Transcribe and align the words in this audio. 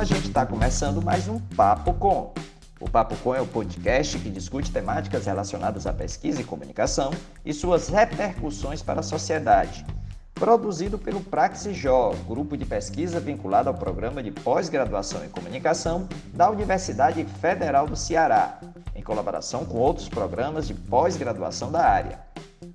a 0.00 0.04
gente 0.04 0.28
está 0.28 0.46
começando 0.46 1.02
mais 1.02 1.28
um 1.28 1.38
Papo 1.38 1.92
Com. 1.92 2.32
O 2.80 2.88
Papo 2.88 3.14
Com 3.16 3.34
é 3.34 3.40
o 3.42 3.46
podcast 3.46 4.18
que 4.18 4.30
discute 4.30 4.72
temáticas 4.72 5.26
relacionadas 5.26 5.86
à 5.86 5.92
pesquisa 5.92 6.40
e 6.40 6.44
comunicação 6.44 7.10
e 7.44 7.52
suas 7.52 7.90
repercussões 7.90 8.80
para 8.80 9.00
a 9.00 9.02
sociedade. 9.02 9.84
Produzido 10.32 10.98
pelo 10.98 11.20
Praxijó, 11.20 12.14
grupo 12.26 12.56
de 12.56 12.64
pesquisa 12.64 13.20
vinculado 13.20 13.68
ao 13.68 13.74
programa 13.74 14.22
de 14.22 14.30
pós-graduação 14.30 15.22
em 15.22 15.28
comunicação 15.28 16.08
da 16.32 16.48
Universidade 16.48 17.22
Federal 17.38 17.86
do 17.86 17.94
Ceará, 17.94 18.58
em 18.94 19.02
colaboração 19.02 19.66
com 19.66 19.76
outros 19.76 20.08
programas 20.08 20.66
de 20.66 20.72
pós-graduação 20.72 21.70
da 21.70 21.84
área. 21.84 22.29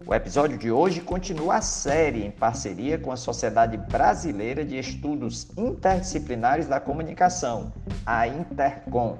O 0.08 0.14
episódio 0.14 0.56
de 0.56 0.72
hoje 0.72 1.02
continua 1.02 1.56
a 1.56 1.62
série 1.62 2.24
em 2.24 2.30
parceria 2.30 2.96
com 2.96 3.12
a 3.12 3.18
Sociedade 3.18 3.76
Brasileira 3.76 4.64
de 4.64 4.78
Estudos 4.78 5.48
Interdisciplinares 5.58 6.68
da 6.68 6.80
Comunicação, 6.80 7.74
a 8.06 8.28
Intercom. 8.28 9.18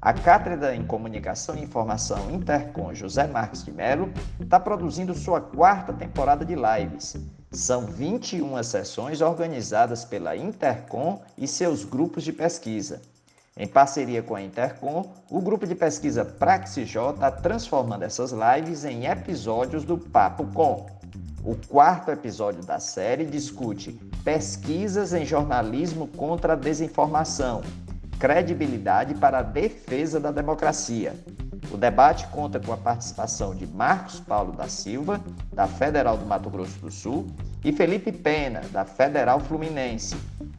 A 0.00 0.14
Cátedra 0.14 0.74
em 0.74 0.86
Comunicação 0.86 1.54
e 1.54 1.62
Informação 1.62 2.30
Intercom 2.30 2.94
José 2.94 3.26
Marques 3.26 3.62
de 3.62 3.70
Mello 3.70 4.10
está 4.40 4.58
produzindo 4.58 5.14
sua 5.14 5.38
quarta 5.38 5.92
temporada 5.92 6.46
de 6.46 6.54
lives. 6.54 7.14
São 7.50 7.84
21 7.84 8.62
sessões 8.62 9.20
organizadas 9.20 10.02
pela 10.02 10.34
Intercom 10.34 11.20
e 11.36 11.46
seus 11.46 11.84
grupos 11.84 12.24
de 12.24 12.32
pesquisa. 12.32 13.02
Em 13.54 13.66
parceria 13.66 14.22
com 14.22 14.34
a 14.34 14.40
Intercom, 14.40 15.12
o 15.30 15.38
grupo 15.38 15.66
de 15.66 15.74
pesquisa 15.74 16.24
Praxijó 16.24 17.10
está 17.10 17.30
transformando 17.30 18.02
essas 18.02 18.32
lives 18.32 18.84
em 18.86 19.04
episódios 19.04 19.84
do 19.84 19.98
Papo 19.98 20.46
Com. 20.54 20.86
O 21.44 21.54
quarto 21.68 22.10
episódio 22.10 22.64
da 22.64 22.78
série 22.78 23.26
discute 23.26 23.92
pesquisas 24.24 25.12
em 25.12 25.26
jornalismo 25.26 26.06
contra 26.06 26.54
a 26.54 26.56
desinformação, 26.56 27.60
credibilidade 28.18 29.14
para 29.16 29.40
a 29.40 29.42
defesa 29.42 30.18
da 30.18 30.30
democracia. 30.30 31.14
O 31.70 31.76
debate 31.76 32.26
conta 32.28 32.60
com 32.60 32.72
a 32.72 32.76
participação 32.76 33.54
de 33.54 33.66
Marcos 33.66 34.20
Paulo 34.20 34.52
da 34.52 34.68
Silva, 34.68 35.20
da 35.52 35.66
Federal 35.66 36.16
do 36.18 36.26
Mato 36.26 36.50
Grosso 36.50 36.78
do 36.80 36.90
Sul, 36.90 37.26
e 37.64 37.72
Felipe 37.72 38.10
Pena, 38.12 38.60
da 38.72 38.84
Federal 38.84 39.40
Fluminense. 39.40 40.16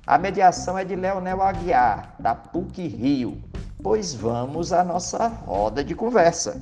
A 0.08 0.18
mediação 0.18 0.78
é 0.78 0.86
de 0.86 0.96
Leonel 0.96 1.42
Aguiar, 1.42 2.16
da 2.20 2.34
PUC 2.34 2.88
Rio. 2.88 3.42
Pois 3.82 4.14
vamos 4.14 4.72
à 4.72 4.84
nossa 4.84 5.28
roda 5.28 5.84
de 5.84 5.94
conversa. 5.94 6.62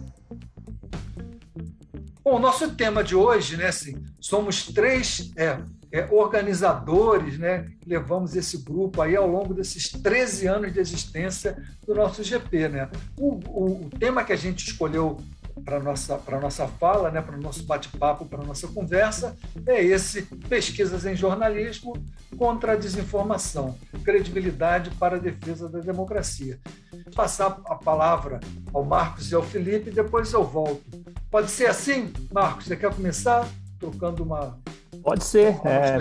Bom, 2.24 2.36
o 2.36 2.40
nosso 2.40 2.76
tema 2.76 3.04
de 3.04 3.16
hoje, 3.16 3.58
né, 3.58 3.68
assim, 3.68 4.04
somos 4.20 4.68
três 4.68 5.32
é, 5.36 5.60
é, 5.92 6.08
organizadores, 6.10 7.38
né, 7.38 7.70
levamos 7.86 8.36
esse 8.36 8.58
grupo 8.58 9.02
aí 9.02 9.16
ao 9.16 9.28
longo 9.28 9.54
desses 9.54 9.90
13 9.90 10.48
anos 10.48 10.74
de 10.74 10.80
existência 10.80 11.58
do 11.86 11.94
nosso 11.94 12.24
GP. 12.24 12.70
Né? 12.70 12.90
O, 13.18 13.40
o, 13.48 13.86
o 13.86 13.90
tema 13.90 14.24
que 14.24 14.32
a 14.32 14.38
gente 14.38 14.66
escolheu 14.66 15.18
para 15.66 15.80
nossa 15.80 16.18
para 16.18 16.40
nossa 16.40 16.68
fala, 16.68 17.12
né, 17.12 17.22
para 17.22 17.38
o 17.38 17.42
nosso 17.42 17.64
bate-papo, 17.64 18.26
para 18.26 18.42
a 18.42 18.46
nossa 18.46 18.68
conversa, 18.68 19.36
é 19.66 19.84
esse 19.84 20.24
pesquisas 20.50 21.06
em 21.06 21.16
jornalismo 21.16 21.94
contra 22.38 22.74
a 22.74 22.76
desinformação, 22.76 23.78
credibilidade 24.04 24.92
para 24.92 25.18
a 25.18 25.20
defesa 25.20 25.70
da 25.70 25.80
democracia. 25.80 26.60
Vou 26.92 27.14
passar 27.14 27.60
a 27.66 27.76
palavra 27.76 28.40
ao 28.74 28.84
Marcos 28.84 29.32
e 29.32 29.36
ao 29.36 29.44
Felipe, 29.44 29.92
depois 29.92 30.32
eu 30.34 30.44
volto. 30.44 30.82
Pode 31.30 31.52
ser 31.52 31.68
assim, 31.68 32.12
Marcos? 32.32 32.66
Você 32.66 32.76
quer 32.76 32.94
começar 32.94 33.48
trocando 33.82 34.24
uma? 34.24 34.60
Pode 35.04 35.24
ser. 35.24 35.60
É, 35.66 35.98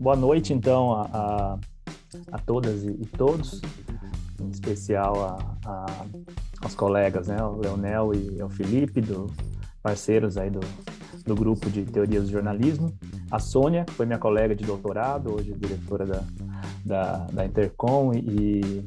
boa 0.00 0.16
noite, 0.16 0.54
então, 0.54 0.92
a, 0.92 1.02
a, 1.12 1.58
a 2.30 2.38
todas 2.38 2.84
e 2.84 3.04
todos, 3.18 3.60
em 4.40 4.48
especial 4.48 5.36
a, 5.64 5.68
a 5.68 5.86
aos 6.62 6.76
colegas, 6.76 7.26
né? 7.26 7.42
O 7.42 7.58
Leonel 7.58 8.14
e 8.14 8.40
o 8.40 8.48
Felipe, 8.48 9.00
do, 9.00 9.26
parceiros 9.82 10.36
aí 10.36 10.48
do, 10.48 10.60
do 11.26 11.34
grupo 11.34 11.68
de 11.68 11.82
teorias 11.84 12.24
do 12.24 12.30
jornalismo. 12.30 12.92
A 13.30 13.40
Sônia, 13.40 13.84
que 13.84 13.92
foi 13.92 14.06
minha 14.06 14.18
colega 14.18 14.54
de 14.54 14.64
doutorado, 14.64 15.34
hoje 15.34 15.52
diretora 15.54 16.06
da, 16.06 16.22
da, 16.84 17.16
da 17.32 17.44
Intercom 17.44 18.12
e 18.14 18.84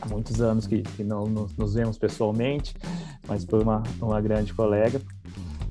há 0.00 0.08
muitos 0.08 0.42
anos 0.42 0.66
que, 0.66 0.82
que 0.82 1.02
não 1.02 1.24
nos, 1.24 1.56
nos, 1.56 1.74
vemos 1.74 1.96
pessoalmente, 1.96 2.74
mas 3.26 3.44
foi 3.44 3.62
uma, 3.62 3.82
uma 4.00 4.20
grande 4.20 4.52
colega. 4.52 5.00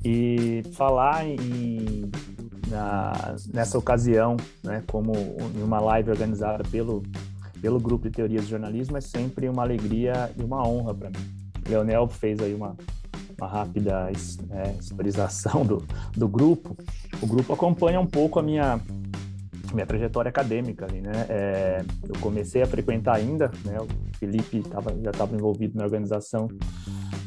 E 0.04 0.64
falar 0.74 1.26
em, 1.26 2.12
na, 2.68 3.36
nessa 3.54 3.78
ocasião, 3.78 4.36
né, 4.64 4.84
como 4.88 5.14
em 5.56 5.64
uma 5.64 5.80
live 5.80 6.10
organizada 6.12 6.64
pelo 6.70 7.04
pelo 7.64 7.80
grupo 7.80 8.10
de 8.10 8.12
teorias 8.14 8.44
de 8.44 8.50
jornalismo 8.50 8.98
é 8.98 9.02
sempre 9.02 9.48
uma 9.48 9.64
alegria 9.64 10.30
e 10.38 10.44
uma 10.44 10.68
honra 10.68 10.94
para 10.94 11.10
mim. 11.10 11.16
Leonel 11.66 12.10
fez 12.10 12.42
aí 12.42 12.54
uma, 12.54 12.76
uma 13.38 13.48
rápida 13.48 14.12
é, 14.52 14.76
historização 14.78 15.66
do, 15.66 15.82
do 16.12 16.28
grupo. 16.28 16.76
O 17.22 17.26
grupo 17.26 17.54
acompanha 17.54 18.02
um 18.02 18.06
pouco 18.06 18.38
a 18.38 18.44
minha 18.44 18.82
minha 19.74 19.88
trajetória 19.88 20.30
acadêmica 20.30 20.86
ali, 20.86 21.02
né? 21.02 21.26
É, 21.30 21.86
eu 22.08 22.20
comecei 22.20 22.62
a 22.62 22.68
frequentar 22.68 23.16
ainda, 23.16 23.50
né? 23.66 23.80
O 23.80 23.88
Felipe 24.18 24.62
tava, 24.62 24.94
já 25.02 25.10
estava 25.10 25.34
envolvido 25.34 25.78
na 25.78 25.86
organização 25.86 26.48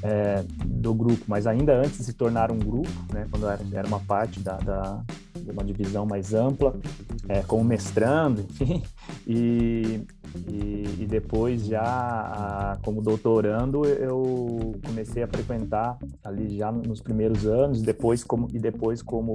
é, 0.07 0.45
do 0.65 0.95
grupo, 0.95 1.25
mas 1.27 1.47
ainda 1.49 1.77
antes 1.77 1.99
de 1.99 2.05
se 2.05 2.13
tornar 2.13 2.53
um 2.53 2.59
grupo, 2.59 2.89
né? 3.13 3.27
Quando 3.29 3.49
era, 3.49 3.61
era 3.73 3.89
uma 3.89 3.99
parte 3.99 4.39
da, 4.39 4.57
da 4.59 5.05
de 5.35 5.51
uma 5.51 5.65
divisão 5.65 6.07
mais 6.07 6.33
ampla, 6.33 6.75
é, 7.29 7.43
como 7.43 7.63
mestrando, 7.63 8.41
enfim, 8.41 8.83
e, 9.27 10.01
e, 10.49 10.85
e 11.01 11.07
depois 11.07 11.67
já 11.67 11.83
a, 11.83 12.79
como 12.83 13.01
doutorando 13.03 13.85
eu 13.85 14.75
comecei 14.85 15.23
a 15.23 15.29
frequentar 15.29 15.99
ali 16.25 16.57
já 16.57 16.73
nos 16.73 17.01
primeiros 17.01 17.47
anos, 17.47 17.83
depois 17.83 18.25
como 18.25 18.49
e 18.53 18.59
depois 18.59 19.03
como 19.03 19.35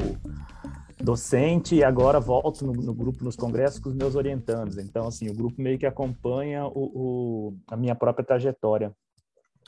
docente 0.99 1.75
e 1.75 1.83
agora 1.83 2.19
volto 2.19 2.65
no, 2.65 2.73
no, 2.73 2.93
grupo 2.93 3.23
nos 3.23 3.35
congressos 3.35 3.79
com 3.79 3.89
os 3.89 3.95
meus 3.95 4.15
orientandos. 4.15 4.77
Então, 4.77 5.07
assim, 5.07 5.29
o 5.29 5.33
grupo 5.33 5.61
meio 5.61 5.79
que 5.79 5.85
acompanha 5.85 6.65
o, 6.65 6.71
o, 6.73 7.53
a 7.69 7.75
minha 7.75 7.95
própria 7.95 8.25
trajetória 8.25 8.93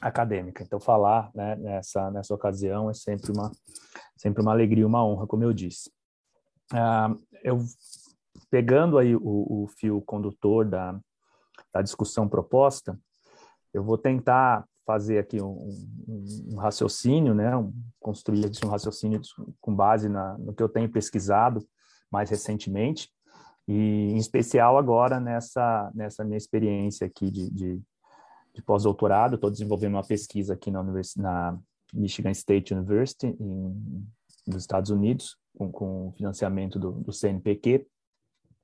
acadêmica. 0.04 0.64
Então, 0.64 0.80
falar 0.80 1.32
né, 1.34 1.56
nessa, 1.56 2.12
nessa 2.12 2.34
ocasião 2.34 2.90
é 2.90 2.94
sempre 2.94 3.32
uma, 3.32 3.52
sempre 4.18 4.42
uma 4.42 4.52
alegria, 4.52 4.86
uma 4.86 5.06
honra, 5.06 5.26
como 5.26 5.44
eu 5.44 5.54
disse. 5.54 5.90
Uh, 6.72 7.20
eu, 7.44 7.60
pegando 8.50 8.98
aí 8.98 9.16
o, 9.16 9.22
o 9.64 9.68
fio 9.68 10.02
condutor 10.02 10.66
da, 10.66 11.00
da 11.74 11.82
discussão 11.82 12.28
proposta, 12.28 13.00
eu 13.74 13.84
vou 13.84 13.98
tentar 13.98 14.66
fazer 14.86 15.18
aqui 15.20 15.42
um, 15.42 15.70
um, 16.08 16.50
um 16.54 16.56
raciocínio, 16.58 17.34
né, 17.34 17.56
um, 17.56 17.74
construir 18.00 18.52
um 18.64 18.68
raciocínio 18.68 19.22
com 19.62 19.74
base 19.74 20.10
na, 20.10 20.38
no 20.38 20.54
que 20.54 20.62
eu 20.62 20.68
tenho 20.68 20.92
pesquisado 20.92 21.66
mais 22.12 22.30
recentemente, 22.30 23.10
e 23.66 24.12
em 24.12 24.18
especial 24.18 24.78
agora 24.78 25.22
nessa, 25.22 25.90
nessa 25.96 26.24
minha 26.26 26.38
experiência 26.38 27.08
aqui 27.08 27.32
de, 27.32 27.50
de, 27.50 27.82
de 28.54 28.62
pós-doutorado, 28.62 29.36
estou 29.36 29.50
desenvolvendo 29.50 29.94
uma 29.94 30.06
pesquisa 30.06 30.54
aqui 30.54 30.70
na, 30.70 30.84
na 31.18 31.60
Michigan 31.94 32.32
State 32.32 32.74
University, 32.74 33.28
em, 33.40 34.08
nos 34.46 34.64
Estados 34.64 34.92
Unidos, 34.92 35.38
com, 35.58 35.72
com 35.72 36.14
financiamento 36.16 36.78
do, 36.78 36.92
do 36.92 37.12
CNPq, 37.12 37.88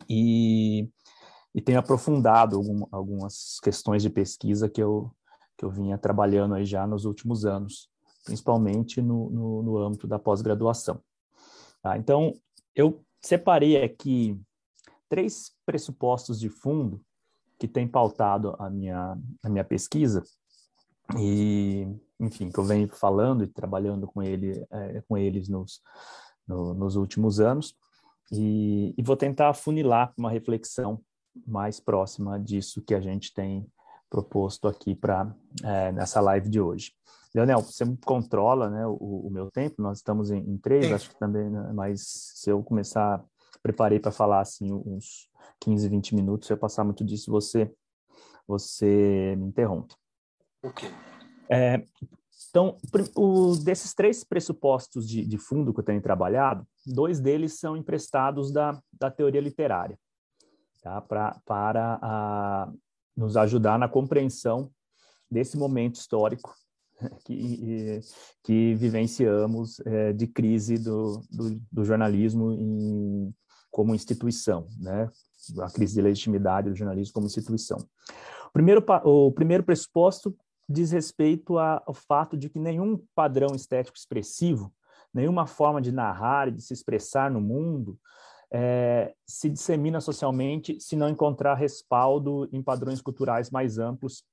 e 0.08 0.90
e 1.54 1.62
tenho 1.62 1.80
aprofundado 1.80 2.56
algum, 2.56 2.86
algumas 2.92 3.60
questões 3.62 4.04
de 4.04 4.10
pesquisa 4.10 4.70
que 4.70 4.82
eu, 4.82 5.12
que 5.58 5.66
eu 5.66 5.70
vinha 5.72 5.98
trabalhando 5.98 6.54
aí 6.54 6.66
já 6.66 6.86
nos 6.86 7.06
últimos 7.06 7.46
anos, 7.46 7.90
principalmente 8.24 9.02
no, 9.02 9.30
no, 9.30 9.64
no 9.64 9.78
âmbito 9.78 10.08
da 10.08 10.20
pós-graduação. 10.20 11.02
Tá? 11.82 11.98
Então, 11.98 12.34
eu 12.76 13.04
separei 13.22 13.84
aqui 13.84 14.40
três 15.10 15.52
pressupostos 15.66 16.40
de 16.40 16.50
fundo 16.50 17.02
que 17.60 17.68
têm 17.68 17.88
pautado 17.88 18.56
a 18.58 18.70
minha, 18.70 19.18
a 19.44 19.50
minha 19.50 19.64
pesquisa 19.64 20.24
e, 21.18 21.88
enfim, 22.20 22.50
que 22.50 22.58
eu 22.58 22.64
venho 22.64 22.88
falando 22.88 23.44
e 23.44 23.48
trabalhando 23.48 24.08
com, 24.08 24.22
ele, 24.22 24.66
é, 24.72 25.02
com 25.08 25.18
eles 25.18 25.50
nos, 25.50 25.82
no, 26.48 26.74
nos 26.74 26.96
últimos 26.96 27.40
anos, 27.40 27.76
e, 28.32 28.94
e, 28.98 29.02
vou 29.02 29.18
tentar 29.18 29.54
funilar 29.54 30.14
uma 30.16 30.30
reflexão 30.30 31.02
mais 31.48 31.80
próxima 31.80 32.40
disso 32.40 32.84
que 32.84 32.94
a 32.94 33.02
gente 33.02 33.34
tem 33.34 33.66
proposto 34.10 34.68
aqui 34.68 34.94
para 34.94 35.34
é, 35.64 35.92
nessa 35.92 36.22
live 36.22 36.48
de 36.48 36.62
hoje. 36.62 36.94
Leonel, 37.34 37.62
você 37.62 37.86
controla 38.06 38.70
né, 38.70 38.86
o, 38.86 39.28
o 39.28 39.30
meu 39.32 39.50
tempo, 39.52 39.82
nós 39.82 40.00
estamos 40.00 40.32
em, 40.32 40.40
em 40.40 40.58
três, 40.58 40.88
Sim. 40.88 40.94
acho 40.94 41.10
que 41.10 41.20
também, 41.20 41.50
né, 41.50 41.72
mas 41.74 42.02
se 42.36 42.50
eu 42.50 42.64
começar, 42.64 43.24
preparei 43.62 44.00
para 44.00 44.12
falar 44.12 44.42
assim 44.42 44.72
uns 44.72 45.30
15, 45.60 45.90
20 45.90 46.16
minutos, 46.16 46.48
se 46.48 46.54
eu 46.54 46.58
passar 46.58 46.84
muito 46.84 47.04
disso, 47.04 47.32
você, 47.32 47.72
você 48.48 49.36
me 49.38 49.48
interrompe. 49.48 49.96
Ok. 50.64 50.90
É, 51.50 51.84
então, 52.50 52.78
o, 53.16 53.56
desses 53.58 53.94
três 53.94 54.24
pressupostos 54.24 55.08
de, 55.08 55.26
de 55.26 55.38
fundo 55.38 55.74
que 55.74 55.80
eu 55.80 55.84
tenho 55.84 56.02
trabalhado, 56.02 56.66
dois 56.86 57.20
deles 57.20 57.60
são 57.60 57.76
emprestados 57.76 58.52
da, 58.52 58.80
da 58.94 59.12
teoria 59.12 59.42
literária 59.42 59.98
tá? 60.82 61.02
pra, 61.02 61.40
para 61.46 62.00
a, 62.02 62.72
nos 63.16 63.38
ajudar 63.38 63.78
na 63.78 63.88
compreensão 63.88 64.72
desse 65.30 65.58
momento 65.58 65.96
histórico 65.96 66.54
que, 67.26 68.00
que 68.44 68.74
vivenciamos 68.76 69.80
é, 69.82 70.14
de 70.14 70.28
crise 70.28 70.78
do, 70.78 71.22
do, 71.30 71.62
do 71.72 71.86
jornalismo 71.86 72.52
em, 72.52 73.34
como 73.72 73.96
instituição, 73.96 74.68
né? 74.80 75.10
a 75.62 75.72
crise 75.72 75.96
de 75.96 76.02
legitimidade 76.02 76.70
do 76.70 76.76
jornalismo 76.76 77.14
como 77.14 77.28
instituição. 77.28 77.78
O 78.48 78.52
primeiro, 78.52 78.84
o 79.04 79.32
primeiro 79.32 79.64
pressuposto 79.64 80.36
diz 80.68 80.92
respeito 80.92 81.58
ao 81.58 81.94
fato 81.94 82.38
de 82.38 82.50
que 82.50 82.60
nenhum 82.60 83.02
padrão 83.16 83.56
estético 83.56 83.98
expressivo, 83.98 84.72
nenhuma 85.14 85.48
forma 85.48 85.82
de 85.82 85.92
narrar 85.92 86.48
e 86.48 86.52
de 86.52 86.62
se 86.62 86.74
expressar 86.74 87.32
no 87.32 87.42
mundo 87.42 87.98
é, 88.52 89.14
se 89.26 89.50
dissemina 89.50 90.02
socialmente 90.02 90.80
se 90.80 90.96
não 90.96 91.10
encontrar 91.10 91.56
respaldo 91.56 92.50
em 92.52 92.62
padrões 92.62 93.02
culturais 93.02 93.50
mais 93.52 93.78
amplos 93.78 94.24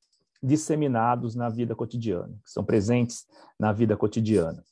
disseminados 0.42 1.34
na 1.34 1.48
vida 1.48 1.74
cotidiana, 1.74 2.34
que 2.44 2.50
são 2.50 2.64
presentes 2.64 3.26
na 3.58 3.72
vida 3.72 3.96
cotidiana. 3.96 4.62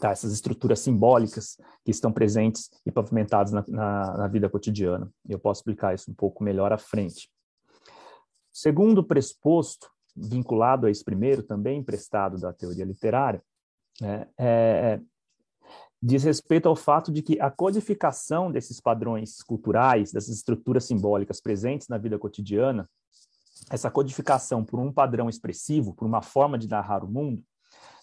Tá, 0.00 0.10
essas 0.10 0.32
estruturas 0.32 0.80
simbólicas 0.80 1.56
que 1.84 1.90
estão 1.90 2.12
presentes 2.12 2.68
e 2.84 2.90
pavimentadas 2.90 3.52
na, 3.52 3.64
na, 3.68 4.16
na 4.18 4.28
vida 4.28 4.48
cotidiana. 4.50 5.08
Eu 5.28 5.38
posso 5.38 5.60
explicar 5.60 5.94
isso 5.94 6.10
um 6.10 6.14
pouco 6.14 6.42
melhor 6.42 6.72
à 6.72 6.78
frente. 6.78 7.30
Segundo 8.52 9.04
pressuposto, 9.04 9.88
vinculado 10.16 10.86
a 10.86 10.90
esse 10.90 11.04
primeiro, 11.04 11.42
também 11.42 11.78
emprestado 11.78 12.38
da 12.38 12.52
teoria 12.52 12.84
literária, 12.84 13.42
né, 14.00 14.28
é, 14.36 14.46
é, 14.46 15.00
diz 16.02 16.24
respeito 16.24 16.68
ao 16.68 16.76
fato 16.76 17.12
de 17.12 17.22
que 17.22 17.40
a 17.40 17.50
codificação 17.50 18.50
desses 18.50 18.80
padrões 18.80 19.42
culturais, 19.42 20.12
dessas 20.12 20.36
estruturas 20.36 20.84
simbólicas 20.84 21.40
presentes 21.40 21.88
na 21.88 21.98
vida 21.98 22.18
cotidiana, 22.18 22.88
essa 23.70 23.90
codificação 23.90 24.64
por 24.64 24.80
um 24.80 24.92
padrão 24.92 25.28
expressivo, 25.28 25.94
por 25.94 26.06
uma 26.06 26.20
forma 26.20 26.58
de 26.58 26.68
narrar 26.68 27.04
o 27.04 27.08
mundo, 27.08 27.42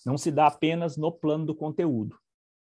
não 0.05 0.17
se 0.17 0.31
dá 0.31 0.47
apenas 0.47 0.97
no 0.97 1.11
plano 1.11 1.45
do 1.45 1.55
conteúdo. 1.55 2.17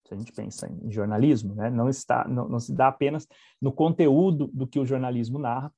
Se 0.06 0.14
a 0.14 0.16
gente 0.16 0.32
pensa 0.32 0.66
em 0.66 0.90
jornalismo, 0.90 1.54
né, 1.54 1.68
não, 1.70 1.88
está, 1.88 2.26
não, 2.26 2.48
não 2.48 2.58
se 2.58 2.72
dá 2.72 2.88
apenas 2.88 3.26
no 3.60 3.70
conteúdo 3.70 4.48
do 4.52 4.66
que 4.66 4.78
o 4.78 4.86
jornalismo 4.86 5.38
narra, 5.38 5.72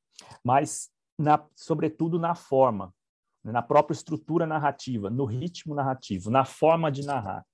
mas, 0.45 0.89
na, 1.19 1.45
sobretudo, 1.57 2.19
na 2.19 2.35
forma, 2.35 2.95
na 3.43 3.63
própria 3.63 3.95
estrutura 3.95 4.47
narrativa, 4.47 5.11
no 5.11 5.25
ritmo 5.25 5.75
narrativo, 5.75 6.31
na 6.31 6.45
forma 6.45 6.93
de 6.93 7.05
narrar. 7.05 7.45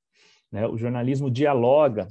Né? 0.50 0.66
O 0.66 0.76
jornalismo 0.76 1.30
dialoga 1.30 2.08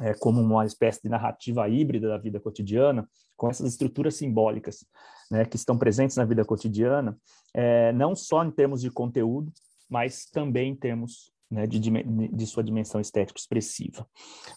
é, 0.00 0.14
como 0.14 0.40
uma 0.40 0.64
espécie 0.64 1.02
de 1.02 1.08
narrativa 1.08 1.68
híbrida 1.68 2.08
da 2.08 2.18
vida 2.18 2.40
cotidiana, 2.40 3.08
com 3.36 3.50
essas 3.50 3.66
estruturas 3.66 4.14
simbólicas 4.14 4.86
né, 5.30 5.44
que 5.44 5.56
estão 5.56 5.76
presentes 5.76 6.16
na 6.16 6.24
vida 6.24 6.44
cotidiana, 6.44 7.18
é, 7.52 7.92
não 7.92 8.14
só 8.14 8.44
em 8.44 8.50
termos 8.50 8.80
de 8.80 8.90
conteúdo, 8.90 9.52
mas 9.88 10.26
também 10.26 10.72
em 10.72 10.76
termos 10.76 11.32
né, 11.50 11.66
de, 11.66 11.78
de, 11.78 12.46
sua 12.46 12.62
dimensão 12.62 13.00
estético 13.00 13.38
expressiva. 13.38 14.06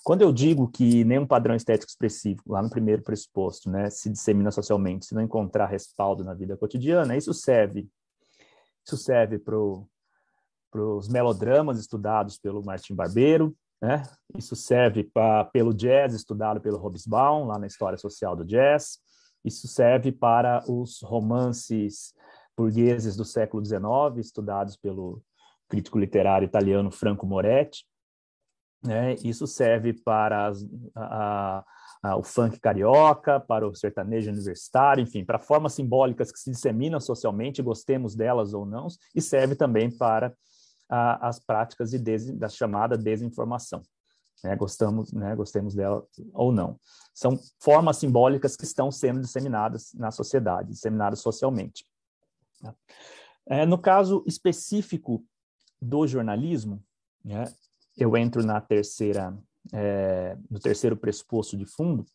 Quando 0.04 0.22
eu 0.24 0.32
digo 0.32 0.70
que 0.70 1.04
nenhum 1.04 1.28
padrão 1.28 1.56
estético 1.56 1.90
expressivo, 1.90 2.42
lá 2.48 2.62
no 2.62 2.70
primeiro 2.70 3.04
pressuposto, 3.04 3.70
né, 3.70 3.90
se 3.90 4.10
dissemina 4.10 4.52
socialmente, 4.52 5.06
se 5.06 5.14
não 5.14 5.22
encontrar 5.22 5.68
respaldo 5.68 6.24
na 6.24 6.34
vida 6.34 6.58
cotidiana, 6.58 7.16
isso 7.16 7.34
serve, 7.34 7.88
isso 8.86 8.98
serve 8.98 9.38
para 9.38 9.56
os 10.74 11.08
melodramas 11.08 11.80
estudados 11.80 12.38
pelo 12.38 12.64
Martin 12.64 12.96
Barbeiro, 12.96 13.56
né? 13.82 14.04
Isso 14.38 14.56
serve 14.56 15.04
pra, 15.04 15.46
pelo 15.46 15.74
jazz 15.74 16.14
estudado 16.14 16.60
pelo 16.60 16.78
Hobsbawm, 16.78 17.46
lá 17.46 17.58
na 17.58 17.68
História 17.68 17.98
Social 17.98 18.36
do 18.36 18.46
Jazz. 18.46 19.00
Isso 19.44 19.68
serve 19.68 20.12
para 20.12 20.64
os 20.70 21.02
romances 21.02 22.14
burgueses 22.60 23.16
do 23.16 23.24
século 23.24 23.66
XIX, 23.66 24.18
estudados 24.18 24.76
pelo 24.76 25.24
crítico 25.70 25.98
literário 25.98 26.46
italiano 26.46 26.92
Franco 26.92 27.26
Moretti. 27.26 27.86
Né? 28.84 29.16
Isso 29.24 29.48
serve 29.48 29.94
para 29.94 30.48
as, 30.48 30.66
a, 30.94 31.64
a, 32.04 32.18
o 32.18 32.24
funk 32.24 32.60
carioca, 32.60 33.40
para 33.40 33.66
o 33.66 33.74
sertanejo 33.74 34.30
universitário, 34.30 35.02
enfim, 35.02 35.24
para 35.24 35.40
formas 35.40 35.74
simbólicas 35.74 36.34
que 36.34 36.40
se 36.40 36.52
disseminam 36.52 37.00
socialmente, 37.00 37.62
gostemos 37.62 38.14
delas 38.14 38.54
ou 38.54 38.66
não, 38.66 38.88
e 39.16 39.22
serve 39.22 39.56
também 39.56 39.90
para 39.90 40.34
a, 40.90 41.30
as 41.30 41.40
práticas 41.40 41.92
de 41.92 41.98
des, 41.98 42.30
da 42.38 42.50
chamada 42.50 42.98
desinformação. 42.98 43.82
Né, 44.42 44.56
gostamos, 44.56 45.12
né, 45.12 45.36
gostemos 45.36 45.76
dela 45.76 46.06
ou 46.34 46.52
não. 46.52 46.80
São 47.14 47.38
formas 47.62 47.98
simbólicas 47.98 48.56
que 48.56 48.64
estão 48.64 48.90
sendo 48.90 49.20
disseminadas 49.20 49.92
na 49.94 50.12
sociedade, 50.12 50.70
disseminadas 50.70 51.20
socialmente. 51.20 51.86
Né. 52.62 52.74
É, 53.48 53.66
no 53.66 53.78
caso 53.78 54.24
específico 54.28 55.26
do 55.82 56.06
jornalismo, 56.06 56.84
né, 57.24 57.46
eu 57.98 58.16
entro 58.16 58.44
na 58.44 58.62
terceira, 58.62 59.38
é, 59.74 60.38
no 60.50 60.60
terceiro 60.60 60.96
pressuposto 60.96 61.58
de 61.58 61.66
fundo, 61.66 62.06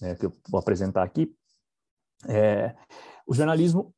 né, 0.00 0.14
que 0.14 0.26
eu 0.26 0.32
vou 0.48 0.58
apresentar 0.58 1.02
aqui. 1.02 1.34
É, 2.28 2.74
o 3.26 3.34
jornalismo 3.34 3.94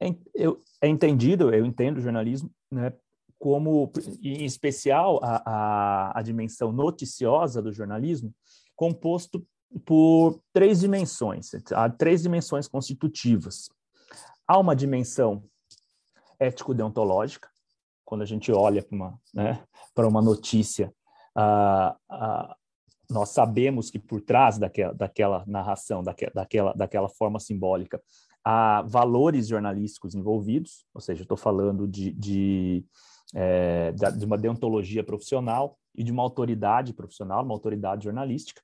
é, 0.00 0.14
eu, 0.34 0.62
é 0.80 0.88
entendido, 0.88 1.52
eu 1.52 1.64
entendo 1.64 1.98
o 1.98 2.00
jornalismo 2.00 2.50
né, 2.70 2.92
como, 3.38 3.92
em 4.22 4.44
especial, 4.44 5.20
a, 5.22 5.42
a, 5.44 6.18
a 6.18 6.22
dimensão 6.22 6.72
noticiosa 6.72 7.60
do 7.60 7.72
jornalismo, 7.72 8.34
composto 8.74 9.46
por 9.84 10.40
três 10.52 10.80
dimensões, 10.80 11.50
há 11.72 11.90
três 11.90 12.22
dimensões 12.22 12.68
constitutivas. 12.68 13.68
Há 14.46 14.58
uma 14.58 14.76
dimensão 14.76 15.44
ético-deontológica, 16.38 17.48
quando 18.04 18.22
a 18.22 18.26
gente 18.26 18.52
olha 18.52 18.82
para 18.82 18.94
uma, 18.94 19.20
né, 19.32 19.64
uma 19.96 20.22
notícia, 20.22 20.92
nós 23.10 23.30
sabemos 23.30 23.90
que 23.90 23.98
por 23.98 24.20
trás 24.20 24.58
daquela, 24.58 24.92
daquela 24.92 25.44
narração, 25.46 26.02
daquela, 26.02 26.32
daquela, 26.34 26.72
daquela 26.74 27.08
forma 27.08 27.40
simbólica, 27.40 28.00
há 28.44 28.82
valores 28.82 29.48
jornalísticos 29.48 30.14
envolvidos, 30.14 30.84
ou 30.92 31.00
seja, 31.00 31.22
estou 31.22 31.36
falando 31.36 31.88
de, 31.88 32.12
de 32.12 32.84
é, 33.34 33.92
de 33.92 34.24
uma 34.24 34.38
deontologia 34.38 35.02
profissional 35.02 35.76
e 35.94 36.04
de 36.04 36.12
uma 36.12 36.22
autoridade 36.22 36.92
profissional, 36.92 37.42
uma 37.42 37.54
autoridade 37.54 38.04
jornalística. 38.04 38.62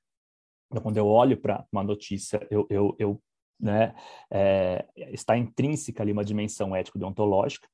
Então, 0.67 0.81
quando 0.81 0.97
eu 0.97 1.07
olho 1.07 1.35
para 1.35 1.65
uma 1.71 1.83
notícia, 1.83 2.47
eu, 2.49 2.65
eu, 2.69 2.95
eu 2.97 3.21
né, 3.61 3.93
é, 4.29 4.85
está 5.11 5.37
intrínseca 5.37 6.03
ali 6.03 6.11
uma 6.11 6.25
dimensão 6.25 6.75
ético-deontológica, 6.75 7.67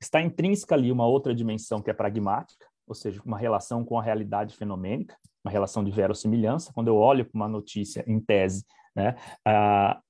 está 0.00 0.20
intrínseca 0.20 0.74
ali 0.74 0.92
uma 0.92 1.06
outra 1.06 1.34
dimensão 1.34 1.80
que 1.80 1.90
é 1.90 1.94
pragmática, 1.94 2.66
ou 2.86 2.94
seja, 2.94 3.22
uma 3.24 3.38
relação 3.38 3.84
com 3.84 3.98
a 3.98 4.02
realidade 4.02 4.56
fenomênica, 4.56 5.16
uma 5.44 5.50
relação 5.50 5.82
de 5.82 5.90
verossimilhança. 5.90 6.72
Quando 6.72 6.88
eu 6.88 6.96
olho 6.96 7.24
para 7.24 7.36
uma 7.36 7.48
notícia 7.48 8.04
em 8.06 8.20
tese, 8.20 8.64
né, 8.94 9.16
a, 9.44 10.00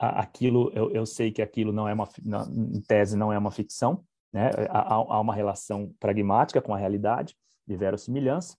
a, 0.00 0.20
aquilo, 0.20 0.70
eu, 0.74 0.90
eu 0.92 1.04
sei 1.04 1.30
que 1.30 1.42
aquilo 1.42 1.72
não 1.72 1.88
é 1.88 1.92
uma, 1.92 2.08
em 2.50 2.80
tese 2.80 3.16
não 3.16 3.32
é 3.32 3.38
uma 3.38 3.50
ficção, 3.50 4.04
né? 4.32 4.50
Há, 4.68 4.94
há 4.94 5.20
uma 5.20 5.34
relação 5.34 5.94
pragmática 6.00 6.60
com 6.60 6.74
a 6.74 6.78
realidade, 6.78 7.36
de 7.66 7.76
verossimilhança, 7.76 8.58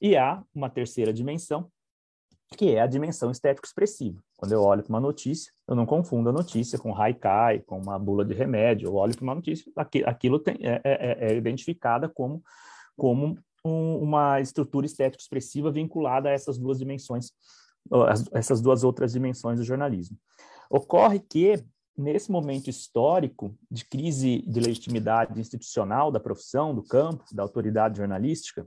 e 0.00 0.16
há 0.16 0.42
uma 0.54 0.70
terceira 0.70 1.12
dimensão, 1.12 1.70
que 2.56 2.74
é 2.74 2.80
a 2.80 2.86
dimensão 2.86 3.30
estético-expressiva. 3.30 4.20
Quando 4.36 4.52
eu 4.52 4.62
olho 4.62 4.82
para 4.82 4.90
uma 4.90 5.00
notícia, 5.00 5.52
eu 5.68 5.74
não 5.74 5.86
confundo 5.86 6.30
a 6.30 6.32
notícia 6.32 6.78
com 6.78 6.94
haikai, 6.94 7.60
com 7.60 7.78
uma 7.78 7.98
bula 7.98 8.24
de 8.24 8.34
remédio. 8.34 8.88
Eu 8.88 8.94
olho 8.94 9.14
para 9.14 9.22
uma 9.22 9.34
notícia, 9.34 9.70
aquilo 10.04 10.38
tem, 10.38 10.56
é, 10.60 10.80
é, 10.84 11.30
é, 11.30 11.36
identificada 11.36 12.08
como, 12.08 12.42
como 12.96 13.38
um, 13.64 13.98
uma 13.98 14.40
estrutura 14.40 14.84
estético-expressiva 14.84 15.70
vinculada 15.70 16.28
a 16.28 16.32
essas 16.32 16.58
duas 16.58 16.78
dimensões, 16.78 17.30
essas 18.32 18.60
duas 18.60 18.82
outras 18.82 19.12
dimensões 19.12 19.58
do 19.58 19.64
jornalismo. 19.64 20.18
Ocorre 20.68 21.20
que 21.20 21.64
nesse 21.96 22.30
momento 22.30 22.68
histórico 22.68 23.56
de 23.70 23.84
crise 23.84 24.42
de 24.46 24.60
legitimidade 24.60 25.38
institucional 25.38 26.10
da 26.10 26.18
profissão, 26.18 26.74
do 26.74 26.82
campo, 26.82 27.24
da 27.32 27.42
autoridade 27.42 27.98
jornalística, 27.98 28.66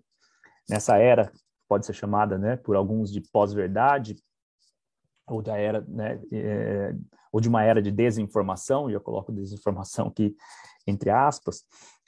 nessa 0.70 0.98
era 0.98 1.32
pode 1.74 1.88
ser 1.88 1.94
chamada, 1.94 2.38
né, 2.38 2.56
por 2.56 2.75
alguns 2.75 3.12
de 3.12 3.20
pós-verdade 3.20 4.15
ou 5.27 5.42
da 5.42 5.58
era, 5.58 5.82
né, 5.88 6.22
é, 6.32 6.94
ou 7.32 7.42
de 7.42 7.50
uma 7.50 7.63
era 7.63 7.82
de 7.82 7.89
desinformação, 7.89 8.92
e 8.92 8.94
eu 8.94 9.01
coloco 9.01 9.32
desinformação 9.32 10.08
aqui 10.08 10.36
entre 10.86 11.10
aspas, 11.10 11.63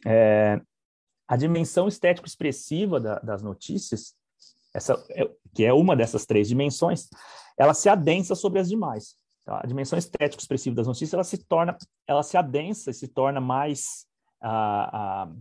é, 0.05 0.61
a 1.27 1.35
dimensão 1.35 1.87
estético-expressiva 1.87 2.99
da, 2.99 3.17
das 3.19 3.41
notícias, 3.41 4.13
essa, 4.71 5.03
é, 5.09 5.27
que 5.55 5.65
é 5.65 5.73
uma 5.73 5.95
dessas 5.95 6.27
três 6.27 6.47
dimensões, 6.47 7.07
ela 7.57 7.73
se 7.73 7.89
adensa 7.89 8.35
sobre 8.35 8.59
as 8.59 8.69
demais. 8.69 9.15
Tá? 9.43 9.61
A 9.63 9.65
dimensão 9.65 9.97
estética 9.97 10.41
expressiva 10.41 10.75
das 10.75 10.85
notícias 10.85 11.13
ela 11.13 11.23
se 11.23 11.39
torna, 11.39 11.75
ela 12.05 12.21
se 12.21 12.37
adensa 12.37 12.91
e 12.91 12.93
se 12.93 13.07
torna 13.07 13.41
mais 13.41 14.05
a, 14.39 15.23
a, 15.23 15.31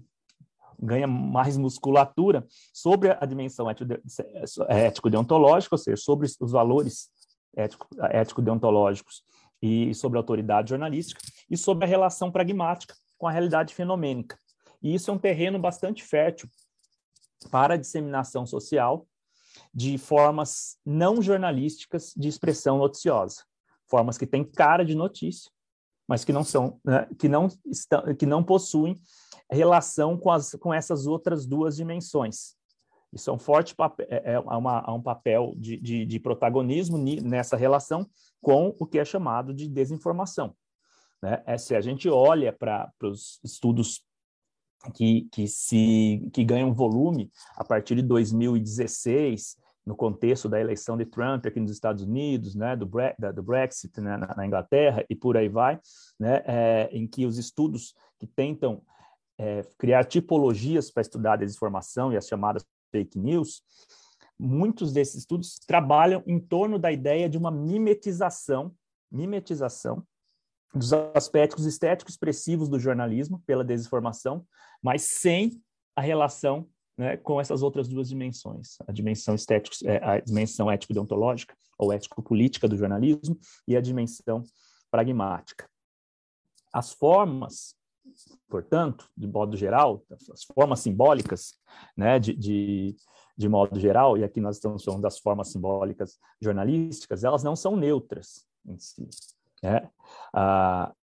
ganha 0.84 1.06
mais 1.06 1.56
musculatura 1.56 2.46
sobre 2.72 3.10
a 3.10 3.24
dimensão 3.26 3.66
ético-deontológica, 4.68 5.74
ou 5.74 5.78
seja, 5.78 5.96
sobre 5.96 6.26
os 6.40 6.52
valores 6.52 7.10
ético-deontológicos 7.56 9.22
e 9.62 9.94
sobre 9.94 10.18
a 10.18 10.20
autoridade 10.20 10.70
jornalística. 10.70 11.20
e 11.50 11.56
sobre 11.56 11.84
a 11.84 11.88
relação 11.88 12.30
pragmática 12.30 12.94
com 13.18 13.26
a 13.26 13.30
realidade 13.30 13.74
fenomênica. 13.74 14.38
E 14.82 14.94
isso 14.94 15.10
é 15.10 15.14
um 15.14 15.18
terreno 15.18 15.58
bastante 15.58 16.04
fértil 16.04 16.48
para 17.50 17.74
a 17.74 17.76
disseminação 17.76 18.46
social 18.46 19.06
de 19.72 19.96
formas 19.98 20.76
não 20.84 21.22
jornalísticas 21.22 22.12
de 22.16 22.28
expressão 22.28 22.78
noticiosa, 22.78 23.44
formas 23.88 24.18
que 24.18 24.26
têm 24.26 24.44
cara 24.44 24.84
de 24.84 24.94
notícia, 24.94 25.50
mas 26.08 26.24
que 26.24 26.32
não 26.32 26.44
são, 26.44 26.80
né, 26.84 27.08
que 27.18 27.28
não 27.28 27.48
estão, 27.66 28.14
que 28.14 28.26
não 28.26 28.42
possuem 28.42 29.00
relação 29.50 30.16
com, 30.16 30.30
as, 30.30 30.54
com 30.54 30.72
essas 30.72 31.06
outras 31.06 31.46
duas 31.46 31.76
dimensões. 31.76 32.54
Isso 33.12 33.30
é 33.30 33.32
um 33.32 33.38
forte 33.38 33.74
papel, 33.74 34.06
é, 34.10 34.32
é 34.32 34.38
uma, 34.38 34.84
é 34.86 34.90
um 34.90 35.00
papel 35.00 35.54
de, 35.56 35.76
de, 35.76 36.04
de 36.04 36.18
protagonismo 36.18 36.98
nessa 36.98 37.56
relação 37.56 38.08
com 38.42 38.74
o 38.78 38.86
que 38.86 38.98
é 38.98 39.04
chamado 39.04 39.54
de 39.54 39.68
desinformação. 39.68 40.54
Né? 41.22 41.42
É, 41.46 41.56
se 41.56 41.76
a 41.76 41.80
gente 41.80 42.08
olha 42.08 42.52
para 42.52 42.92
os 43.02 43.40
estudos 43.44 44.04
que, 44.94 45.28
que, 45.32 45.46
se, 45.46 46.28
que 46.32 46.44
ganham 46.44 46.74
volume 46.74 47.30
a 47.56 47.64
partir 47.64 47.94
de 47.94 48.02
2016, 48.02 49.56
no 49.86 49.94
contexto 49.94 50.48
da 50.48 50.60
eleição 50.60 50.96
de 50.96 51.04
Trump 51.04 51.46
aqui 51.46 51.60
nos 51.60 51.70
Estados 51.70 52.02
Unidos, 52.02 52.54
né, 52.54 52.74
do, 52.74 52.86
bre 52.86 53.14
da, 53.18 53.30
do 53.30 53.42
Brexit 53.42 54.00
né, 54.00 54.16
na, 54.16 54.34
na, 54.34 54.46
Inglaterra 54.46 55.04
e 55.08 55.14
por 55.14 55.36
aí 55.36 55.48
vai, 55.48 55.78
né, 56.18 56.42
é, 56.46 56.88
em 56.90 57.06
que 57.06 57.26
os 57.26 57.38
estudos 57.38 57.94
que 58.18 58.26
tentam 58.26 58.82
é, 59.38 59.62
criar 59.78 60.04
tipologias 60.04 60.90
para 60.90 61.02
estudar 61.02 61.34
a 61.34 61.36
desinformação 61.36 62.12
e 62.12 62.16
as 62.16 62.26
chamadas 62.26 62.64
fake 62.90 63.18
news, 63.18 63.62
muitos 64.38 64.92
desses 64.92 65.16
estudos 65.16 65.58
trabalham 65.66 66.22
em 66.26 66.38
torno 66.38 66.78
da 66.78 66.92
ideia 66.92 67.28
de 67.28 67.36
uma 67.36 67.50
mimetização, 67.50 68.74
mimetização 69.10 70.04
dos 70.74 70.92
aspectos 70.92 71.66
estéticos 71.66 72.14
expressivos 72.14 72.68
do 72.68 72.78
jornalismo 72.78 73.42
pela 73.46 73.64
desinformação, 73.64 74.44
mas 74.82 75.02
sem 75.02 75.62
a 75.96 76.00
relação 76.00 76.68
né, 76.96 77.16
com 77.16 77.40
essas 77.40 77.62
outras 77.62 77.88
duas 77.88 78.08
dimensões, 78.08 78.76
a 78.86 78.92
dimensão 78.92 79.34
estética, 79.34 79.76
é, 79.84 79.96
a 80.04 80.20
dimensão 80.20 80.70
ético-deontológica 80.70 81.56
ou 81.78 81.92
ético-política 81.92 82.68
do 82.68 82.76
jornalismo 82.76 83.38
e 83.66 83.76
a 83.76 83.80
dimensão 83.80 84.44
pragmática. 84.90 85.68
As 86.72 86.92
formas, 86.92 87.76
portanto, 88.48 89.08
de 89.16 89.26
modo 89.26 89.56
geral, 89.56 90.02
as 90.10 90.44
formas 90.44 90.80
simbólicas, 90.80 91.54
né, 91.96 92.18
de, 92.18 92.34
de, 92.34 92.96
de 93.36 93.48
modo 93.48 93.78
geral, 93.78 94.16
e 94.16 94.24
aqui 94.24 94.40
nós 94.40 94.56
estamos 94.56 94.84
falando 94.84 95.02
das 95.02 95.18
formas 95.18 95.50
simbólicas 95.50 96.18
jornalísticas, 96.40 97.24
elas 97.24 97.42
não 97.42 97.56
são 97.56 97.76
neutras 97.76 98.46
em 98.66 98.78
si. 98.78 99.08
Né? 99.62 99.90
Ah, 100.32 100.94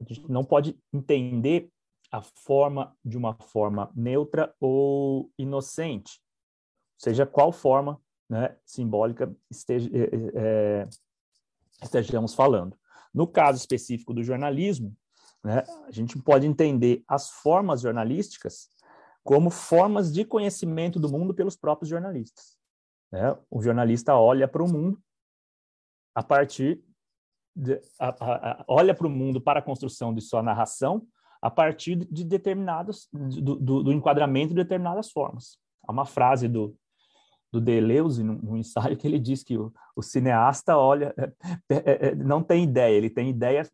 a 0.00 0.04
gente 0.04 0.30
não 0.30 0.44
pode 0.44 0.78
entender 0.92 1.70
a 2.10 2.22
forma 2.22 2.96
de 3.04 3.16
uma 3.16 3.34
forma 3.34 3.90
neutra 3.94 4.54
ou 4.60 5.30
inocente, 5.38 6.20
seja 6.98 7.24
qual 7.24 7.52
forma 7.52 8.00
né, 8.28 8.56
simbólica 8.64 9.34
esteja, 9.50 9.88
é, 9.92 10.88
estejamos 11.82 12.34
falando. 12.34 12.76
No 13.12 13.26
caso 13.26 13.58
específico 13.58 14.14
do 14.14 14.22
jornalismo, 14.22 14.96
né, 15.42 15.64
a 15.86 15.90
gente 15.90 16.18
pode 16.18 16.46
entender 16.46 17.02
as 17.08 17.30
formas 17.30 17.80
jornalísticas 17.80 18.68
como 19.22 19.50
formas 19.50 20.12
de 20.12 20.24
conhecimento 20.24 20.98
do 20.98 21.10
mundo 21.10 21.34
pelos 21.34 21.56
próprios 21.56 21.88
jornalistas. 21.88 22.56
Né? 23.12 23.36
O 23.50 23.62
jornalista 23.62 24.14
olha 24.16 24.48
para 24.48 24.62
o 24.62 24.68
mundo 24.68 25.00
a 26.14 26.22
partir 26.22 26.82
de, 27.54 27.80
a, 27.98 28.08
a, 28.08 28.50
a, 28.50 28.64
olha 28.68 28.94
para 28.94 29.06
o 29.06 29.10
mundo 29.10 29.40
para 29.40 29.60
a 29.60 29.62
construção 29.62 30.14
de 30.14 30.20
sua 30.20 30.42
narração 30.42 31.06
a 31.42 31.50
partir 31.50 31.96
de 31.96 32.24
determinados, 32.24 33.08
do, 33.12 33.56
do, 33.56 33.82
do 33.82 33.92
enquadramento 33.92 34.50
de 34.50 34.62
determinadas 34.62 35.10
formas. 35.10 35.58
Há 35.86 35.92
uma 35.92 36.04
frase 36.04 36.48
do, 36.48 36.76
do 37.50 37.60
Deleuze, 37.60 38.22
no, 38.22 38.34
no 38.34 38.56
ensaio, 38.56 38.96
que 38.96 39.06
ele 39.06 39.18
diz 39.18 39.42
que 39.42 39.56
o, 39.56 39.72
o 39.96 40.02
cineasta 40.02 40.76
olha, 40.76 41.14
é, 41.68 41.74
é, 41.74 42.08
é, 42.08 42.14
não 42.14 42.42
tem 42.42 42.62
ideia, 42.64 42.94
ele 42.94 43.10
tem 43.10 43.30
ideia 43.30 43.66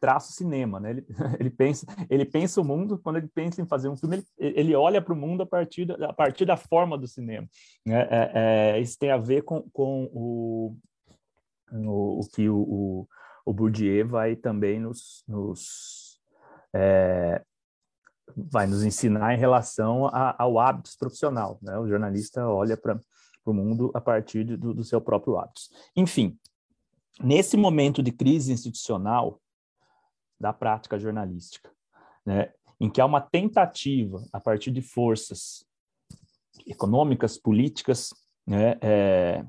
traço 0.00 0.32
cinema, 0.32 0.78
né? 0.78 0.90
Ele, 0.90 1.06
ele 1.40 1.50
pensa, 1.50 1.86
ele 2.08 2.24
pensa 2.24 2.60
o 2.60 2.64
mundo 2.64 2.98
quando 2.98 3.16
ele 3.16 3.28
pensa 3.28 3.60
em 3.60 3.66
fazer 3.66 3.88
um 3.88 3.96
filme, 3.96 4.22
ele, 4.38 4.60
ele 4.60 4.74
olha 4.74 5.00
para 5.00 5.12
o 5.12 5.16
mundo 5.16 5.42
a 5.42 5.46
partir 5.46 5.86
da, 5.86 6.10
a 6.10 6.12
partir 6.12 6.44
da 6.44 6.56
forma 6.56 6.96
do 6.96 7.06
cinema. 7.06 7.48
Né? 7.84 8.06
É, 8.10 8.32
é, 8.34 8.80
isso 8.80 8.98
tem 8.98 9.10
a 9.10 9.16
ver 9.16 9.42
com, 9.42 9.62
com 9.70 10.04
o, 10.12 10.76
o, 11.72 12.20
o 12.20 12.28
que 12.28 12.48
o, 12.48 12.56
o, 12.56 13.08
o 13.44 13.52
Bourdieu 13.52 14.06
vai 14.06 14.36
também 14.36 14.80
nos, 14.80 15.24
nos 15.26 16.20
é, 16.74 17.42
vai 18.36 18.66
nos 18.66 18.84
ensinar 18.84 19.34
em 19.34 19.38
relação 19.38 20.06
a, 20.06 20.34
ao 20.38 20.58
hábito 20.58 20.90
profissional. 20.98 21.58
Né? 21.62 21.78
O 21.78 21.88
jornalista 21.88 22.46
olha 22.46 22.76
para 22.76 23.00
o 23.44 23.52
mundo 23.52 23.90
a 23.94 24.00
partir 24.00 24.44
do, 24.44 24.74
do 24.74 24.84
seu 24.84 25.00
próprio 25.00 25.38
hábito. 25.38 25.62
Enfim, 25.94 26.38
nesse 27.20 27.56
momento 27.56 28.02
de 28.02 28.12
crise 28.12 28.52
institucional 28.52 29.40
da 30.38 30.52
prática 30.52 30.98
jornalística, 30.98 31.70
né, 32.24 32.52
em 32.78 32.90
que 32.90 33.00
há 33.00 33.06
uma 33.06 33.20
tentativa, 33.20 34.22
a 34.32 34.40
partir 34.40 34.70
de 34.70 34.82
forças 34.82 35.64
econômicas, 36.66 37.38
políticas, 37.38 38.14
né, 38.46 38.76
é, 38.80 39.44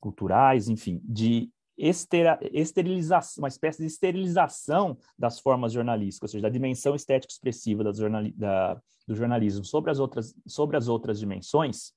culturais, 0.00 0.68
enfim, 0.68 1.00
de 1.04 1.50
esterilização, 1.76 3.42
uma 3.42 3.48
espécie 3.48 3.78
de 3.78 3.86
esterilização 3.86 4.98
das 5.16 5.38
formas 5.38 5.72
jornalísticas, 5.72 6.30
ou 6.30 6.32
seja, 6.32 6.42
da 6.42 6.48
dimensão 6.48 6.94
estética 6.94 7.32
expressiva 7.32 7.84
da, 7.84 7.92
da, 8.34 8.80
do 9.06 9.14
jornalismo 9.14 9.64
sobre 9.64 9.90
as 9.90 9.98
outras, 9.98 10.34
sobre 10.46 10.76
as 10.76 10.88
outras 10.88 11.20
dimensões, 11.20 11.92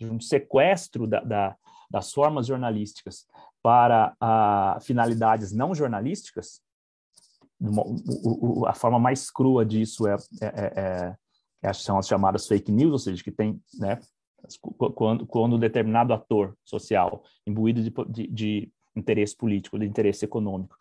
um 0.00 0.20
sequestro 0.20 1.06
da, 1.06 1.20
da, 1.20 1.56
das 1.90 2.12
formas 2.12 2.46
jornalísticas 2.46 3.26
para 3.62 4.14
a, 4.20 4.78
finalidades 4.80 5.52
não 5.52 5.74
jornalísticas, 5.74 6.62
a 8.66 8.74
forma 8.74 8.98
mais 8.98 9.30
crua 9.30 9.64
disso 9.64 10.06
é, 10.06 10.16
é, 10.42 10.46
é, 10.46 11.16
é, 11.62 11.72
são 11.72 11.98
as 11.98 12.06
chamadas 12.06 12.46
fake 12.46 12.70
news, 12.70 12.92
ou 12.92 12.98
seja, 12.98 13.22
que 13.22 13.32
tem, 13.32 13.60
né, 13.78 13.98
quando, 14.94 15.26
quando 15.26 15.58
determinado 15.58 16.12
ator 16.12 16.56
social 16.64 17.22
imbuído 17.46 17.82
de, 17.82 17.92
de, 18.08 18.26
de 18.26 18.72
interesse 18.94 19.36
político, 19.36 19.78
de 19.78 19.86
interesse 19.86 20.24
econômico. 20.24 20.76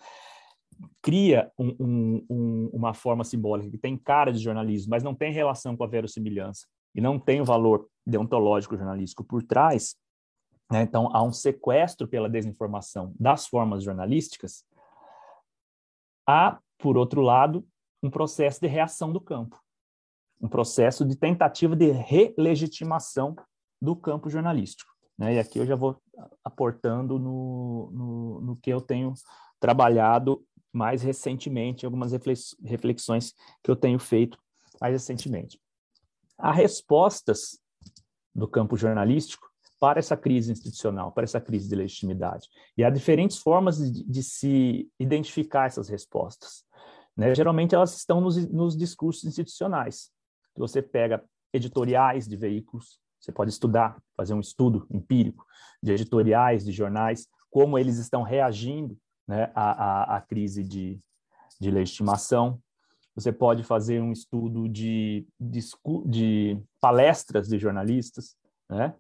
Cria 1.02 1.52
um, 1.58 1.76
um, 1.80 2.26
um, 2.30 2.70
uma 2.74 2.94
forma 2.94 3.24
simbólica 3.24 3.72
que 3.72 3.78
tem 3.78 3.98
cara 3.98 4.32
de 4.32 4.40
jornalismo, 4.40 4.90
mas 4.90 5.04
não 5.04 5.16
tem 5.16 5.32
relação 5.32 5.76
com 5.76 5.84
a 5.84 5.88
verossimilhança 5.88 6.68
e 6.94 7.02
não 7.02 7.20
tem 7.20 7.42
o 7.42 7.46
valor 7.46 7.88
deontológico 8.06 8.76
jornalístico 8.76 9.24
por 9.24 9.44
trás. 9.44 9.96
Né? 10.72 10.82
Então, 10.82 11.10
há 11.14 11.24
um 11.24 11.32
sequestro 11.32 12.08
pela 12.08 12.30
desinformação 12.30 13.14
das 13.20 13.48
formas 13.48 13.84
jornalísticas. 13.84 14.66
Há, 16.28 16.60
por 16.86 16.98
outro 16.98 17.20
lado, 17.20 17.68
um 18.04 18.12
processo 18.12 18.62
de 18.62 18.68
reação 18.68 19.12
do 19.12 19.20
campo, 19.20 19.60
um 20.40 20.48
processo 20.48 21.04
de 21.04 21.16
tentativa 21.16 21.76
de 21.76 21.90
relegitimação 21.90 23.36
do 23.82 23.96
campo 23.96 24.30
jornalístico. 24.30 24.92
Né? 25.18 25.34
E 25.34 25.40
aqui 25.40 25.58
eu 25.58 25.66
já 25.66 25.76
vou 25.76 26.00
aportando 26.44 27.18
no, 27.18 27.90
no, 27.92 28.42
no 28.42 28.56
que 28.58 28.70
eu 28.70 28.80
tenho 28.80 29.16
trabalhado 29.60 30.46
mais 30.72 31.02
recentemente, 31.02 31.88
algumas 31.88 32.12
reflexões 32.64 33.34
que 33.64 33.72
eu 33.72 33.76
tenho 33.76 33.98
feito 33.98 34.38
mais 34.80 34.94
recentemente. 34.94 35.60
Há 36.38 36.52
respostas 36.52 37.60
do 38.36 38.48
campo 38.48 38.78
jornalístico 38.78 39.50
para 39.86 40.00
essa 40.00 40.18
crise 40.18 40.52
institucional, 40.52 41.12
para 41.12 41.26
essa 41.26 41.40
crise 41.40 41.70
de 41.70 41.76
legitimidade. 41.76 42.50
E 42.76 42.84
há 42.84 42.90
diferentes 42.90 43.38
formas 43.38 43.78
de, 43.78 44.04
de 44.04 44.24
se 44.24 44.92
identificar 45.00 45.68
essas 45.68 45.88
respostas. 45.88 46.64
Né? 47.16 47.36
Geralmente 47.36 47.76
elas 47.76 47.96
estão 47.96 48.20
nos, 48.20 48.36
nos 48.52 48.76
discursos 48.76 49.26
institucionais. 49.26 50.10
Você 50.58 50.82
pega 50.82 51.24
editoriais 51.54 52.28
de 52.28 52.36
veículos, 52.36 53.00
você 53.20 53.32
pode 53.32 53.52
estudar, 53.52 54.02
fazer 54.18 54.34
um 54.34 54.40
estudo 54.40 54.88
empírico 54.90 55.46
de 55.84 55.92
editoriais, 55.92 56.66
de 56.66 56.72
jornais, 56.72 57.28
como 57.52 57.78
eles 57.78 58.00
estão 58.00 58.24
reagindo 58.24 58.98
né, 59.28 59.52
à, 59.54 60.16
à, 60.16 60.18
à 60.18 60.22
crise 60.22 60.64
de, 60.64 61.00
de 61.62 61.70
legitimação. 61.70 62.60
Você 63.14 63.32
pode 63.32 63.62
fazer 63.62 64.02
um 64.02 64.12
estudo 64.12 64.68
de, 64.68 65.28
de, 65.40 65.60
de 66.08 66.60
palestras 66.82 67.48
de 67.48 67.60
jornalistas, 67.60 68.36
né? 68.68 68.96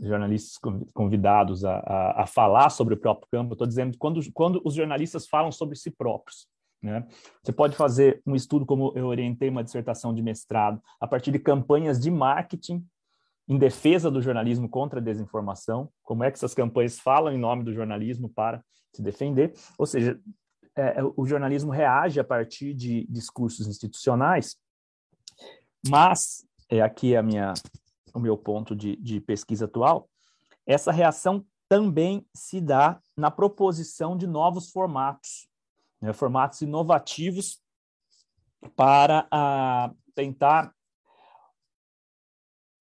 Jornalistas 0.00 0.58
convidados 0.92 1.64
a, 1.64 1.78
a, 1.78 2.22
a, 2.22 2.26
falar 2.26 2.70
sobre 2.70 2.94
o 2.94 2.96
próprio 2.96 3.28
campo. 3.30 3.52
Estou 3.52 3.66
dizendo 3.66 3.96
quando, 3.98 4.20
quando 4.32 4.60
os 4.64 4.74
jornalistas 4.74 5.26
falam 5.26 5.52
sobre 5.52 5.76
si 5.76 5.90
próprios. 5.90 6.48
Né? 6.82 7.06
Você 7.42 7.52
pode 7.52 7.76
fazer 7.76 8.20
um 8.26 8.34
estudo, 8.34 8.66
como 8.66 8.92
eu 8.96 9.06
orientei 9.06 9.48
uma 9.48 9.64
dissertação 9.64 10.14
de 10.14 10.22
mestrado, 10.22 10.80
a 11.00 11.06
partir 11.06 11.30
de 11.30 11.38
campanhas 11.38 12.00
de 12.00 12.10
marketing 12.10 12.86
em 13.48 13.58
defesa 13.58 14.10
do 14.10 14.20
jornalismo 14.20 14.68
contra 14.68 14.98
a 14.98 15.02
desinformação, 15.02 15.88
como 16.02 16.24
é 16.24 16.30
que 16.30 16.36
essas 16.36 16.54
campanhas 16.54 16.98
falam 16.98 17.32
em 17.32 17.38
nome 17.38 17.62
do 17.62 17.72
jornalismo 17.72 18.28
para 18.28 18.62
se 18.92 19.02
defender, 19.02 19.52
ou 19.78 19.86
seja, 19.86 20.18
é, 20.76 20.96
o 21.16 21.24
jornalismo 21.24 21.70
reage 21.70 22.18
a 22.18 22.24
partir 22.24 22.74
de 22.74 23.06
discursos 23.08 23.66
institucionais, 23.66 24.56
mas, 25.88 26.44
é 26.68 26.80
aqui 26.80 27.14
a 27.14 27.22
minha, 27.22 27.54
o 28.16 28.20
meu 28.20 28.36
ponto 28.36 28.74
de, 28.74 28.96
de 28.96 29.20
pesquisa 29.20 29.66
atual, 29.66 30.08
essa 30.66 30.90
reação 30.90 31.44
também 31.68 32.26
se 32.34 32.62
dá 32.62 32.98
na 33.14 33.30
proposição 33.30 34.16
de 34.16 34.26
novos 34.26 34.70
formatos, 34.70 35.46
né, 36.00 36.14
formatos 36.14 36.62
inovativos 36.62 37.60
para 38.74 39.28
a, 39.30 39.92
tentar 40.14 40.72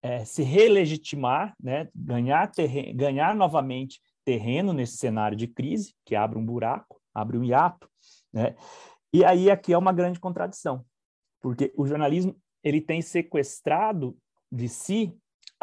é, 0.01 0.23
se 0.23 0.41
relegitimar, 0.41 1.53
né, 1.59 1.89
ganhar, 1.93 2.49
terreno, 2.49 2.95
ganhar 2.95 3.35
novamente 3.35 3.99
terreno 4.23 4.71
nesse 4.71 4.95
cenário 4.97 5.35
de 5.35 5.47
crise, 5.47 5.93
que 6.05 6.15
abre 6.15 6.39
um 6.39 6.45
buraco, 6.45 7.01
abre 7.13 7.37
um 7.37 7.43
hiato. 7.43 7.89
Né? 8.31 8.55
E 9.11 9.25
aí 9.25 9.51
aqui 9.51 9.73
é 9.73 9.77
uma 9.77 9.91
grande 9.91 10.19
contradição, 10.19 10.85
porque 11.41 11.73
o 11.75 11.85
jornalismo 11.85 12.39
ele 12.63 12.79
tem 12.79 13.01
sequestrado 13.01 14.17
de 14.51 14.69
si 14.69 15.13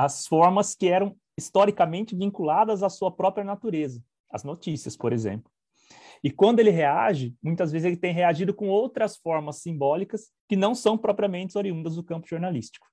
as 0.04 0.26
formas 0.26 0.75
que 0.75 0.88
eram 0.88 1.16
historicamente 1.38 2.16
vinculadas 2.16 2.82
à 2.82 2.88
sua 2.88 3.11
própria 3.11 3.44
natureza, 3.44 4.02
as 4.28 4.42
notícias, 4.42 4.97
por 4.97 5.12
exemplo. 5.12 5.50
E 6.25 6.30
quando 6.30 6.59
ele 6.59 6.71
reage, 6.71 7.37
muitas 7.40 7.71
vezes 7.71 7.87
ele 7.87 7.97
tem 7.97 8.12
reagido 8.12 8.52
com 8.52 8.68
outras 8.68 9.16
formas 9.16 9.59
simbólicas 9.59 10.32
que 10.49 10.56
não 10.56 10.75
são 10.75 10.99
propriamente 10.99 11.56
oriundas 11.56 11.94
do 11.94 12.02
campo 12.02 12.26
jornalístico. 12.28 12.87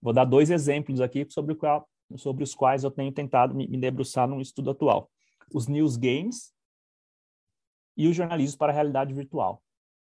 Vou 0.00 0.14
dar 0.14 0.24
dois 0.24 0.50
exemplos 0.50 1.00
aqui 1.00 1.26
sobre, 1.28 1.54
qual, 1.54 1.86
sobre 2.16 2.42
os 2.42 2.54
quais 2.54 2.84
eu 2.84 2.90
tenho 2.90 3.12
tentado 3.12 3.54
me, 3.54 3.68
me 3.68 3.78
debruçar 3.78 4.26
num 4.26 4.40
estudo 4.40 4.70
atual. 4.70 5.10
Os 5.52 5.68
news 5.68 5.96
games 5.96 6.54
e 7.96 8.08
o 8.08 8.14
jornalismo 8.14 8.58
para 8.58 8.72
a 8.72 8.74
realidade 8.74 9.12
virtual. 9.12 9.62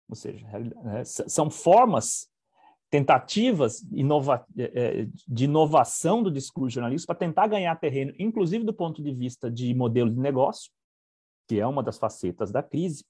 Ou 0.10 0.16
seja, 0.16 0.46
né, 0.84 1.04
são 1.06 1.50
formas 1.50 2.30
tentativas 2.94 3.82
inova 3.92 4.46
é, 4.56 4.64
é, 5.02 5.08
de 5.28 5.46
inovação 5.46 6.22
do 6.22 6.30
discurso 6.30 6.76
jornalístico 6.76 7.08
para 7.08 7.26
tentar 7.28 7.48
ganhar 7.48 7.76
terreno, 7.78 8.14
inclusive 8.20 8.64
do 8.64 8.72
ponto 8.72 9.02
de 9.02 9.12
vista 9.12 9.50
de 9.50 9.74
modelo 9.74 10.12
de 10.12 10.20
negócio, 10.20 10.72
que 11.48 11.60
é 11.60 11.66
uma 11.66 11.82
das 11.82 11.98
facetas 11.98 12.52
da 12.52 12.62
crise. 12.62 13.04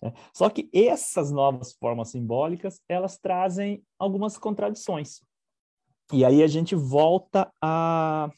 Né? 0.00 0.12
Só 0.32 0.48
que 0.48 0.70
essas 0.72 1.32
novas 1.32 1.72
formas 1.72 2.12
simbólicas, 2.12 2.80
elas 2.88 3.18
trazem 3.18 3.82
algumas 3.98 4.38
contradições. 4.38 5.20
E 6.12 6.24
aí 6.24 6.40
a 6.40 6.46
gente 6.46 6.76
volta 6.76 7.52
a, 7.60 8.30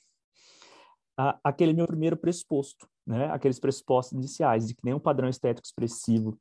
a 1.15 1.39
aquele 1.45 1.75
meu 1.75 1.87
primeiro 1.87 2.17
pressuposto, 2.17 2.89
né? 3.07 3.27
aqueles 3.27 3.61
pressupostos 3.61 4.17
iniciais, 4.17 4.67
de 4.67 4.75
que 4.75 4.81
nenhum 4.83 4.99
padrão 4.99 5.29
estético 5.29 5.67
expressivo 5.67 6.41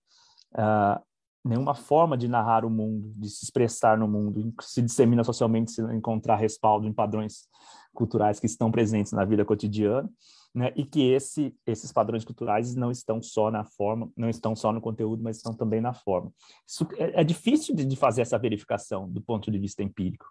uh, 0.53 1.03
nenhuma 1.45 1.75
forma 1.75 2.17
de 2.17 2.27
narrar 2.27 2.65
o 2.65 2.69
mundo, 2.69 3.11
de 3.15 3.29
se 3.29 3.45
expressar 3.45 3.97
no 3.97 4.07
mundo, 4.07 4.51
se 4.61 4.81
dissemina 4.81 5.23
socialmente 5.23 5.71
se 5.71 5.81
encontrar 5.93 6.37
respaldo 6.37 6.87
em 6.87 6.93
padrões 6.93 7.47
culturais 7.93 8.39
que 8.39 8.47
estão 8.47 8.71
presentes 8.71 9.11
na 9.11 9.23
vida 9.23 9.45
cotidiana, 9.45 10.09
né? 10.53 10.73
E 10.75 10.83
que 10.83 11.11
esse, 11.11 11.55
esses 11.67 11.91
padrões 11.91 12.25
culturais 12.25 12.73
não 12.75 12.89
estão 12.89 13.21
só 13.21 13.51
na 13.51 13.63
forma, 13.63 14.11
não 14.17 14.27
estão 14.27 14.55
só 14.55 14.71
no 14.71 14.81
conteúdo, 14.81 15.21
mas 15.21 15.37
estão 15.37 15.53
também 15.53 15.79
na 15.79 15.93
forma. 15.93 16.31
Isso 16.67 16.87
é, 16.97 17.21
é 17.21 17.23
difícil 17.23 17.75
de, 17.75 17.85
de 17.85 17.95
fazer 17.95 18.23
essa 18.23 18.39
verificação 18.39 19.07
do 19.07 19.21
ponto 19.21 19.51
de 19.51 19.59
vista 19.59 19.83
empírico. 19.83 20.25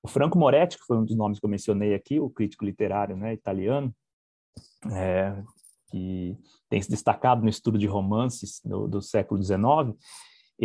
O 0.00 0.08
Franco 0.08 0.38
Moretti, 0.38 0.78
que 0.78 0.84
foi 0.84 0.96
um 0.96 1.04
dos 1.04 1.16
nomes 1.16 1.40
que 1.40 1.46
eu 1.46 1.50
mencionei 1.50 1.94
aqui, 1.94 2.20
o 2.20 2.30
crítico 2.30 2.64
literário, 2.64 3.16
né, 3.16 3.32
italiano, 3.32 3.94
é, 4.92 5.42
que 5.90 6.36
tem 6.68 6.80
se 6.80 6.90
destacado 6.90 7.42
no 7.42 7.48
estudo 7.48 7.78
de 7.78 7.86
romances 7.86 8.60
do, 8.64 8.88
do 8.88 9.02
século 9.02 9.42
XIX, 9.42 9.96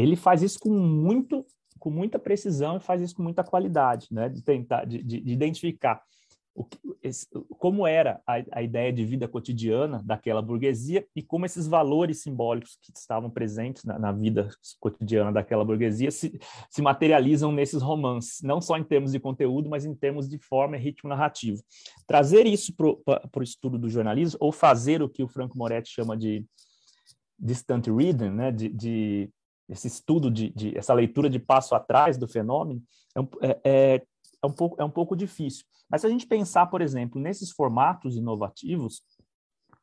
ele 0.02 0.16
faz 0.16 0.42
isso 0.44 0.60
com 0.60 0.72
muito 0.72 1.46
com 1.80 1.92
muita 1.92 2.18
precisão 2.18 2.78
e 2.78 2.80
faz 2.80 3.02
isso 3.02 3.16
com 3.16 3.22
muita 3.22 3.44
qualidade, 3.44 4.08
né? 4.12 4.30
De 4.30 4.42
tentar, 4.42 4.86
de, 4.86 5.02
de, 5.04 5.22
de 5.22 5.32
identificar 5.32 6.02
o 6.58 6.64
que, 6.64 6.80
esse, 7.04 7.28
como 7.60 7.86
era 7.86 8.20
a, 8.26 8.44
a, 8.52 8.64
ideia 8.64 8.92
de 8.92 9.06
vida 9.06 9.28
cotidiana 9.28 10.02
daquela 10.04 10.42
burguesia 10.42 11.06
e 11.16 11.22
como 11.22 11.46
esses 11.46 11.68
valores 11.68 12.24
simbólicos 12.24 12.80
que 12.82 12.92
estavam 12.98 13.30
presentes 13.30 13.84
na, 13.84 14.00
na 14.00 14.12
vida 14.12 14.50
cotidiana 14.80 15.32
daquela 15.32 15.64
burguesia 15.64 16.10
se, 16.10 16.40
se, 16.68 16.82
materializam 16.82 17.52
nesses 17.52 17.80
romances, 17.80 18.42
não 18.42 18.60
só 18.60 18.76
em 18.76 18.84
termos 18.84 19.12
de 19.12 19.20
conteúdo, 19.20 19.70
mas 19.70 19.86
em 19.86 19.94
termos 19.94 20.28
de 20.28 20.40
forma 20.40 20.76
e 20.76 20.80
ritmo 20.80 21.10
narrativo. 21.10 21.62
Trazer 22.08 22.48
isso 22.48 22.74
para 22.76 23.40
o 23.40 23.44
estudo 23.44 23.78
do 23.78 23.88
jornalismo, 23.88 24.40
ou 24.42 24.52
fazer 24.52 25.04
o 25.04 25.10
que 25.10 25.22
o 25.22 25.28
Franco 25.28 25.56
Moretti 25.56 25.92
chama 25.92 26.18
de 26.18 26.44
distant 27.38 27.86
reading, 27.86 28.32
né? 28.32 28.52
de, 28.52 28.68
de 28.70 29.30
esse 29.70 29.88
estudo 29.88 30.32
de, 30.32 30.50
de, 30.52 30.78
essa 30.78 30.94
leitura 30.94 31.30
de 31.30 31.40
passo 31.40 31.76
atrás 31.76 32.18
do 32.18 32.28
fenômeno 32.28 32.82
é 33.16 33.22
um, 33.22 33.28
é, 33.42 33.60
é, 33.64 34.06
é, 34.44 34.48
um 34.48 34.52
pouco, 34.52 34.82
é 34.82 34.86
um 34.86 34.90
pouco 34.90 35.16
difícil. 35.16 35.66
Mas 35.90 36.02
se 36.02 36.08
a 36.08 36.10
gente 36.10 36.28
pensar, 36.28 36.68
por 36.68 36.82
exemplo, 36.82 37.22
nesses 37.22 37.52
formatos 37.52 38.16
inovativos 38.16 39.02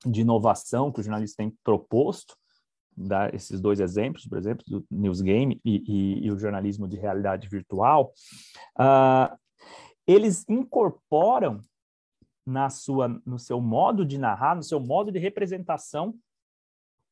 de 0.04 0.20
inovação 0.20 0.92
que 0.92 1.00
o 1.00 1.02
jornalista 1.02 1.42
tem 1.42 1.50
proposto, 1.62 2.36
dar 2.96 3.34
esses 3.34 3.60
dois 3.60 3.80
exemplos, 3.80 4.26
por 4.26 4.38
exemplo, 4.38 4.64
do 4.66 4.86
news 4.90 5.20
game 5.20 5.60
e, 5.64 5.82
e, 5.86 6.26
e 6.26 6.30
o 6.30 6.38
jornalismo 6.38 6.86
de 6.86 6.96
realidade 6.96 7.48
virtual, 7.48 8.12
uh, 8.78 9.36
eles 10.06 10.44
incorporam 10.48 11.60
na 12.46 12.68
sua, 12.68 13.08
no 13.24 13.38
seu 13.38 13.60
modo 13.60 14.04
de 14.04 14.18
narrar, 14.18 14.54
no 14.54 14.62
seu 14.62 14.78
modo 14.78 15.10
de 15.10 15.18
representação, 15.18 16.14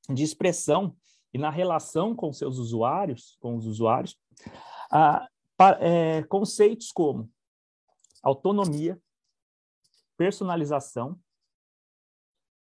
de 0.09 0.23
expressão 0.23 0.95
e 1.33 1.39
na 1.39 1.51
relação 1.51 2.15
com 2.15 2.33
seus 2.33 2.59
usuários, 2.59 3.37
com 3.41 3.57
os 3.57 3.67
usuários, 3.67 4.17
ah, 4.91 5.27
é, 5.81 6.23
conceitos 6.25 6.91
como 6.93 7.31
autonomia, 8.23 9.01
personalização, 10.17 11.19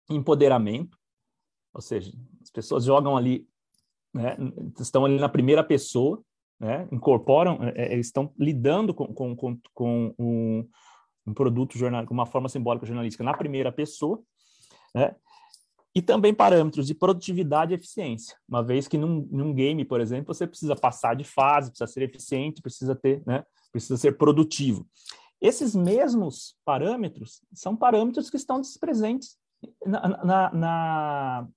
empoderamento, 0.09 0.97
ou 1.73 1.81
seja, 1.81 2.11
as 2.41 2.49
pessoas 2.49 2.83
jogam 2.83 3.15
ali, 3.15 3.47
né, 4.13 4.35
estão 4.79 5.05
ali 5.05 5.19
na 5.19 5.29
primeira 5.29 5.63
pessoa, 5.63 6.23
né, 6.59 6.87
incorporam, 6.91 7.59
é, 7.63 7.93
é 7.93 7.99
estão 7.99 8.33
lidando 8.37 8.93
com, 8.93 9.13
com, 9.13 9.35
com, 9.35 9.59
com 9.73 10.15
um, 10.17 10.69
um, 11.27 11.33
produto 11.33 11.77
jornalístico, 11.77 12.13
uma 12.13 12.25
forma 12.25 12.49
simbólica 12.49 12.85
jornalística 12.85 13.23
na 13.23 13.37
primeira 13.37 13.71
pessoa, 13.71 14.21
né, 14.93 15.15
e 15.93 16.01
também 16.01 16.33
parâmetros 16.33 16.87
de 16.87 16.95
produtividade 16.95 17.73
e 17.73 17.75
eficiência, 17.75 18.37
uma 18.47 18.63
vez 18.63 18.87
que 18.87 18.97
num, 18.97 19.27
num, 19.29 19.53
game, 19.53 19.83
por 19.83 19.99
exemplo, 19.99 20.33
você 20.33 20.47
precisa 20.47 20.75
passar 20.75 21.15
de 21.15 21.23
fase, 21.23 21.69
precisa 21.69 21.87
ser 21.87 22.03
eficiente, 22.03 22.61
precisa 22.61 22.95
ter, 22.95 23.21
né, 23.25 23.43
precisa 23.71 23.97
ser 23.97 24.17
produtivo. 24.17 24.87
Esses 25.41 25.75
mesmos 25.75 26.55
parâmetros 26.63 27.41
são 27.53 27.75
parâmetros 27.75 28.29
que 28.29 28.37
estão 28.37 28.61
presentes 28.79 29.37
na, 29.85 30.07
na, 30.23 30.53
na 30.53 31.47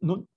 no, 0.00 0.28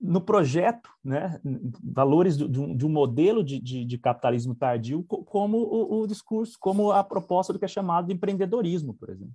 no, 0.00 0.20
projeto, 0.20 0.90
né, 1.04 1.40
valores 1.84 2.36
de, 2.36 2.58
um, 2.58 2.76
de 2.76 2.84
um 2.86 2.88
modelo 2.88 3.44
de, 3.44 3.60
de, 3.60 3.84
de, 3.84 3.98
capitalismo 3.98 4.54
tardio, 4.54 5.04
como 5.04 5.58
o, 5.58 6.00
o, 6.00 6.06
discurso, 6.06 6.56
como 6.58 6.90
a 6.90 7.04
proposta 7.04 7.52
do 7.52 7.58
que 7.58 7.64
é 7.64 7.68
chamado 7.68 8.06
de 8.08 8.14
empreendedorismo, 8.14 8.94
por 8.94 9.10
exemplo. 9.10 9.34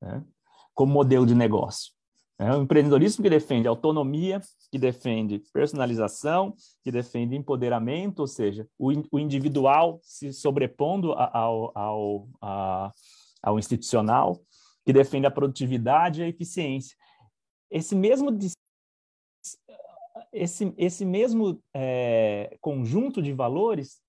Né? 0.00 0.24
Como 0.74 0.92
modelo 0.92 1.26
de 1.26 1.34
negócio. 1.34 1.92
É 2.38 2.56
um 2.56 2.62
empreendedorismo 2.62 3.22
que 3.22 3.28
defende 3.28 3.68
autonomia, 3.68 4.40
que 4.70 4.78
defende 4.78 5.42
personalização, 5.52 6.54
que 6.82 6.90
defende 6.90 7.36
empoderamento, 7.36 8.20
ou 8.20 8.26
seja, 8.26 8.66
o, 8.78 8.90
o 9.12 9.18
individual 9.18 10.00
se 10.02 10.32
sobrepondo 10.32 11.12
ao, 11.12 11.70
ao, 11.76 12.28
ao, 12.40 12.92
ao 13.42 13.58
institucional, 13.58 14.40
que 14.86 14.92
defende 14.92 15.26
a 15.26 15.30
produtividade 15.30 16.22
e 16.22 16.24
a 16.24 16.28
eficiência. 16.28 16.96
Esse 17.70 17.94
mesmo 17.94 18.30
esse, 20.32 20.72
esse 20.78 21.04
mesmo 21.04 21.62
é, 21.74 22.56
conjunto 22.60 23.20
de 23.20 23.32
valores 23.32 24.00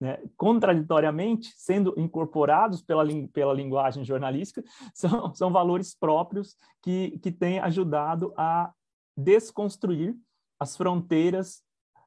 né, 0.00 0.18
contraditoriamente, 0.36 1.52
sendo 1.56 1.92
incorporados 1.96 2.80
pela, 2.80 3.04
pela 3.32 3.52
linguagem 3.52 4.04
jornalística, 4.04 4.64
são, 4.94 5.34
são 5.34 5.52
valores 5.52 5.94
próprios 5.94 6.56
que, 6.82 7.18
que 7.18 7.30
têm 7.30 7.58
ajudado 7.58 8.32
a 8.36 8.72
desconstruir 9.16 10.16
as 10.58 10.76
fronteiras 10.76 11.62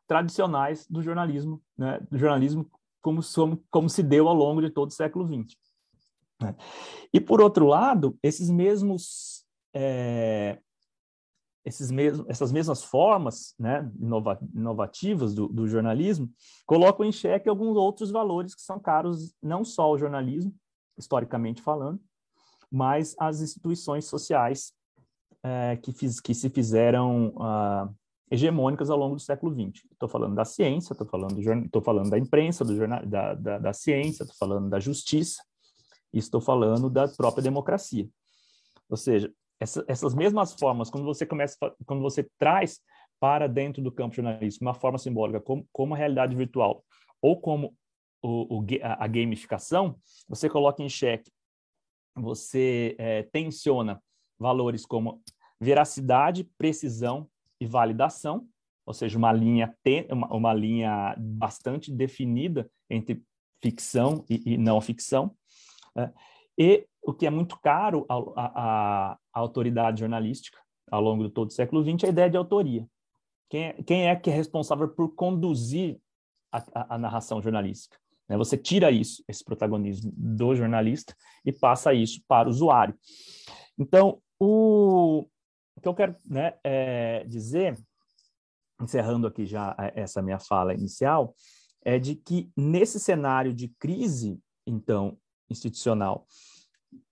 tradicionais 0.08 0.88
do 0.88 1.01
jornalismo, 1.01 1.62
né, 1.77 1.99
do 2.10 2.17
jornalismo 2.17 2.69
como, 3.01 3.21
como 3.69 3.89
se 3.89 4.01
deu 4.01 4.27
ao 4.27 4.36
longo 4.36 4.62
de 4.62 4.69
todo 4.69 4.89
o 4.89 4.93
século 4.93 5.27
XX. 5.27 5.56
Né. 6.41 6.56
E, 7.13 7.19
por 7.19 7.41
outro 7.41 7.67
lado, 7.67 8.17
esses 8.23 8.49
mesmos 8.49 9.45
é, 9.73 10.60
esses 11.65 11.89
mesmos, 11.89 12.26
essas 12.30 12.52
mesmas 12.52 12.84
formas 12.84 13.56
né, 13.58 13.89
inova, 13.99 14.39
inovativas 14.54 15.34
do, 15.34 15.47
do, 15.47 15.67
jornalismo 15.67 16.30
colocam 16.65 17.06
em 17.06 17.12
xeque 17.12 17.47
alguns 17.47 17.78
outros 17.78 18.12
valores 18.12 18.54
que 18.54 18.62
são 18.62 18.80
caros 18.80 19.34
não 19.41 19.63
só 19.63 19.84
ao 19.84 19.97
jornalismo, 19.97 20.54
historicamente 20.97 21.62
falando, 21.62 21.99
mas 22.69 23.15
às 23.19 23.41
instituições 23.41 24.06
sociais 24.06 24.73
é, 25.41 25.78
que, 25.78 25.91
fiz, 25.91 26.19
que 26.19 26.34
se 26.34 26.49
fizeram 26.49 27.30
uh, 27.30 27.93
hegemônicas 28.30 28.89
ao 28.89 28.97
longo 28.97 29.15
do 29.15 29.21
século 29.21 29.54
XX. 29.54 29.86
Estou 29.91 30.10
falando 30.10 30.36
da 30.36 30.45
ciência, 30.45 30.93
estou 30.93 31.08
falando, 31.08 31.36
do, 31.69 31.82
falando 31.82 32.10
da 32.10 32.17
imprensa, 32.17 32.65
do 32.65 32.76
jornal, 32.76 33.06
da, 33.06 33.34
da, 33.34 33.58
da 33.60 33.73
ciência, 33.73 34.23
estou 34.23 34.38
falando 34.38 34.69
da 34.69 34.80
justiça, 34.80 35.41
e 36.13 36.19
estou 36.19 36.39
falando 36.39 36.89
da 36.89 37.08
própria 37.08 37.43
democracia. 37.43 38.08
Ou 38.89 38.95
seja, 38.95 39.34
essa, 39.63 39.84
essas 39.88 40.13
mesmas 40.13 40.54
formas, 40.54 40.89
quando 40.89 41.06
você 41.06 41.26
começa, 41.26 41.58
quando 41.86 42.02
você 42.02 42.30
traz 42.38 42.82
para 43.19 43.47
dentro 43.47 43.82
do 43.82 43.91
campo 43.91 44.15
jornalístico 44.15 44.65
uma 44.65 44.73
forma 44.73 44.97
simbólica 44.97 45.39
como, 45.39 45.65
como 45.71 45.93
a 45.93 45.97
realidade 45.97 46.36
virtual 46.36 46.84
ou 47.21 47.39
como 47.39 47.73
o, 48.21 48.60
o, 48.60 48.65
a 48.82 49.08
gamificação, 49.08 49.97
você 50.28 50.49
coloca 50.49 50.84
em 50.84 50.89
xeque, 50.89 51.32
você 52.13 52.95
é, 52.97 53.23
tensiona 53.23 54.02
valores 54.38 54.86
como 54.86 55.21
veracidade, 55.60 56.43
precisão 56.58 57.30
e 57.60 57.65
validação, 57.65 58.45
ou 58.86 58.93
seja, 58.93 59.17
uma 59.17 59.32
linha, 59.32 59.73
uma, 60.12 60.36
uma 60.36 60.54
linha 60.54 61.15
bastante 61.17 61.89
definida 61.89 62.69
entre 62.89 63.23
ficção 63.62 64.26
e, 64.30 64.54
e 64.54 64.58
não 64.58 64.82
ficção. 64.82 65.34
Né? 65.95 66.13
E 66.58 66.86
o 67.02 67.13
que 67.13 67.26
é 67.26 67.30
muito 67.30 67.58
caro 67.62 68.06
à, 69.34 69.39
autoridade 69.39 70.00
jornalística 70.00 70.60
ao 70.91 71.02
longo 71.02 71.24
de 71.24 71.34
todo 71.34 71.50
o 71.50 71.54
século 71.54 71.84
XX 71.84 72.04
a 72.06 72.10
ideia 72.10 72.30
de 72.30 72.38
autoria. 72.38 72.88
Quem 73.50 73.63
é, 73.65 73.74
quem 73.84 74.08
é 74.08 74.15
que 74.15 74.30
é 74.30 74.34
responsável 74.34 74.88
por 74.88 75.13
conduzir 75.15 76.00
a, 76.52 76.58
a, 76.74 76.96
a 76.96 76.98
narração 76.98 77.41
jornalística? 77.41 77.98
Né? 78.28 78.38
Você 78.38 78.58
tira 78.58 78.91
isso, 78.91 79.24
esse 79.28 79.43
protagonismo 79.43 80.12
do 80.15 80.56
jornalista 80.56 81.15
e 81.46 81.52
passa 81.52 81.93
isso 81.93 82.22
para 82.28 82.48
o 82.48 82.52
usuário. 82.52 82.96
Então, 83.78 84.22
o, 84.39 85.28
o 85.76 85.82
que 85.82 85.88
eu 85.88 85.93
quero 85.93 86.15
né, 86.26 86.54
é, 86.63 87.24
dizer, 87.26 87.78
encerrando 88.82 89.28
aqui 89.28 89.46
já 89.46 89.76
é, 89.80 90.02
essa 90.02 90.22
minha 90.22 90.39
fala 90.39 90.74
inicial, 90.74 91.36
é 91.84 92.00
de 92.00 92.15
que 92.15 92.52
nesse 92.56 93.00
cenário 93.00 93.54
de 93.54 93.67
crise, 93.67 94.39
então, 94.65 95.17
institucional, 95.50 96.26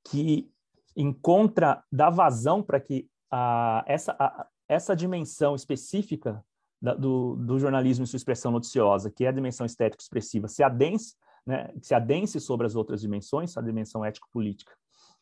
que 0.06 0.50
encontra, 0.96 1.84
dá 1.92 2.10
vazão 2.10 2.62
para 2.62 2.80
que 2.80 3.08
a, 3.32 3.84
essa, 3.88 4.16
a, 4.20 4.48
essa 4.68 4.96
dimensão 4.96 5.56
específica 5.56 6.44
da, 6.82 6.94
do, 6.94 7.36
do, 7.36 7.60
jornalismo 7.60 8.04
em 8.04 8.08
sua 8.08 8.18
expressão 8.18 8.52
noticiosa, 8.52 9.12
que 9.12 9.26
é 9.26 9.28
a 9.28 9.32
dimensão 9.32 9.66
estético-expressiva, 9.66 10.48
se 10.48 10.64
adense, 10.64 11.16
né, 11.46 11.72
se 11.82 11.94
adense 11.94 12.40
sobre 12.40 12.66
as 12.66 12.76
outras 12.76 13.02
dimensões, 13.02 13.56
a 13.56 13.62
dimensão 13.62 14.04
ético-política 14.04 14.74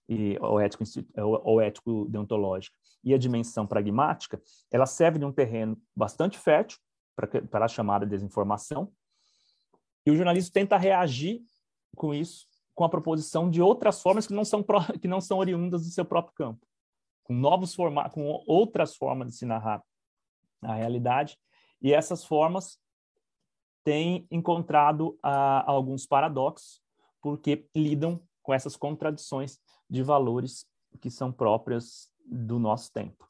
e, 0.07 0.37
ou, 0.41 0.59
ético, 0.59 0.83
ou, 1.17 1.61
ético-deontológica, 1.61 2.77
e 3.03 3.13
a 3.13 3.17
dimensão 3.17 3.67
pragmática, 3.67 4.41
ela 4.71 4.85
serve 4.85 5.19
de 5.19 5.25
um 5.25 5.31
terreno 5.31 5.79
bastante 5.95 6.37
fértil 6.37 6.79
para 7.15 7.65
a 7.65 7.67
chamada 7.67 8.05
desinformação, 8.05 8.91
e 10.05 10.11
o 10.11 10.15
jornalismo 10.15 10.51
tenta 10.51 10.77
reagir 10.77 11.41
com 11.95 12.13
isso, 12.13 12.47
com 12.79 12.85
a 12.85 12.89
proposição 12.89 13.49
de 13.49 13.61
outras 13.61 14.01
formas 14.01 14.25
que 14.25 14.33
não 14.33 14.45
são, 14.45 14.63
que 15.01 15.07
não 15.09 15.19
são 15.19 15.37
oriundas 15.37 15.83
do 15.83 15.91
seu 15.91 16.05
próprio 16.05 16.33
campo, 16.33 16.65
com 17.25 17.33
novos 17.33 17.75
formatos, 17.75 18.13
com 18.13 18.41
outras 18.47 18.95
formas 18.95 19.31
de 19.31 19.35
se 19.35 19.45
narrar 19.45 19.83
a 20.61 20.75
realidade, 20.75 21.37
e 21.81 21.91
essas 21.91 22.23
formas 22.23 22.79
têm 23.83 24.25
encontrado 24.31 25.19
ah, 25.21 25.69
alguns 25.69 26.05
paradoxos, 26.05 26.81
porque 27.21 27.67
lidam 27.75 28.17
com 28.41 28.53
essas 28.53 28.77
contradições 28.77 29.59
de 29.89 30.01
valores 30.01 30.65
que 31.01 31.11
são 31.11 31.33
próprias 31.33 32.09
do 32.25 32.57
nosso 32.59 32.93
tempo. 32.93 33.27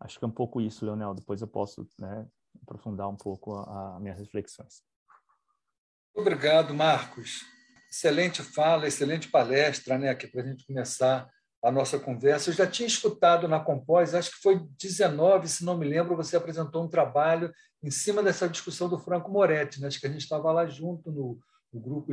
Acho 0.00 0.18
que 0.18 0.24
é 0.24 0.28
um 0.28 0.32
pouco 0.32 0.60
isso, 0.60 0.84
Leonel. 0.84 1.14
Depois 1.14 1.40
eu 1.40 1.46
posso 1.46 1.86
né, 1.96 2.26
aprofundar 2.60 3.08
um 3.08 3.16
pouco 3.16 3.54
as 3.54 4.00
minhas 4.00 4.18
reflexões. 4.18 4.82
Obrigado, 6.12 6.74
Marcos. 6.74 7.44
Excelente 7.92 8.42
fala, 8.42 8.88
excelente 8.88 9.28
palestra, 9.28 9.98
né, 9.98 10.08
aqui 10.08 10.26
para 10.26 10.40
a 10.40 10.46
gente 10.46 10.64
começar 10.64 11.28
a 11.62 11.70
nossa 11.70 11.98
conversa. 11.98 12.48
Eu 12.48 12.54
já 12.54 12.66
tinha 12.66 12.86
escutado 12.86 13.46
na 13.46 13.60
Compós, 13.60 14.14
acho 14.14 14.30
que 14.30 14.40
foi 14.40 14.66
19, 14.80 15.46
se 15.46 15.62
não 15.62 15.76
me 15.76 15.86
lembro, 15.86 16.16
você 16.16 16.34
apresentou 16.34 16.82
um 16.82 16.88
trabalho 16.88 17.52
em 17.82 17.90
cima 17.90 18.22
dessa 18.22 18.48
discussão 18.48 18.88
do 18.88 18.98
Franco 18.98 19.30
Moretti, 19.30 19.78
né? 19.78 19.88
acho 19.88 20.00
que 20.00 20.06
a 20.06 20.10
gente 20.10 20.22
estava 20.22 20.50
lá 20.50 20.66
junto 20.66 21.12
no, 21.12 21.38
no 21.70 21.80
grupo 21.80 22.10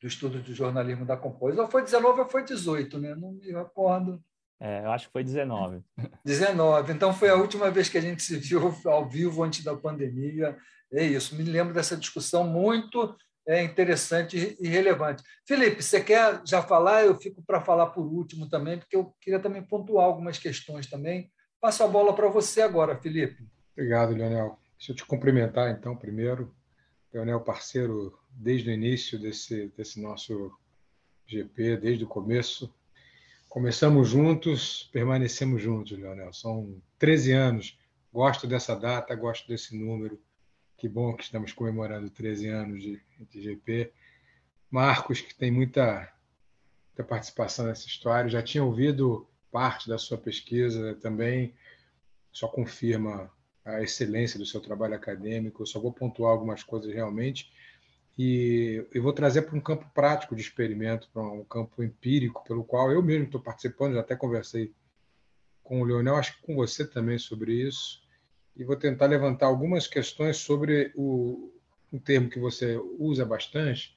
do 0.00 0.06
estudo 0.06 0.38
de 0.38 0.52
jornalismo 0.52 1.06
da 1.06 1.16
Compós. 1.16 1.56
Ou 1.56 1.66
foi 1.66 1.82
19 1.82 2.20
ou 2.20 2.28
foi 2.28 2.44
18, 2.44 2.98
né? 2.98 3.14
não 3.14 3.32
me 3.32 3.50
recordo. 3.50 4.22
É, 4.60 4.84
eu 4.84 4.92
acho 4.92 5.06
que 5.06 5.12
foi 5.12 5.24
19. 5.24 5.82
19. 6.22 6.92
Então 6.92 7.14
foi 7.14 7.30
a 7.30 7.36
última 7.36 7.70
vez 7.70 7.88
que 7.88 7.96
a 7.96 8.02
gente 8.02 8.22
se 8.22 8.36
viu 8.36 8.72
ao 8.84 9.08
vivo 9.08 9.42
antes 9.42 9.64
da 9.64 9.74
pandemia. 9.74 10.58
É 10.92 11.02
isso. 11.02 11.34
Me 11.34 11.42
lembro 11.42 11.72
dessa 11.72 11.96
discussão 11.96 12.44
muito 12.44 13.16
é 13.46 13.62
interessante 13.62 14.56
e 14.60 14.68
relevante. 14.68 15.22
Felipe, 15.46 15.82
você 15.82 16.00
quer 16.00 16.40
já 16.44 16.62
falar? 16.62 17.04
Eu 17.04 17.18
fico 17.18 17.42
para 17.42 17.60
falar 17.60 17.86
por 17.86 18.06
último 18.06 18.48
também, 18.48 18.78
porque 18.78 18.96
eu 18.96 19.12
queria 19.20 19.40
também 19.40 19.62
pontuar 19.62 20.06
algumas 20.06 20.38
questões 20.38 20.86
também. 20.86 21.30
Passo 21.60 21.82
a 21.82 21.88
bola 21.88 22.14
para 22.14 22.28
você 22.28 22.62
agora, 22.62 22.96
Felipe. 22.96 23.44
Obrigado, 23.72 24.14
Leonel. 24.14 24.58
Deixa 24.76 24.92
eu 24.92 24.96
te 24.96 25.04
cumprimentar, 25.04 25.70
então, 25.70 25.96
primeiro. 25.96 26.54
Leonel, 27.12 27.40
parceiro 27.40 28.18
desde 28.30 28.70
o 28.70 28.72
início 28.72 29.18
desse, 29.18 29.72
desse 29.76 30.00
nosso 30.00 30.52
GP, 31.26 31.76
desde 31.76 32.04
o 32.04 32.08
começo. 32.08 32.72
Começamos 33.48 34.08
juntos, 34.08 34.88
permanecemos 34.92 35.60
juntos, 35.60 35.98
Leonel. 35.98 36.32
São 36.32 36.80
13 36.98 37.32
anos. 37.32 37.78
Gosto 38.12 38.46
dessa 38.46 38.74
data, 38.74 39.14
gosto 39.14 39.48
desse 39.48 39.76
número 39.76 40.20
que 40.82 40.88
bom 40.88 41.14
que 41.14 41.22
estamos 41.22 41.52
comemorando 41.52 42.10
13 42.10 42.48
anos 42.48 42.82
de, 42.82 43.00
de 43.30 43.40
GP. 43.40 43.92
Marcos, 44.68 45.20
que 45.20 45.32
tem 45.32 45.48
muita, 45.48 46.12
muita 46.88 47.04
participação 47.04 47.66
nessa 47.66 47.86
história, 47.86 48.28
já 48.28 48.42
tinha 48.42 48.64
ouvido 48.64 49.24
parte 49.52 49.88
da 49.88 49.96
sua 49.96 50.18
pesquisa 50.18 50.96
também, 50.96 51.54
só 52.32 52.48
confirma 52.48 53.30
a 53.64 53.80
excelência 53.80 54.40
do 54.40 54.44
seu 54.44 54.60
trabalho 54.60 54.96
acadêmico. 54.96 55.62
Eu 55.62 55.66
só 55.66 55.78
vou 55.78 55.92
pontuar 55.92 56.32
algumas 56.32 56.64
coisas 56.64 56.92
realmente 56.92 57.52
e 58.18 58.84
eu 58.92 59.04
vou 59.04 59.12
trazer 59.12 59.42
para 59.42 59.56
um 59.56 59.60
campo 59.60 59.88
prático 59.94 60.34
de 60.34 60.42
experimento, 60.42 61.08
para 61.12 61.22
um 61.22 61.44
campo 61.44 61.80
empírico, 61.84 62.42
pelo 62.42 62.64
qual 62.64 62.90
eu 62.90 63.00
mesmo 63.00 63.26
estou 63.26 63.40
participando, 63.40 63.94
já 63.94 64.00
até 64.00 64.16
conversei 64.16 64.74
com 65.62 65.80
o 65.80 65.84
Leonel, 65.84 66.16
acho 66.16 66.36
que 66.40 66.42
com 66.42 66.56
você 66.56 66.84
também 66.84 67.18
sobre 67.18 67.52
isso 67.52 68.01
e 68.56 68.64
vou 68.64 68.76
tentar 68.76 69.06
levantar 69.06 69.46
algumas 69.46 69.86
questões 69.86 70.36
sobre 70.36 70.92
o, 70.94 71.52
um 71.92 71.98
termo 71.98 72.28
que 72.28 72.38
você 72.38 72.76
usa 72.98 73.24
bastante 73.24 73.96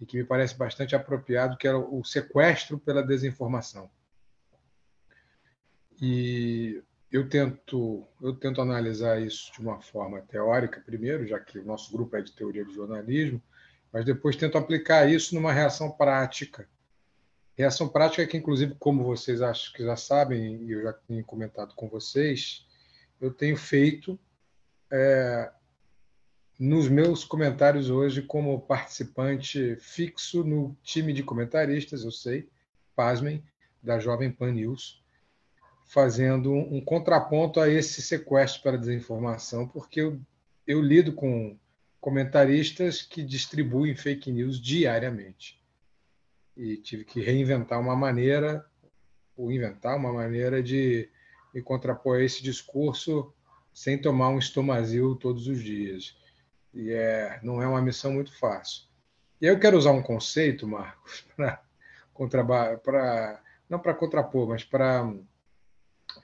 e 0.00 0.06
que 0.06 0.16
me 0.16 0.24
parece 0.24 0.54
bastante 0.54 0.96
apropriado, 0.96 1.56
que 1.56 1.68
é 1.68 1.74
o 1.74 2.02
sequestro 2.02 2.78
pela 2.78 3.02
desinformação. 3.02 3.90
E 6.00 6.82
eu 7.12 7.28
tento, 7.28 8.06
eu 8.22 8.34
tento 8.34 8.62
analisar 8.62 9.20
isso 9.20 9.52
de 9.52 9.60
uma 9.60 9.80
forma 9.80 10.20
teórica 10.22 10.80
primeiro, 10.80 11.26
já 11.26 11.38
que 11.38 11.58
o 11.58 11.64
nosso 11.64 11.92
grupo 11.92 12.16
é 12.16 12.22
de 12.22 12.32
teoria 12.32 12.64
do 12.64 12.72
jornalismo, 12.72 13.42
mas 13.92 14.04
depois 14.04 14.36
tento 14.36 14.56
aplicar 14.56 15.10
isso 15.10 15.34
numa 15.34 15.52
reação 15.52 15.90
prática. 15.90 16.66
Reação 17.54 17.88
prática 17.88 18.26
que, 18.26 18.38
inclusive, 18.38 18.74
como 18.78 19.04
vocês 19.04 19.42
acho 19.42 19.72
que 19.74 19.84
já 19.84 19.96
sabem, 19.96 20.62
e 20.62 20.70
eu 20.70 20.82
já 20.82 20.92
tinha 20.92 21.22
comentado 21.22 21.74
com 21.74 21.88
vocês, 21.88 22.66
eu 23.20 23.30
tenho 23.30 23.56
feito 23.56 24.18
é, 24.90 25.50
nos 26.58 26.88
meus 26.88 27.24
comentários 27.24 27.90
hoje 27.90 28.22
como 28.22 28.60
participante 28.60 29.76
fixo 29.76 30.42
no 30.44 30.76
time 30.82 31.12
de 31.12 31.22
comentaristas, 31.22 32.04
eu 32.04 32.10
sei, 32.10 32.48
pasmem, 32.94 33.42
da 33.82 33.98
Jovem 33.98 34.30
Pan 34.30 34.52
News, 34.52 35.02
fazendo 35.86 36.52
um 36.52 36.80
contraponto 36.80 37.60
a 37.60 37.68
esse 37.68 38.02
sequestro 38.02 38.62
para 38.62 38.76
desinformação, 38.76 39.66
porque 39.66 40.00
eu, 40.00 40.20
eu 40.66 40.80
lido 40.80 41.12
com 41.12 41.58
comentaristas 42.00 43.02
que 43.02 43.22
distribuem 43.22 43.94
fake 43.94 44.30
news 44.30 44.60
diariamente. 44.60 45.60
E 46.56 46.76
tive 46.76 47.04
que 47.04 47.20
reinventar 47.20 47.80
uma 47.80 47.96
maneira, 47.96 48.64
ou 49.36 49.50
inventar 49.50 49.96
uma 49.96 50.12
maneira 50.12 50.62
de 50.62 51.08
e 51.54 51.62
contrapor 51.62 52.20
esse 52.20 52.42
discurso 52.42 53.32
sem 53.72 54.00
tomar 54.00 54.28
um 54.28 54.38
estomazil 54.38 55.16
todos 55.16 55.46
os 55.46 55.62
dias. 55.62 56.16
E 56.72 56.92
é, 56.92 57.40
não 57.42 57.62
é 57.62 57.66
uma 57.66 57.82
missão 57.82 58.12
muito 58.12 58.36
fácil. 58.38 58.84
E 59.40 59.46
eu 59.46 59.58
quero 59.58 59.76
usar 59.76 59.92
um 59.92 60.02
conceito, 60.02 60.66
Marcos, 60.66 61.24
para 61.36 61.62
para 62.76 63.42
não 63.68 63.78
para 63.78 63.94
contrapor, 63.94 64.48
mas 64.48 64.64
para 64.64 65.10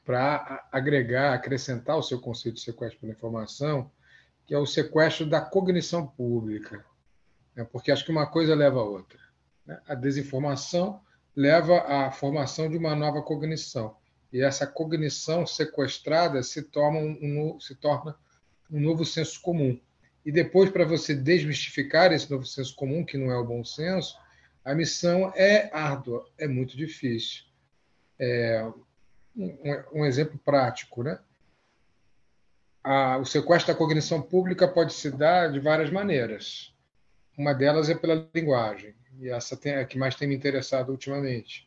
para 0.05 0.69
agregar, 0.73 1.33
acrescentar 1.33 1.97
o 1.97 2.03
seu 2.03 2.21
conceito 2.21 2.57
de 2.57 2.61
sequestro 2.61 3.01
pela 3.01 3.12
informação, 3.12 3.91
que 4.45 4.55
é 4.55 4.59
o 4.59 4.67
sequestro 4.67 5.27
da 5.27 5.41
cognição 5.41 6.07
pública, 6.07 6.85
né? 7.55 7.65
porque 7.65 7.91
acho 7.91 8.05
que 8.05 8.11
uma 8.11 8.27
coisa 8.27 8.55
leva 8.55 8.81
a 8.81 8.85
outra. 8.85 9.19
Né? 9.65 9.81
A 9.87 9.95
desinformação 9.95 11.01
leva 11.35 11.81
à 11.81 12.11
formação 12.11 12.69
de 12.69 12.77
uma 12.77 12.95
nova 12.95 13.23
cognição. 13.23 13.97
E 14.37 14.42
essa 14.42 14.66
cognição 14.66 15.46
sequestrada 15.46 16.42
se 16.42 16.61
torna 16.61 16.99
um, 16.99 17.59
se 17.59 17.75
torna 17.75 18.14
um 18.70 18.79
novo 18.79 19.03
senso 19.03 19.40
comum. 19.40 19.81
E 20.27 20.31
depois, 20.31 20.68
para 20.68 20.85
você 20.85 21.14
desmistificar 21.14 22.12
esse 22.12 22.31
novo 22.31 22.44
senso 22.44 22.77
comum, 22.77 23.03
que 23.03 23.16
não 23.16 23.31
é 23.31 23.38
o 23.38 23.46
bom 23.46 23.64
senso, 23.64 24.18
a 24.62 24.75
missão 24.75 25.33
é 25.35 25.70
árdua, 25.72 26.29
é 26.37 26.46
muito 26.46 26.77
difícil. 26.77 27.44
É, 28.18 28.62
um, 29.35 30.01
um, 30.01 30.05
exemplo 30.05 30.38
prático, 30.44 31.03
né? 31.03 31.18
A, 32.85 33.16
o 33.16 33.25
sequestro 33.25 33.72
da 33.72 33.79
cognição 33.79 34.20
pública 34.20 34.68
pode 34.68 34.92
se 34.92 35.11
dar 35.11 35.51
de 35.51 35.61
várias 35.61 35.90
maneiras. 35.90 36.75
Uma 37.38 37.55
delas 37.55 37.88
é 37.88 37.94
pela 37.94 38.29
linguagem, 38.35 38.94
e 39.18 39.31
essa 39.31 39.57
tem, 39.57 39.72
é 39.72 39.81
a 39.81 39.87
que 39.87 39.96
mais 39.96 40.14
tem 40.14 40.29
me 40.29 40.37
interessado 40.37 40.90
ultimamente. 40.90 41.65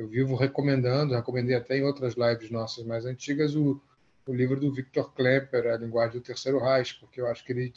Eu 0.00 0.08
vivo 0.08 0.34
recomendando, 0.34 1.14
recomendei 1.14 1.54
até 1.54 1.76
em 1.76 1.82
outras 1.82 2.14
lives 2.14 2.50
nossas 2.50 2.86
mais 2.86 3.04
antigas, 3.04 3.54
o, 3.54 3.78
o 4.26 4.32
livro 4.32 4.58
do 4.58 4.72
Victor 4.72 5.12
Klemper, 5.12 5.66
A 5.66 5.76
Linguagem 5.76 6.18
do 6.18 6.24
Terceiro 6.24 6.58
Reich, 6.58 6.98
porque 6.98 7.20
eu 7.20 7.26
acho 7.26 7.44
que 7.44 7.52
ele 7.52 7.70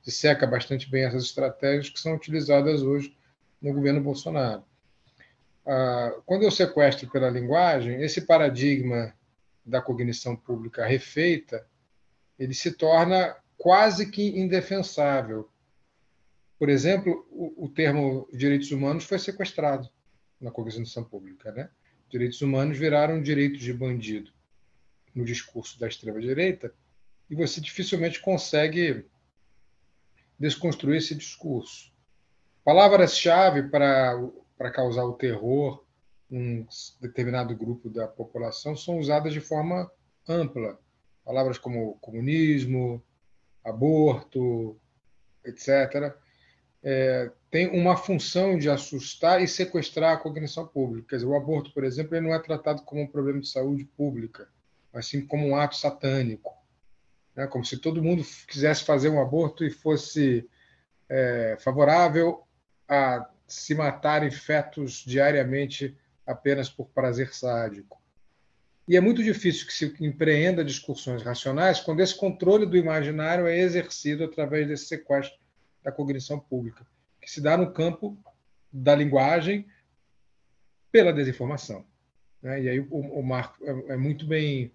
disseca 0.00 0.46
bastante 0.46 0.88
bem 0.88 1.02
essas 1.02 1.24
estratégias 1.24 1.90
que 1.90 1.98
são 1.98 2.14
utilizadas 2.14 2.82
hoje 2.82 3.12
no 3.60 3.74
governo 3.74 4.00
Bolsonaro. 4.00 4.62
Ah, 5.66 6.14
quando 6.24 6.44
eu 6.44 6.50
sequestro 6.52 7.10
pela 7.10 7.28
linguagem, 7.28 8.02
esse 8.04 8.20
paradigma 8.20 9.12
da 9.66 9.82
cognição 9.82 10.36
pública 10.36 10.86
refeita, 10.86 11.66
ele 12.38 12.54
se 12.54 12.70
torna 12.70 13.34
quase 13.56 14.08
que 14.12 14.38
indefensável. 14.38 15.50
Por 16.56 16.68
exemplo, 16.68 17.26
o, 17.32 17.64
o 17.64 17.68
termo 17.68 18.28
direitos 18.32 18.70
humanos 18.70 19.02
foi 19.02 19.18
sequestrado 19.18 19.90
na 20.40 20.50
cognição 20.50 21.04
pública. 21.04 21.52
Né? 21.52 21.68
Direitos 22.08 22.40
humanos 22.40 22.78
viraram 22.78 23.22
direitos 23.22 23.60
de 23.60 23.72
bandido 23.72 24.32
no 25.14 25.24
discurso 25.24 25.78
da 25.78 25.88
extrema-direita 25.88 26.72
e 27.28 27.34
você 27.34 27.60
dificilmente 27.60 28.20
consegue 28.20 29.04
desconstruir 30.38 30.98
esse 30.98 31.14
discurso. 31.14 31.92
Palavras-chave 32.64 33.64
para, 33.64 34.70
causar 34.72 35.04
o 35.04 35.14
terror 35.14 35.84
um 36.30 36.66
determinado 37.00 37.56
grupo 37.56 37.88
da 37.88 38.06
população 38.06 38.76
são 38.76 38.98
usadas 38.98 39.32
de 39.32 39.40
forma 39.40 39.90
ampla. 40.28 40.78
Palavras 41.24 41.56
como 41.56 41.94
comunismo, 42.00 43.02
aborto, 43.64 44.78
etc 45.42 46.14
é, 46.82 47.30
tem 47.50 47.68
uma 47.68 47.96
função 47.96 48.58
de 48.58 48.68
assustar 48.68 49.42
e 49.42 49.48
sequestrar 49.48 50.14
a 50.14 50.16
cognição 50.16 50.66
pública. 50.66 51.08
Quer 51.10 51.16
dizer, 51.16 51.28
o 51.28 51.36
aborto, 51.36 51.72
por 51.72 51.84
exemplo, 51.84 52.14
ele 52.14 52.26
não 52.26 52.34
é 52.34 52.38
tratado 52.38 52.82
como 52.82 53.02
um 53.02 53.06
problema 53.06 53.40
de 53.40 53.48
saúde 53.48 53.84
pública, 53.84 54.48
mas 54.92 55.06
sim 55.06 55.26
como 55.26 55.48
um 55.48 55.56
ato 55.56 55.76
satânico. 55.76 56.56
Né? 57.34 57.46
Como 57.46 57.64
se 57.64 57.78
todo 57.78 58.02
mundo 58.02 58.24
quisesse 58.46 58.84
fazer 58.84 59.08
um 59.08 59.20
aborto 59.20 59.64
e 59.64 59.70
fosse 59.70 60.48
é, 61.08 61.56
favorável 61.60 62.42
a 62.88 63.28
se 63.46 63.74
matarem 63.74 64.30
fetos 64.30 65.04
diariamente 65.06 65.96
apenas 66.26 66.68
por 66.68 66.88
prazer 66.90 67.34
sádico. 67.34 67.98
E 68.86 68.96
é 68.96 69.00
muito 69.00 69.22
difícil 69.22 69.66
que 69.66 69.72
se 69.72 69.94
empreenda 70.00 70.64
discussões 70.64 71.22
racionais 71.22 71.80
quando 71.80 72.00
esse 72.00 72.14
controle 72.14 72.64
do 72.64 72.76
imaginário 72.76 73.46
é 73.46 73.58
exercido 73.58 74.24
através 74.24 74.66
desse 74.66 74.86
sequestro 74.86 75.38
da 75.82 75.92
cognição 75.92 76.38
pública, 76.38 76.86
que 77.20 77.30
se 77.30 77.40
dá 77.40 77.56
no 77.56 77.72
campo 77.72 78.18
da 78.72 78.94
linguagem 78.94 79.66
pela 80.90 81.12
desinformação. 81.12 81.84
Né? 82.42 82.62
E 82.62 82.68
aí 82.68 82.80
o, 82.80 82.86
o 82.90 83.22
Marco 83.22 83.64
é, 83.64 83.94
é, 83.94 83.96
muito 83.96 84.26
bem, 84.26 84.72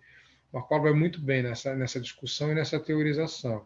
o 0.51 0.57
Marco 0.57 0.69
Paulo 0.69 0.83
vai 0.85 0.93
muito 0.93 1.21
bem 1.21 1.43
nessa, 1.43 1.75
nessa 1.75 1.99
discussão 1.99 2.51
e 2.51 2.55
nessa 2.55 2.79
teorização. 2.79 3.65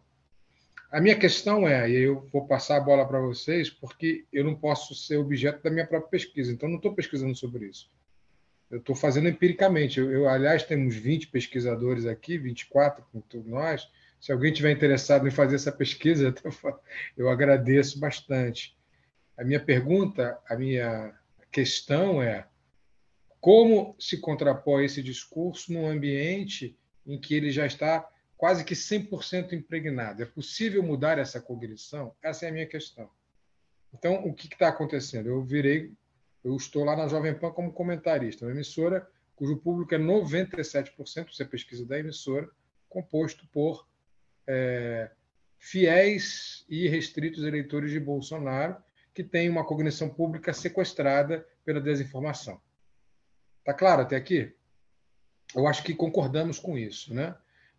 A 0.91 1.01
minha 1.01 1.17
questão 1.17 1.67
é, 1.67 1.89
e 1.89 1.95
eu 1.95 2.27
vou 2.31 2.47
passar 2.47 2.77
a 2.77 2.81
bola 2.81 3.05
para 3.05 3.19
vocês, 3.19 3.69
porque 3.69 4.25
eu 4.31 4.43
não 4.43 4.55
posso 4.55 4.95
ser 4.95 5.17
objeto 5.17 5.61
da 5.61 5.69
minha 5.69 5.85
própria 5.85 6.09
pesquisa, 6.09 6.51
então 6.51 6.69
não 6.69 6.77
estou 6.77 6.93
pesquisando 6.93 7.35
sobre 7.35 7.65
isso. 7.65 7.91
Eu 8.69 8.79
estou 8.79 8.95
fazendo 8.95 9.27
empiricamente. 9.27 9.99
Eu, 9.99 10.11
eu, 10.11 10.29
aliás, 10.29 10.63
temos 10.63 10.95
20 10.95 11.27
pesquisadores 11.27 12.05
aqui, 12.05 12.37
24 12.37 13.05
com 13.11 13.19
todos 13.21 13.47
nós, 13.47 13.89
se 14.19 14.31
alguém 14.31 14.51
tiver 14.51 14.71
interessado 14.71 15.27
em 15.27 15.31
fazer 15.31 15.55
essa 15.55 15.71
pesquisa, 15.71 16.33
eu 17.15 17.29
agradeço 17.29 17.99
bastante. 17.99 18.77
A 19.37 19.43
minha 19.43 19.59
pergunta, 19.59 20.39
a 20.47 20.55
minha 20.55 21.13
questão 21.51 22.21
é 22.21 22.47
como 23.39 23.95
se 23.99 24.17
contrapõe 24.17 24.85
esse 24.85 25.01
discurso 25.01 25.71
num 25.71 25.87
ambiente 25.87 26.77
em 27.05 27.19
que 27.19 27.35
ele 27.35 27.51
já 27.51 27.65
está 27.65 28.07
quase 28.35 28.63
que 28.63 28.73
100% 28.73 29.53
impregnado? 29.53 30.21
É 30.21 30.25
possível 30.25 30.83
mudar 30.83 31.17
essa 31.17 31.39
cognição? 31.39 32.15
Essa 32.21 32.45
é 32.45 32.49
a 32.49 32.51
minha 32.51 32.67
questão. 32.67 33.09
Então, 33.93 34.25
o 34.25 34.33
que 34.33 34.47
está 34.47 34.67
acontecendo? 34.67 35.27
Eu 35.27 35.43
virei, 35.43 35.93
eu 36.43 36.55
estou 36.55 36.83
lá 36.83 36.95
na 36.95 37.07
Jovem 37.07 37.33
Pan 37.33 37.51
como 37.51 37.71
comentarista, 37.71 38.45
uma 38.45 38.51
emissora 38.51 39.07
cujo 39.35 39.55
público 39.57 39.93
é 39.93 39.99
97%, 39.99 41.29
isso 41.29 41.43
é 41.43 41.45
pesquisa 41.45 41.85
da 41.85 41.99
emissora, 41.99 42.49
composto 42.89 43.47
por 43.53 43.86
é, 44.47 45.11
fiéis 45.59 46.65
e 46.69 46.87
restritos 46.87 47.43
eleitores 47.43 47.91
de 47.91 47.99
Bolsonaro 47.99 48.77
que 49.13 49.23
têm 49.23 49.49
uma 49.49 49.65
cognição 49.65 50.09
pública 50.09 50.53
sequestrada 50.53 51.45
pela 51.65 51.81
desinformação. 51.81 52.61
Tá 53.63 53.73
claro 53.73 54.03
até 54.03 54.15
aqui? 54.15 54.55
Eu 55.55 55.67
acho 55.67 55.83
que 55.83 55.93
concordamos 55.93 56.59
com 56.59 56.77
isso, 56.77 57.13
né? 57.13 57.35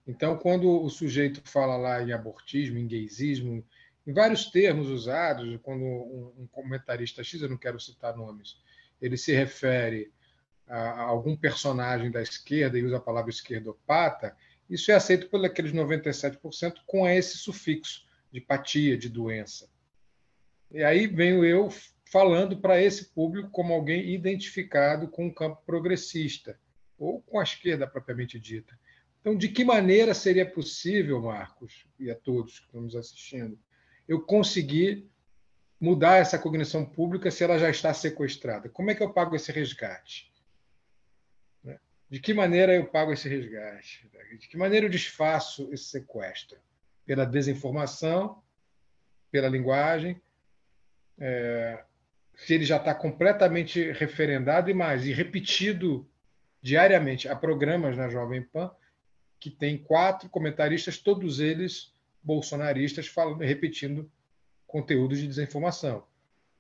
Então, 0.06 0.36
quando 0.38 0.82
o 0.82 0.88
sujeito 0.88 1.40
fala 1.44 1.76
lá 1.76 2.02
em 2.02 2.12
abortismo, 2.12 2.78
em 2.78 2.86
gaysismo, 2.86 3.64
em 4.06 4.12
vários 4.12 4.50
termos 4.50 4.88
usados, 4.88 5.60
quando 5.62 5.84
um 5.84 6.46
comentarista 6.50 7.22
X, 7.22 7.42
eu 7.42 7.48
não 7.48 7.58
quero 7.58 7.78
citar 7.78 8.16
nomes, 8.16 8.56
ele 9.00 9.18
se 9.18 9.32
refere 9.32 10.10
a 10.66 11.02
algum 11.02 11.36
personagem 11.36 12.10
da 12.10 12.20
esquerda 12.20 12.78
e 12.78 12.84
usa 12.84 12.96
a 12.96 13.00
palavra 13.00 13.30
esquerdopata, 13.30 14.36
isso 14.68 14.90
é 14.90 14.94
aceito 14.94 15.28
por 15.28 15.44
aqueles 15.44 15.72
97% 15.72 16.78
com 16.86 17.08
esse 17.08 17.38
sufixo 17.38 18.06
de 18.32 18.40
patia, 18.40 18.96
de 18.96 19.08
doença. 19.08 19.68
E 20.70 20.82
aí 20.82 21.06
venho 21.06 21.44
eu 21.44 21.68
falando 22.10 22.58
para 22.58 22.80
esse 22.80 23.06
público 23.12 23.50
como 23.50 23.72
alguém 23.72 24.12
identificado 24.12 25.08
com 25.08 25.26
o 25.26 25.34
campo 25.34 25.62
progressista, 25.64 26.58
ou 26.98 27.22
com 27.22 27.38
a 27.38 27.42
esquerda 27.42 27.86
propriamente 27.86 28.38
dita. 28.38 28.78
Então, 29.20 29.36
de 29.36 29.48
que 29.48 29.64
maneira 29.64 30.14
seria 30.14 30.50
possível, 30.50 31.20
Marcos, 31.22 31.86
e 31.98 32.10
a 32.10 32.14
todos 32.14 32.58
que 32.58 32.66
estamos 32.66 32.96
assistindo, 32.96 33.58
eu 34.06 34.20
conseguir 34.20 35.08
mudar 35.80 36.16
essa 36.16 36.38
cognição 36.38 36.84
pública 36.84 37.30
se 37.30 37.44
ela 37.44 37.58
já 37.58 37.70
está 37.70 37.92
sequestrada? 37.94 38.68
Como 38.68 38.90
é 38.90 38.94
que 38.94 39.02
eu 39.02 39.12
pago 39.12 39.36
esse 39.36 39.52
resgate? 39.52 40.32
De 42.10 42.20
que 42.20 42.32
maneira 42.32 42.74
eu 42.74 42.86
pago 42.86 43.12
esse 43.12 43.28
resgate? 43.28 44.08
De 44.38 44.48
que 44.48 44.56
maneira 44.56 44.86
eu 44.86 44.90
desfaço 44.90 45.68
esse 45.72 45.84
sequestro? 45.84 46.58
Pela 47.04 47.24
desinformação, 47.24 48.42
pela 49.30 49.48
linguagem, 49.48 50.20
é, 51.18 51.82
se 52.34 52.54
ele 52.54 52.64
já 52.64 52.76
está 52.76 52.94
completamente 52.94 53.92
referendado 53.92 54.70
e 54.70 54.74
mais, 54.74 55.04
e 55.04 55.12
repetido 55.12 56.08
diariamente. 56.62 57.28
Há 57.28 57.36
programas 57.36 57.96
na 57.96 58.08
Jovem 58.08 58.42
Pan 58.42 58.70
que 59.40 59.50
tem 59.50 59.78
quatro 59.78 60.28
comentaristas, 60.28 60.98
todos 60.98 61.38
eles 61.40 61.94
bolsonaristas, 62.22 63.06
falando, 63.06 63.40
repetindo 63.40 64.10
conteúdos 64.66 65.18
de 65.18 65.26
desinformação. 65.26 66.04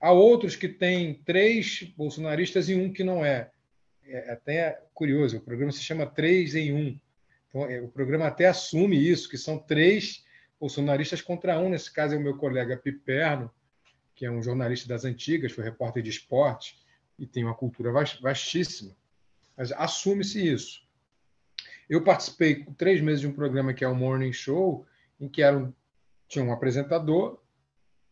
Há 0.00 0.12
outros 0.12 0.54
que 0.54 0.68
têm 0.68 1.14
três 1.14 1.82
bolsonaristas 1.96 2.68
e 2.68 2.74
um 2.74 2.92
que 2.92 3.02
não 3.02 3.24
é. 3.24 3.50
É, 4.08 4.30
é 4.30 4.32
até 4.32 4.82
curioso, 4.94 5.36
o 5.36 5.40
programa 5.40 5.70
se 5.70 5.82
chama 5.82 6.06
Três 6.06 6.54
em 6.54 6.72
Um. 6.72 7.00
Então, 7.48 7.64
é, 7.66 7.80
o 7.80 7.88
programa 7.88 8.26
até 8.26 8.46
assume 8.46 8.96
isso, 8.96 9.28
que 9.28 9.38
são 9.38 9.58
três 9.58 10.24
bolsonaristas 10.58 11.20
contra 11.20 11.58
um. 11.58 11.70
Nesse 11.70 11.92
caso 11.92 12.14
é 12.14 12.18
o 12.18 12.20
meu 12.20 12.36
colega 12.36 12.76
Piperno, 12.76 13.50
que 14.14 14.26
é 14.26 14.30
um 14.30 14.42
jornalista 14.42 14.88
das 14.88 15.04
antigas, 15.04 15.52
foi 15.52 15.64
repórter 15.64 16.02
de 16.02 16.10
esporte 16.10 16.78
e 17.18 17.26
tem 17.26 17.44
uma 17.44 17.54
cultura 17.54 17.92
vastíssima. 18.20 18.96
Mas 19.56 19.72
assume-se 19.72 20.46
isso. 20.46 20.82
Eu 21.88 22.04
participei 22.04 22.64
três 22.76 23.00
meses 23.00 23.20
de 23.20 23.26
um 23.26 23.32
programa 23.32 23.72
que 23.72 23.84
é 23.84 23.88
o 23.88 23.94
Morning 23.94 24.32
Show, 24.32 24.86
em 25.20 25.28
que 25.28 25.42
era 25.42 25.56
um, 25.56 25.72
tinha 26.28 26.44
um 26.44 26.52
apresentador, 26.52 27.40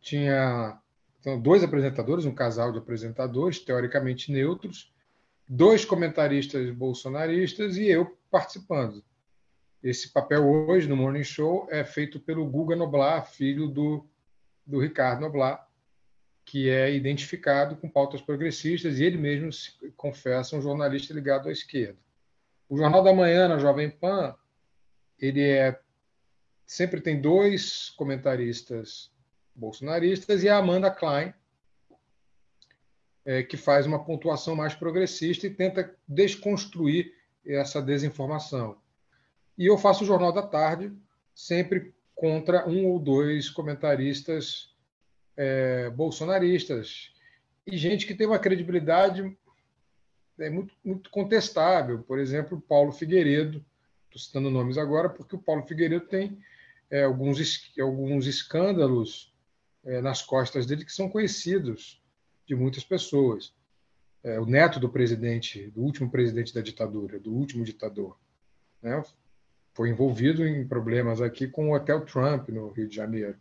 tinha 0.01 0.79
então, 1.19 1.39
dois 1.39 1.63
apresentadores, 1.63 2.25
um 2.25 2.33
casal 2.33 2.71
de 2.71 2.79
apresentadores, 2.79 3.59
teoricamente 3.59 4.31
neutros, 4.31 4.91
dois 5.47 5.85
comentaristas 5.85 6.69
bolsonaristas 6.71 7.77
e 7.77 7.87
eu 7.87 8.17
participando. 8.29 9.03
Esse 9.81 10.09
papel 10.09 10.45
hoje 10.45 10.87
no 10.87 10.97
Morning 10.97 11.23
Show 11.23 11.67
é 11.69 11.83
feito 11.83 12.19
pelo 12.19 12.45
Guga 12.45 12.75
Noblar, 12.75 13.25
filho 13.25 13.67
do, 13.67 14.05
do 14.65 14.79
Ricardo 14.79 15.21
Noblar, 15.21 15.67
que 16.43 16.69
é 16.69 16.93
identificado 16.93 17.75
com 17.75 17.89
pautas 17.89 18.21
progressistas 18.21 18.99
e 18.99 19.03
ele 19.03 19.17
mesmo 19.17 19.51
se 19.53 19.71
confessa 19.95 20.55
um 20.55 20.61
jornalista 20.61 21.13
ligado 21.13 21.47
à 21.47 21.51
esquerda. 21.51 21.99
O 22.67 22.77
Jornal 22.77 23.03
da 23.03 23.13
Manhã 23.13 23.47
na 23.47 23.59
Jovem 23.59 23.89
Pan, 23.89 24.35
ele 25.19 25.41
é 25.41 25.79
sempre 26.65 26.99
tem 26.99 27.21
dois 27.21 27.89
comentaristas 27.91 29.09
bolsonaristas 29.55 30.43
e 30.43 30.49
a 30.49 30.57
Amanda 30.57 30.91
Klein, 30.91 31.33
é, 33.27 33.43
que 33.43 33.57
faz 33.57 33.85
uma 33.85 34.05
pontuação 34.05 34.55
mais 34.55 34.73
progressista 34.73 35.45
e 35.45 35.53
tenta 35.53 35.93
desconstruir 36.07 37.13
essa 37.45 37.81
desinformação. 37.81 38.77
E 39.57 39.65
eu 39.65 39.77
faço 39.77 40.05
o 40.05 40.07
Jornal 40.07 40.31
da 40.31 40.41
Tarde, 40.41 40.93
sempre 41.35 41.93
contra 42.15 42.65
um 42.67 42.85
ou 42.85 42.97
dois 42.97 43.49
comentaristas 43.49 44.73
é, 45.35 45.89
bolsonaristas 45.89 47.11
e 47.65 47.77
gente 47.77 48.07
que 48.07 48.15
tem 48.15 48.25
uma 48.25 48.39
credibilidade 48.39 49.37
é, 50.39 50.49
muito, 50.49 50.73
muito 50.83 51.09
contestável. 51.09 51.99
Por 52.03 52.19
exemplo, 52.19 52.61
Paulo 52.61 52.93
Figueiredo, 52.93 53.63
estou 54.05 54.21
citando 54.21 54.49
nomes 54.49 54.77
agora, 54.77 55.09
porque 55.09 55.35
o 55.35 55.41
Paulo 55.41 55.63
Figueiredo 55.63 56.05
tem 56.05 56.39
é, 56.89 57.03
alguns, 57.03 57.39
alguns 57.77 58.25
escândalos 58.25 59.35
é, 59.83 59.99
nas 60.01 60.21
costas 60.21 60.65
dele 60.65 60.85
que 60.85 60.93
são 60.93 61.09
conhecidos 61.09 62.01
de 62.47 62.55
muitas 62.55 62.83
pessoas. 62.83 63.53
É, 64.23 64.39
o 64.39 64.45
neto 64.45 64.79
do 64.79 64.89
presidente, 64.89 65.67
do 65.67 65.81
último 65.81 66.09
presidente 66.09 66.53
da 66.53 66.61
ditadura, 66.61 67.19
do 67.19 67.31
último 67.31 67.63
ditador, 67.63 68.17
né, 68.81 69.03
foi 69.73 69.89
envolvido 69.89 70.47
em 70.47 70.67
problemas 70.67 71.21
aqui 71.21 71.47
com 71.47 71.69
o 71.69 71.75
Hotel 71.75 72.03
Trump 72.03 72.49
no 72.49 72.69
Rio 72.69 72.87
de 72.87 72.95
Janeiro. 72.95 73.37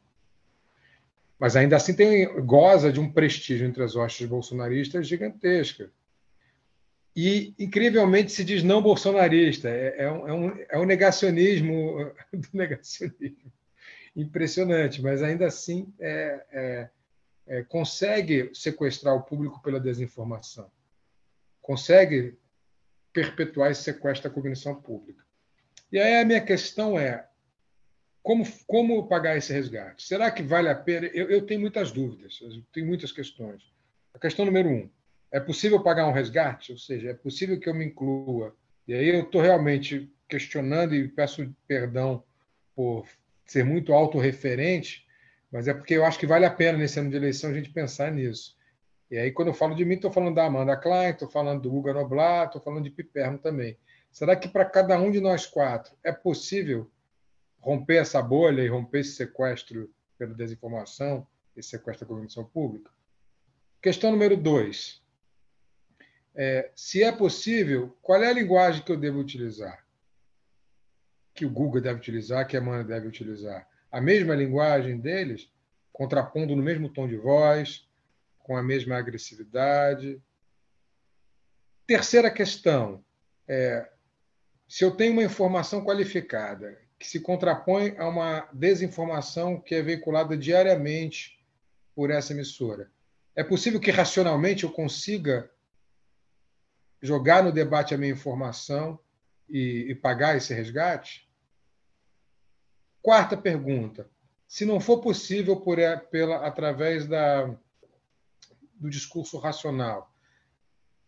Mas 1.38 1.56
ainda 1.56 1.76
assim 1.76 1.94
tem, 1.94 2.26
goza 2.44 2.92
de 2.92 3.00
um 3.00 3.10
prestígio 3.10 3.66
entre 3.66 3.82
as 3.82 3.94
hostes 3.94 4.26
bolsonaristas 4.26 5.06
gigantesca. 5.06 5.90
E, 7.14 7.54
incrivelmente, 7.58 8.32
se 8.32 8.44
diz 8.44 8.62
não 8.62 8.82
bolsonarista. 8.82 9.70
É, 9.70 10.02
é, 10.02 10.12
um, 10.12 10.28
é, 10.28 10.78
um, 10.78 10.82
é 10.82 10.86
negacionismo 10.86 12.12
do 12.32 12.48
negacionismo. 12.52 13.52
Impressionante, 14.14 15.02
mas 15.02 15.22
ainda 15.22 15.46
assim 15.46 15.92
é, 15.98 16.44
é, 16.52 16.90
é, 17.46 17.62
consegue 17.62 18.50
sequestrar 18.52 19.14
o 19.14 19.22
público 19.22 19.62
pela 19.62 19.80
desinformação. 19.80 20.70
Consegue 21.62 22.36
perpetuar 23.12 23.70
esse 23.70 23.82
sequestro 23.82 24.28
da 24.28 24.34
cognição 24.34 24.74
pública. 24.74 25.24
E 25.90 25.98
aí 25.98 26.20
a 26.20 26.24
minha 26.24 26.40
questão 26.40 26.98
é: 26.98 27.26
como, 28.22 28.44
como 28.66 29.06
pagar 29.06 29.36
esse 29.36 29.52
resgate? 29.52 30.02
Será 30.02 30.30
que 30.30 30.42
vale 30.42 30.68
a 30.68 30.74
pena? 30.74 31.06
Eu, 31.08 31.30
eu 31.30 31.46
tenho 31.46 31.60
muitas 31.60 31.92
dúvidas, 31.92 32.40
tenho 32.72 32.86
muitas 32.86 33.12
questões. 33.12 33.62
A 34.12 34.18
questão 34.18 34.44
número 34.44 34.68
um: 34.68 34.90
é 35.30 35.40
possível 35.40 35.82
pagar 35.82 36.06
um 36.06 36.12
resgate? 36.12 36.72
Ou 36.72 36.78
seja, 36.78 37.10
é 37.10 37.14
possível 37.14 37.58
que 37.58 37.68
eu 37.68 37.74
me 37.74 37.84
inclua? 37.84 38.56
E 38.86 38.94
aí 38.94 39.08
eu 39.08 39.22
estou 39.22 39.40
realmente 39.40 40.12
questionando 40.28 40.94
e 40.94 41.08
peço 41.08 41.54
perdão 41.66 42.22
por 42.74 43.06
ser 43.44 43.64
muito 43.64 43.92
autorreferente, 43.92 45.05
mas 45.50 45.68
é 45.68 45.74
porque 45.74 45.94
eu 45.94 46.04
acho 46.04 46.18
que 46.18 46.26
vale 46.26 46.44
a 46.44 46.50
pena 46.50 46.78
nesse 46.78 46.98
ano 46.98 47.10
de 47.10 47.16
eleição 47.16 47.50
a 47.50 47.54
gente 47.54 47.70
pensar 47.70 48.10
nisso. 48.10 48.56
E 49.10 49.16
aí, 49.16 49.30
quando 49.30 49.48
eu 49.48 49.54
falo 49.54 49.74
de 49.74 49.84
mim, 49.84 49.94
estou 49.94 50.12
falando 50.12 50.34
da 50.34 50.46
Amanda 50.46 50.76
Klein, 50.76 51.10
estou 51.10 51.28
falando 51.28 51.62
do 51.62 51.70
Guga 51.70 51.94
Noblat, 51.94 52.46
estou 52.46 52.60
falando 52.60 52.84
de 52.84 52.90
Piperno 52.90 53.38
também. 53.38 53.78
Será 54.10 54.34
que 54.34 54.48
para 54.48 54.64
cada 54.64 54.98
um 54.98 55.10
de 55.10 55.20
nós 55.20 55.46
quatro 55.46 55.94
é 56.02 56.10
possível 56.10 56.90
romper 57.60 57.96
essa 57.96 58.20
bolha 58.20 58.62
e 58.62 58.68
romper 58.68 59.00
esse 59.00 59.12
sequestro 59.12 59.92
pela 60.18 60.34
desinformação, 60.34 61.26
esse 61.56 61.70
sequestro 61.70 62.06
da 62.06 62.14
cognição 62.14 62.44
pública? 62.44 62.90
Questão 63.80 64.10
número 64.10 64.36
dois. 64.36 65.00
É, 66.34 66.70
se 66.74 67.02
é 67.02 67.12
possível, 67.12 67.96
qual 68.02 68.22
é 68.22 68.28
a 68.28 68.32
linguagem 68.32 68.82
que 68.82 68.90
eu 68.90 68.96
devo 68.96 69.18
utilizar? 69.18 69.86
Que 71.32 71.46
o 71.46 71.50
Google 71.50 71.80
deve 71.80 71.98
utilizar, 71.98 72.46
que 72.46 72.56
a 72.56 72.60
Amanda 72.60 72.84
deve 72.84 73.06
utilizar? 73.06 73.68
A 73.96 74.00
mesma 74.02 74.34
linguagem 74.34 75.00
deles, 75.00 75.50
contrapondo 75.90 76.54
no 76.54 76.62
mesmo 76.62 76.86
tom 76.86 77.08
de 77.08 77.16
voz, 77.16 77.88
com 78.40 78.54
a 78.54 78.62
mesma 78.62 78.98
agressividade. 78.98 80.20
Terceira 81.86 82.30
questão: 82.30 83.02
é, 83.48 83.88
se 84.68 84.84
eu 84.84 84.90
tenho 84.90 85.14
uma 85.14 85.22
informação 85.22 85.82
qualificada 85.82 86.78
que 86.98 87.08
se 87.08 87.20
contrapõe 87.20 87.96
a 87.96 88.06
uma 88.06 88.46
desinformação 88.52 89.58
que 89.58 89.74
é 89.74 89.80
veiculada 89.80 90.36
diariamente 90.36 91.42
por 91.94 92.10
essa 92.10 92.34
emissora, 92.34 92.92
é 93.34 93.42
possível 93.42 93.80
que 93.80 93.90
racionalmente 93.90 94.64
eu 94.64 94.70
consiga 94.70 95.50
jogar 97.00 97.42
no 97.42 97.50
debate 97.50 97.94
a 97.94 97.96
minha 97.96 98.12
informação 98.12 99.00
e, 99.48 99.86
e 99.88 99.94
pagar 99.94 100.36
esse 100.36 100.52
resgate? 100.52 101.25
Quarta 103.06 103.36
pergunta: 103.36 104.10
se 104.48 104.64
não 104.64 104.80
for 104.80 105.00
possível 105.00 105.60
por, 105.60 105.78
é, 105.78 105.96
pela, 105.96 106.44
através 106.44 107.06
da, 107.06 107.46
do 108.74 108.90
discurso 108.90 109.38
racional, 109.38 110.12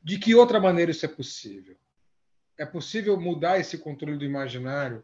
de 0.01 0.17
que 0.17 0.33
outra 0.33 0.61
maneira 0.61 0.93
isso 0.93 1.05
é 1.05 1.09
possível? 1.09 1.77
É 2.57 2.65
possível 2.65 3.19
mudar 3.19 3.59
esse 3.59 3.77
controle 3.79 4.17
do 4.17 4.25
imaginário 4.25 5.03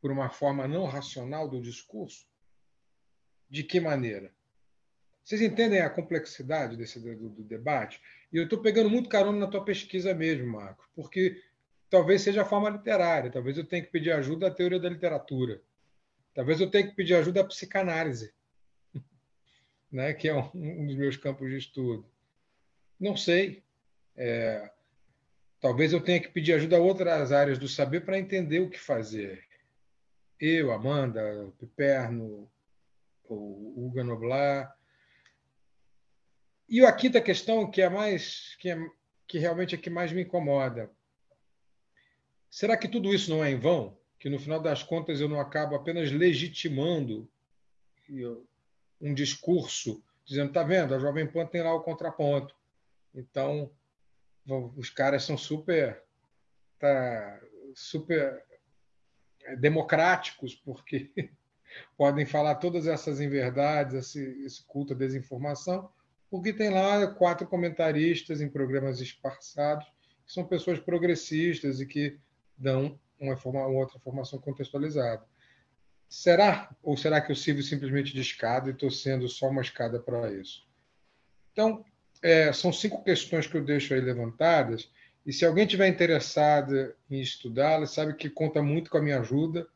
por 0.00 0.12
uma 0.12 0.30
forma 0.30 0.68
não 0.68 0.84
racional 0.84 1.48
do 1.48 1.60
discurso? 1.60 2.28
De 3.50 3.64
que 3.64 3.80
maneira? 3.80 4.32
Vocês 5.24 5.42
entendem 5.42 5.80
a 5.80 5.90
complexidade 5.90 6.76
desse 6.76 7.00
do, 7.00 7.28
do 7.28 7.42
debate? 7.42 8.00
E 8.32 8.36
eu 8.36 8.44
estou 8.44 8.60
pegando 8.60 8.88
muito 8.88 9.08
carona 9.08 9.36
na 9.36 9.48
tua 9.48 9.64
pesquisa 9.64 10.14
mesmo, 10.14 10.46
Marcos, 10.46 10.86
porque 10.94 11.42
talvez 11.90 12.22
seja 12.22 12.42
a 12.42 12.46
forma 12.46 12.70
literária, 12.70 13.32
talvez 13.32 13.58
eu 13.58 13.66
tenha 13.66 13.82
que 13.82 13.90
pedir 13.90 14.12
ajuda 14.12 14.46
à 14.46 14.50
teoria 14.52 14.78
da 14.78 14.88
literatura, 14.88 15.60
talvez 16.36 16.60
eu 16.60 16.70
tenha 16.70 16.86
que 16.86 16.94
pedir 16.94 17.14
ajuda 17.14 17.40
à 17.40 17.44
psicanálise, 17.44 18.32
né, 19.90 20.12
que 20.12 20.28
é 20.28 20.34
um, 20.34 20.86
dos 20.86 20.94
meus 20.94 21.16
campos 21.16 21.48
de 21.48 21.56
estudo. 21.56 22.06
Não 23.00 23.16
sei. 23.16 23.64
É, 24.14 24.70
talvez 25.60 25.94
eu 25.94 26.00
tenha 26.00 26.20
que 26.20 26.28
pedir 26.28 26.52
ajuda 26.52 26.76
a 26.76 26.80
outras 26.80 27.32
áreas 27.32 27.58
do 27.58 27.66
saber 27.66 28.04
para 28.04 28.18
entender 28.18 28.60
o 28.60 28.68
que 28.68 28.78
fazer. 28.78 29.44
Eu, 30.38 30.70
Amanda, 30.72 31.50
Piperno, 31.58 32.50
o 33.24 33.86
Hugo 33.86 34.04
Noblar, 34.04 34.76
e 36.68 36.84
a 36.84 36.92
quinta 36.92 37.20
questão, 37.20 37.70
que 37.70 37.80
é 37.80 37.88
mais 37.88 38.56
que, 38.56 38.68
é, 38.68 38.76
que 39.26 39.38
realmente 39.38 39.74
é 39.74 39.78
que 39.78 39.88
mais 39.88 40.12
me 40.12 40.22
incomoda. 40.22 40.90
Será 42.50 42.76
que 42.76 42.88
tudo 42.88 43.14
isso 43.14 43.30
não 43.30 43.42
é 43.42 43.50
em 43.50 43.58
vão? 43.58 43.96
Que 44.18 44.28
no 44.28 44.38
final 44.38 44.60
das 44.60 44.82
contas 44.82 45.20
eu 45.20 45.28
não 45.28 45.40
acabo 45.40 45.74
apenas 45.74 46.10
legitimando 46.10 47.28
um 49.00 49.12
discurso 49.12 50.02
dizendo, 50.26 50.52
tá 50.52 50.62
vendo, 50.62 50.94
a 50.94 50.98
Jovem 50.98 51.26
Pan 51.26 51.46
tem 51.46 51.62
lá 51.62 51.72
o 51.72 51.82
contraponto. 51.82 52.54
Então, 53.14 53.70
os 54.76 54.90
caras 54.90 55.22
são 55.22 55.38
super 55.38 56.02
tá, 56.78 57.40
super 57.74 58.42
é, 59.44 59.56
democráticos 59.56 60.54
porque 60.54 61.10
podem 61.96 62.26
falar 62.26 62.56
todas 62.56 62.86
essas 62.86 63.20
inverdades, 63.20 63.94
esse, 63.94 64.44
esse 64.44 64.64
culto 64.64 64.92
à 64.92 64.96
desinformação, 64.96 65.90
porque 66.28 66.52
tem 66.52 66.70
lá 66.70 67.06
quatro 67.06 67.46
comentaristas 67.46 68.40
em 68.40 68.48
programas 68.48 69.00
esparçados, 69.00 69.86
que 70.26 70.32
são 70.32 70.44
pessoas 70.44 70.80
progressistas 70.80 71.80
e 71.80 71.86
que 71.86 72.18
dão 72.58 72.98
uma, 73.18 73.36
forma, 73.36 73.66
uma 73.66 73.80
outra 73.80 73.98
formação 73.98 74.38
contextualizada. 74.38 75.24
Será? 76.08 76.74
Ou 76.82 76.96
será 76.96 77.20
que 77.20 77.32
eu 77.32 77.36
sirvo 77.36 77.62
simplesmente 77.62 78.12
de 78.12 78.20
escada 78.20 78.68
e 78.68 78.72
estou 78.72 78.90
sendo 78.90 79.28
só 79.28 79.48
uma 79.48 79.62
escada 79.62 79.98
para 79.98 80.32
isso? 80.32 80.66
Então, 81.52 81.84
é, 82.22 82.52
são 82.52 82.72
cinco 82.72 83.02
questões 83.02 83.46
que 83.46 83.56
eu 83.56 83.64
deixo 83.64 83.94
aí 83.94 84.00
levantadas, 84.00 84.90
e 85.24 85.32
se 85.32 85.44
alguém 85.44 85.66
tiver 85.66 85.88
interessado 85.88 86.94
em 87.10 87.20
estudá-las, 87.20 87.90
sabe 87.90 88.14
que 88.14 88.30
conta 88.30 88.62
muito 88.62 88.88
com 88.88 88.98
a 88.98 89.02
minha 89.02 89.18
ajuda, 89.18 89.66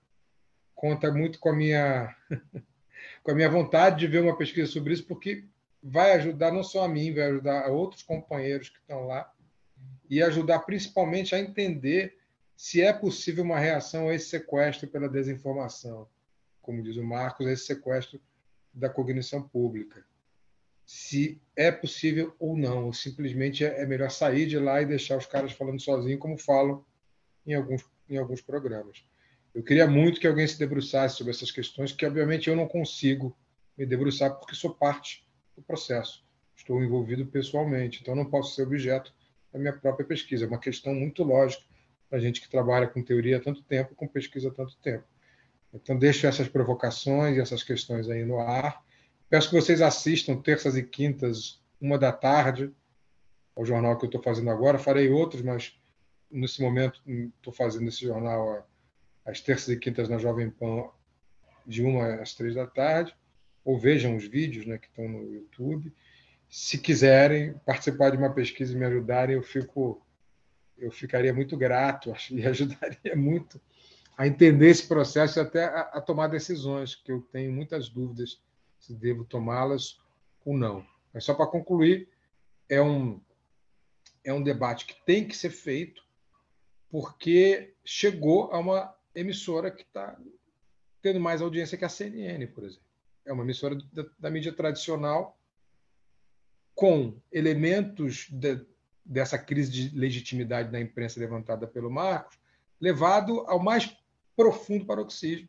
conta 0.76 1.10
muito 1.10 1.40
com 1.40 1.48
a 1.48 1.56
minha, 1.56 2.14
com 3.24 3.32
a 3.32 3.34
minha 3.34 3.50
vontade 3.50 3.98
de 3.98 4.06
ver 4.06 4.22
uma 4.22 4.36
pesquisa 4.36 4.70
sobre 4.70 4.92
isso, 4.92 5.04
porque 5.06 5.44
vai 5.82 6.12
ajudar 6.12 6.52
não 6.52 6.62
só 6.62 6.84
a 6.84 6.88
mim, 6.88 7.12
vai 7.12 7.24
ajudar 7.24 7.66
a 7.66 7.68
outros 7.68 8.02
companheiros 8.04 8.68
que 8.68 8.78
estão 8.78 9.06
lá 9.06 9.32
e 10.08 10.22
ajudar 10.22 10.60
principalmente 10.60 11.34
a 11.34 11.40
entender 11.40 12.16
se 12.60 12.82
é 12.82 12.92
possível 12.92 13.42
uma 13.42 13.58
reação 13.58 14.10
a 14.10 14.14
esse 14.14 14.28
sequestro 14.28 14.86
pela 14.86 15.08
desinformação, 15.08 16.06
como 16.60 16.82
diz 16.82 16.94
o 16.98 17.02
Marcos, 17.02 17.46
esse 17.46 17.64
sequestro 17.64 18.20
da 18.70 18.90
cognição 18.90 19.42
pública. 19.42 20.04
Se 20.84 21.40
é 21.56 21.72
possível 21.72 22.36
ou 22.38 22.58
não, 22.58 22.84
ou 22.84 22.92
simplesmente 22.92 23.64
é 23.64 23.86
melhor 23.86 24.10
sair 24.10 24.44
de 24.44 24.58
lá 24.58 24.82
e 24.82 24.84
deixar 24.84 25.16
os 25.16 25.24
caras 25.24 25.52
falando 25.52 25.80
sozinhos, 25.80 26.20
como 26.20 26.36
falam 26.36 26.84
em 27.46 27.54
alguns, 27.54 27.82
em 28.06 28.18
alguns 28.18 28.42
programas. 28.42 29.06
Eu 29.54 29.62
queria 29.62 29.86
muito 29.86 30.20
que 30.20 30.26
alguém 30.26 30.46
se 30.46 30.58
debruçasse 30.58 31.16
sobre 31.16 31.32
essas 31.32 31.50
questões, 31.50 31.92
que 31.92 32.04
obviamente 32.04 32.50
eu 32.50 32.54
não 32.56 32.68
consigo 32.68 33.34
me 33.74 33.86
debruçar 33.86 34.38
porque 34.38 34.54
sou 34.54 34.74
parte 34.74 35.26
do 35.56 35.62
processo. 35.62 36.22
Estou 36.54 36.84
envolvido 36.84 37.24
pessoalmente, 37.24 38.02
então 38.02 38.14
não 38.14 38.28
posso 38.28 38.54
ser 38.54 38.64
objeto 38.64 39.14
da 39.50 39.58
minha 39.58 39.72
própria 39.72 40.06
pesquisa. 40.06 40.44
É 40.44 40.46
uma 40.48 40.60
questão 40.60 40.94
muito 40.94 41.24
lógica, 41.24 41.69
para 42.10 42.18
a 42.18 42.20
gente 42.20 42.40
que 42.40 42.50
trabalha 42.50 42.88
com 42.88 43.00
teoria 43.02 43.36
há 43.36 43.40
tanto 43.40 43.62
tempo, 43.62 43.94
com 43.94 44.06
pesquisa 44.08 44.48
há 44.48 44.50
tanto 44.52 44.76
tempo. 44.78 45.04
Então, 45.72 45.96
deixo 45.96 46.26
essas 46.26 46.48
provocações 46.48 47.36
e 47.36 47.40
essas 47.40 47.62
questões 47.62 48.10
aí 48.10 48.24
no 48.24 48.40
ar. 48.40 48.84
Peço 49.28 49.48
que 49.48 49.54
vocês 49.54 49.80
assistam 49.80 50.36
terças 50.36 50.76
e 50.76 50.82
quintas, 50.82 51.62
uma 51.80 51.96
da 51.96 52.10
tarde, 52.10 52.74
ao 53.56 53.64
jornal 53.64 53.96
que 53.96 54.04
eu 54.04 54.08
estou 54.08 54.20
fazendo 54.20 54.50
agora. 54.50 54.76
Farei 54.76 55.08
outros, 55.08 55.40
mas 55.40 55.78
nesse 56.28 56.60
momento 56.60 57.00
estou 57.06 57.52
fazendo 57.52 57.88
esse 57.88 58.00
jornal 58.04 58.68
às 59.24 59.40
terças 59.40 59.68
e 59.68 59.78
quintas 59.78 60.08
na 60.08 60.18
Jovem 60.18 60.50
Pan, 60.50 60.88
de 61.64 61.84
uma 61.84 62.14
às 62.14 62.34
três 62.34 62.56
da 62.56 62.66
tarde. 62.66 63.14
Ou 63.64 63.78
vejam 63.78 64.16
os 64.16 64.26
vídeos 64.26 64.66
né, 64.66 64.78
que 64.78 64.88
estão 64.88 65.08
no 65.08 65.32
YouTube. 65.32 65.92
Se 66.48 66.76
quiserem 66.76 67.54
participar 67.64 68.10
de 68.10 68.16
uma 68.16 68.32
pesquisa 68.32 68.74
e 68.74 68.76
me 68.76 68.84
ajudarem, 68.84 69.36
eu 69.36 69.42
fico 69.44 70.04
eu 70.80 70.90
ficaria 70.90 71.32
muito 71.32 71.56
grato 71.56 72.12
e 72.30 72.44
ajudaria 72.46 73.14
muito 73.14 73.60
a 74.16 74.26
entender 74.26 74.68
esse 74.68 74.86
processo 74.86 75.38
e 75.38 75.40
até 75.40 75.64
a, 75.64 75.80
a 75.80 76.00
tomar 76.00 76.28
decisões, 76.28 76.94
que 76.94 77.10
eu 77.10 77.22
tenho 77.32 77.52
muitas 77.52 77.88
dúvidas 77.88 78.42
se 78.78 78.94
devo 78.94 79.24
tomá-las 79.24 79.98
ou 80.44 80.56
não. 80.56 80.86
Mas 81.12 81.24
só 81.24 81.34
para 81.34 81.46
concluir, 81.46 82.08
é 82.68 82.80
um, 82.82 83.20
é 84.24 84.32
um 84.32 84.42
debate 84.42 84.86
que 84.86 84.94
tem 85.04 85.26
que 85.26 85.36
ser 85.36 85.50
feito, 85.50 86.02
porque 86.90 87.74
chegou 87.84 88.52
a 88.52 88.58
uma 88.58 88.94
emissora 89.14 89.70
que 89.70 89.82
está 89.82 90.18
tendo 91.00 91.20
mais 91.20 91.40
audiência 91.40 91.78
que 91.78 91.84
a 91.84 91.88
CNN, 91.88 92.46
por 92.48 92.64
exemplo. 92.64 92.84
É 93.24 93.32
uma 93.32 93.42
emissora 93.42 93.76
da, 93.92 94.04
da 94.18 94.30
mídia 94.30 94.52
tradicional 94.52 95.38
com 96.74 97.20
elementos 97.32 98.28
de, 98.30 98.66
dessa 99.04 99.38
crise 99.38 99.70
de 99.70 99.98
legitimidade 99.98 100.70
da 100.70 100.80
imprensa 100.80 101.18
levantada 101.18 101.66
pelo 101.66 101.90
Marcos, 101.90 102.38
levado 102.80 103.40
ao 103.46 103.58
mais 103.58 103.96
profundo 104.36 104.86
paroxismo 104.86 105.48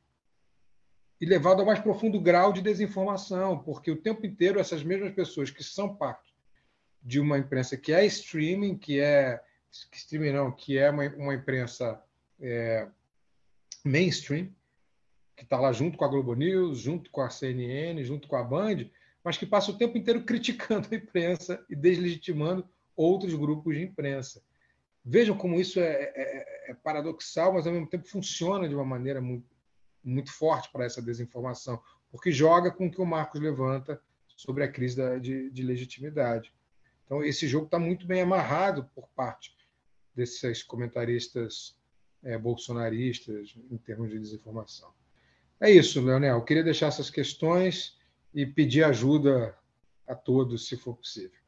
e 1.19 1.25
levado 1.25 1.59
ao 1.59 1.65
mais 1.65 1.79
profundo 1.79 2.19
grau 2.19 2.51
de 2.51 2.61
desinformação, 2.61 3.59
porque 3.59 3.91
o 3.91 4.01
tempo 4.01 4.25
inteiro 4.25 4.59
essas 4.59 4.83
mesmas 4.83 5.13
pessoas 5.13 5.49
que 5.49 5.63
são 5.63 5.95
parte 5.95 6.33
de 7.01 7.19
uma 7.19 7.37
imprensa 7.37 7.77
que 7.77 7.93
é 7.93 8.05
streaming, 8.05 8.77
que 8.77 8.99
é 8.99 9.41
que 9.89 9.97
streaming 9.97 10.31
não, 10.31 10.51
que 10.51 10.77
é 10.77 10.89
uma, 10.89 11.07
uma 11.15 11.33
imprensa 11.33 12.01
é, 12.39 12.87
mainstream, 13.83 14.49
que 15.35 15.43
está 15.43 15.59
lá 15.59 15.71
junto 15.71 15.97
com 15.97 16.05
a 16.05 16.07
Globo 16.07 16.33
News, 16.35 16.79
junto 16.79 17.09
com 17.09 17.21
a 17.21 17.29
CNN, 17.29 18.03
junto 18.03 18.27
com 18.27 18.35
a 18.35 18.43
Band, 18.43 18.85
mas 19.23 19.37
que 19.37 19.45
passa 19.45 19.71
o 19.71 19.77
tempo 19.77 19.97
inteiro 19.97 20.23
criticando 20.25 20.87
a 20.91 20.95
imprensa 20.95 21.63
e 21.69 21.75
deslegitimando 21.75 22.67
outros 23.01 23.33
grupos 23.33 23.75
de 23.75 23.83
imprensa. 23.83 24.41
Vejam 25.03 25.35
como 25.35 25.59
isso 25.59 25.79
é, 25.79 26.11
é, 26.15 26.71
é 26.71 26.73
paradoxal, 26.75 27.53
mas 27.53 27.65
ao 27.65 27.73
mesmo 27.73 27.87
tempo 27.87 28.07
funciona 28.07 28.69
de 28.69 28.75
uma 28.75 28.85
maneira 28.85 29.19
muito, 29.19 29.47
muito 30.03 30.31
forte 30.31 30.71
para 30.71 30.85
essa 30.85 31.01
desinformação, 31.01 31.81
porque 32.11 32.31
joga 32.31 32.71
com 32.71 32.87
o 32.87 32.91
que 32.91 33.01
o 33.01 33.05
Marcos 33.05 33.41
levanta 33.41 34.01
sobre 34.35 34.63
a 34.63 34.71
crise 34.71 34.97
da, 34.97 35.17
de, 35.17 35.49
de 35.49 35.63
legitimidade. 35.63 36.53
Então, 37.05 37.23
esse 37.23 37.47
jogo 37.47 37.65
está 37.65 37.79
muito 37.79 38.05
bem 38.05 38.21
amarrado 38.21 38.89
por 38.95 39.07
parte 39.09 39.55
desses 40.15 40.63
comentaristas 40.63 41.75
é, 42.23 42.37
bolsonaristas 42.37 43.55
em 43.69 43.77
termos 43.77 44.09
de 44.09 44.19
desinformação. 44.19 44.93
É 45.59 45.69
isso, 45.69 46.01
Leonel. 46.01 46.37
Eu 46.37 46.43
queria 46.43 46.63
deixar 46.63 46.87
essas 46.87 47.09
questões 47.09 47.97
e 48.33 48.45
pedir 48.45 48.83
ajuda 48.83 49.57
a 50.07 50.15
todos, 50.15 50.67
se 50.67 50.77
for 50.77 50.95
possível. 50.95 51.40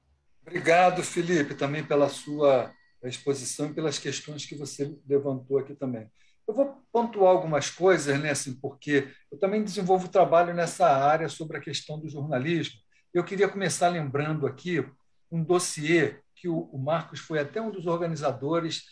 Obrigado, 0.46 1.02
Felipe, 1.02 1.56
também 1.56 1.84
pela 1.84 2.10
sua 2.10 2.72
exposição 3.04 3.68
e 3.68 3.74
pelas 3.74 3.98
questões 3.98 4.46
que 4.46 4.56
você 4.56 4.96
levantou 5.08 5.58
aqui 5.58 5.74
também. 5.74 6.10
Eu 6.48 6.54
vou 6.54 6.84
pontuar 6.92 7.32
algumas 7.32 7.70
coisas, 7.70 8.20
né, 8.20 8.32
assim, 8.32 8.54
porque 8.54 9.08
eu 9.32 9.40
também 9.40 9.64
desenvolvo 9.64 10.10
trabalho 10.10 10.54
nessa 10.54 10.88
área 10.88 11.30
sobre 11.30 11.58
a 11.58 11.62
questão 11.62 11.98
do 12.00 12.10
jornalismo. 12.10 12.76
Eu 13.14 13.24
queria 13.24 13.48
começar 13.48 13.88
lembrando 13.88 14.46
aqui 14.46 14.86
um 15.32 15.44
dossiê 15.44 16.20
que 16.36 16.50
o, 16.50 16.78
Marcos 16.78 17.20
foi 17.20 17.40
até 17.40 17.62
um 17.62 17.72
dos 17.72 17.88
organizadores 17.88 18.84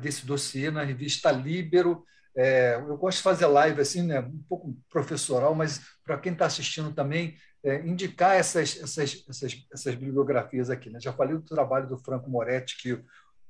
desse 0.00 0.26
dossiê 0.26 0.70
na 0.70 0.82
revista 0.82 1.32
Libero. 1.32 2.04
É, 2.36 2.76
eu 2.76 2.96
gosto 2.96 3.18
de 3.18 3.22
fazer 3.22 3.46
live 3.46 3.80
assim, 3.80 4.02
né, 4.02 4.20
um 4.20 4.42
pouco 4.48 4.76
professoral, 4.88 5.54
mas 5.54 5.80
para 6.04 6.18
quem 6.18 6.32
está 6.32 6.46
assistindo 6.46 6.92
também, 6.92 7.36
é, 7.62 7.86
indicar 7.86 8.36
essas, 8.36 8.78
essas, 8.80 9.24
essas, 9.28 9.66
essas 9.72 9.94
bibliografias 9.94 10.70
aqui. 10.70 10.90
Né? 10.90 10.98
Já 11.00 11.12
falei 11.12 11.34
do 11.34 11.42
trabalho 11.42 11.88
do 11.88 11.98
Franco 11.98 12.30
Moretti, 12.30 12.80
que 12.80 13.02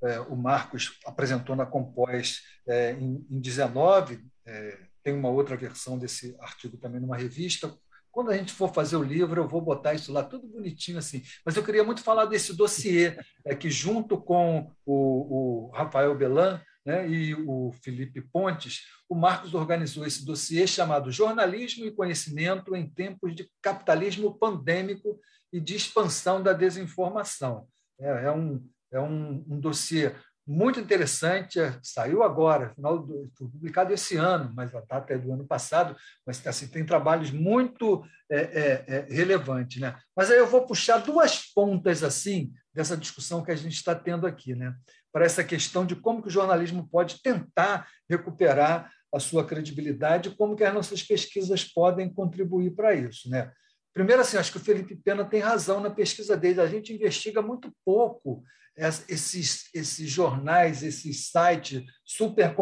é, 0.02 0.20
o 0.20 0.36
Marcos 0.36 0.98
apresentou 1.06 1.54
na 1.54 1.66
Compós 1.66 2.40
é, 2.66 2.92
em, 2.92 3.26
em 3.30 3.40
19, 3.40 4.24
é, 4.46 4.78
tem 5.02 5.14
uma 5.14 5.28
outra 5.28 5.56
versão 5.56 5.98
desse 5.98 6.36
artigo 6.40 6.76
também 6.76 7.00
numa 7.00 7.16
revista. 7.16 7.72
Quando 8.10 8.30
a 8.30 8.36
gente 8.36 8.52
for 8.52 8.72
fazer 8.74 8.96
o 8.96 9.02
livro, 9.02 9.42
eu 9.42 9.48
vou 9.48 9.60
botar 9.60 9.94
isso 9.94 10.12
lá 10.12 10.24
tudo 10.24 10.48
bonitinho 10.48 10.98
assim. 10.98 11.22
Mas 11.44 11.56
eu 11.56 11.62
queria 11.62 11.84
muito 11.84 12.02
falar 12.02 12.24
desse 12.24 12.56
dossiê, 12.56 13.16
é, 13.44 13.54
que 13.54 13.70
junto 13.70 14.20
com 14.20 14.72
o, 14.84 15.68
o 15.68 15.70
Rafael 15.70 16.14
Belan 16.16 16.60
né, 16.84 17.08
e 17.08 17.34
o 17.34 17.72
Felipe 17.82 18.20
Pontes, 18.20 18.82
o 19.08 19.14
Marcos 19.14 19.54
organizou 19.54 20.06
esse 20.06 20.24
dossiê 20.24 20.66
chamado 20.66 21.10
Jornalismo 21.10 21.84
e 21.84 21.90
Conhecimento 21.90 22.74
em 22.74 22.88
Tempos 22.88 23.34
de 23.34 23.50
Capitalismo 23.60 24.38
Pandêmico 24.38 25.20
e 25.52 25.60
de 25.60 25.74
Expansão 25.74 26.42
da 26.42 26.52
Desinformação. 26.52 27.66
É, 27.98 28.26
é 28.26 28.32
um, 28.32 28.64
é 28.92 29.00
um, 29.00 29.44
um 29.48 29.60
dossiê 29.60 30.14
muito 30.46 30.80
interessante, 30.80 31.60
é, 31.60 31.78
saiu 31.80 32.24
agora, 32.24 32.74
final 32.74 32.98
do, 32.98 33.30
foi 33.36 33.46
publicado 33.46 33.92
esse 33.92 34.16
ano, 34.16 34.52
mas 34.52 34.74
a 34.74 34.80
data 34.80 35.12
é 35.12 35.18
do 35.18 35.32
ano 35.32 35.46
passado, 35.46 35.94
mas 36.26 36.44
assim, 36.44 36.66
tem 36.66 36.84
trabalhos 36.84 37.30
muito 37.30 38.04
é, 38.28 38.36
é, 38.36 38.84
é, 38.88 39.06
relevantes. 39.14 39.80
Né? 39.80 39.96
Mas 40.16 40.28
aí 40.28 40.38
eu 40.38 40.48
vou 40.48 40.66
puxar 40.66 40.98
duas 40.98 41.52
pontas 41.54 42.02
assim 42.02 42.52
dessa 42.72 42.96
discussão 42.96 43.42
que 43.42 43.50
a 43.50 43.56
gente 43.56 43.74
está 43.74 43.94
tendo 43.94 44.26
aqui, 44.26 44.54
né? 44.54 44.74
para 45.12 45.24
essa 45.24 45.42
questão 45.42 45.84
de 45.84 45.96
como 45.96 46.22
que 46.22 46.28
o 46.28 46.32
jornalismo 46.32 46.88
pode 46.88 47.20
tentar 47.22 47.88
recuperar 48.08 48.90
a 49.12 49.18
sua 49.18 49.44
credibilidade 49.44 50.30
como 50.30 50.54
que 50.54 50.62
as 50.62 50.72
nossas 50.72 51.02
pesquisas 51.02 51.64
podem 51.64 52.12
contribuir 52.12 52.70
para 52.70 52.94
isso. 52.94 53.28
Né? 53.28 53.50
Primeiro, 53.92 54.22
assim, 54.22 54.36
acho 54.36 54.52
que 54.52 54.58
o 54.58 54.64
Felipe 54.64 54.94
Pena 54.94 55.24
tem 55.24 55.40
razão 55.40 55.80
na 55.80 55.90
pesquisa 55.90 56.36
dele. 56.36 56.60
A 56.60 56.68
gente 56.68 56.92
investiga 56.92 57.42
muito 57.42 57.72
pouco 57.84 58.44
esses, 58.76 59.68
esses 59.74 60.08
jornais, 60.08 60.84
esses 60.84 61.28
sites 61.28 61.82
super, 62.04 62.54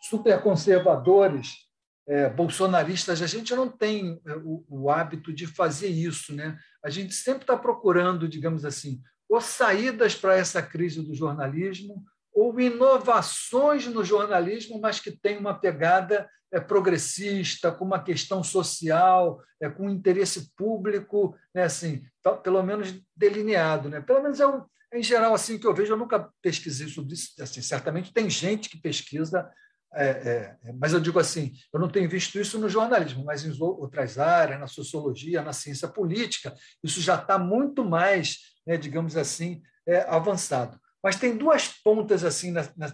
super 0.00 0.40
conservadores, 0.40 1.66
é, 2.06 2.30
bolsonaristas. 2.30 3.20
A 3.20 3.26
gente 3.26 3.52
não 3.56 3.68
tem 3.68 4.20
é, 4.24 4.36
o, 4.36 4.64
o 4.68 4.90
hábito 4.90 5.32
de 5.32 5.48
fazer 5.48 5.88
isso. 5.88 6.32
Né? 6.32 6.56
A 6.84 6.90
gente 6.90 7.12
sempre 7.12 7.42
está 7.42 7.56
procurando, 7.56 8.28
digamos 8.28 8.64
assim, 8.64 9.02
ou 9.28 9.40
saídas 9.40 10.14
para 10.14 10.36
essa 10.36 10.62
crise 10.62 11.02
do 11.02 11.14
jornalismo, 11.14 12.02
ou 12.32 12.58
inovações 12.60 13.86
no 13.86 14.04
jornalismo, 14.04 14.80
mas 14.80 15.00
que 15.00 15.10
tem 15.10 15.38
uma 15.38 15.54
pegada 15.54 16.28
é, 16.52 16.60
progressista, 16.60 17.70
com 17.72 17.84
uma 17.84 18.02
questão 18.02 18.42
social, 18.42 19.40
é, 19.60 19.68
com 19.68 19.90
interesse 19.90 20.54
público, 20.56 21.36
né, 21.54 21.64
assim, 21.64 22.02
pelo 22.42 22.62
menos 22.62 22.94
delineado. 23.14 23.88
Né? 23.88 24.00
Pelo 24.00 24.22
menos 24.22 24.40
é, 24.40 24.46
um, 24.46 24.64
em 24.94 25.02
geral 25.02 25.34
assim 25.34 25.58
que 25.58 25.66
eu 25.66 25.74
vejo. 25.74 25.92
Eu 25.92 25.98
nunca 25.98 26.30
pesquisei 26.40 26.88
sobre 26.88 27.14
isso. 27.14 27.30
Assim, 27.40 27.60
certamente 27.60 28.12
tem 28.12 28.30
gente 28.30 28.70
que 28.70 28.80
pesquisa, 28.80 29.50
é, 29.94 30.06
é, 30.06 30.56
é, 30.64 30.72
mas 30.74 30.92
eu 30.92 31.00
digo 31.00 31.18
assim, 31.18 31.52
eu 31.72 31.80
não 31.80 31.88
tenho 31.88 32.08
visto 32.08 32.38
isso 32.38 32.58
no 32.58 32.68
jornalismo, 32.68 33.24
mas 33.24 33.44
em 33.44 33.52
outras 33.60 34.18
áreas, 34.18 34.60
na 34.60 34.66
sociologia, 34.66 35.42
na 35.42 35.52
ciência 35.52 35.88
política, 35.88 36.54
isso 36.82 37.00
já 37.00 37.14
está 37.14 37.38
muito 37.38 37.84
mais, 37.84 38.57
né, 38.68 38.76
digamos 38.76 39.16
assim, 39.16 39.62
é, 39.86 40.00
avançado. 40.02 40.78
Mas 41.02 41.16
tem 41.16 41.34
duas 41.34 41.68
pontas 41.68 42.22
assim 42.22 42.52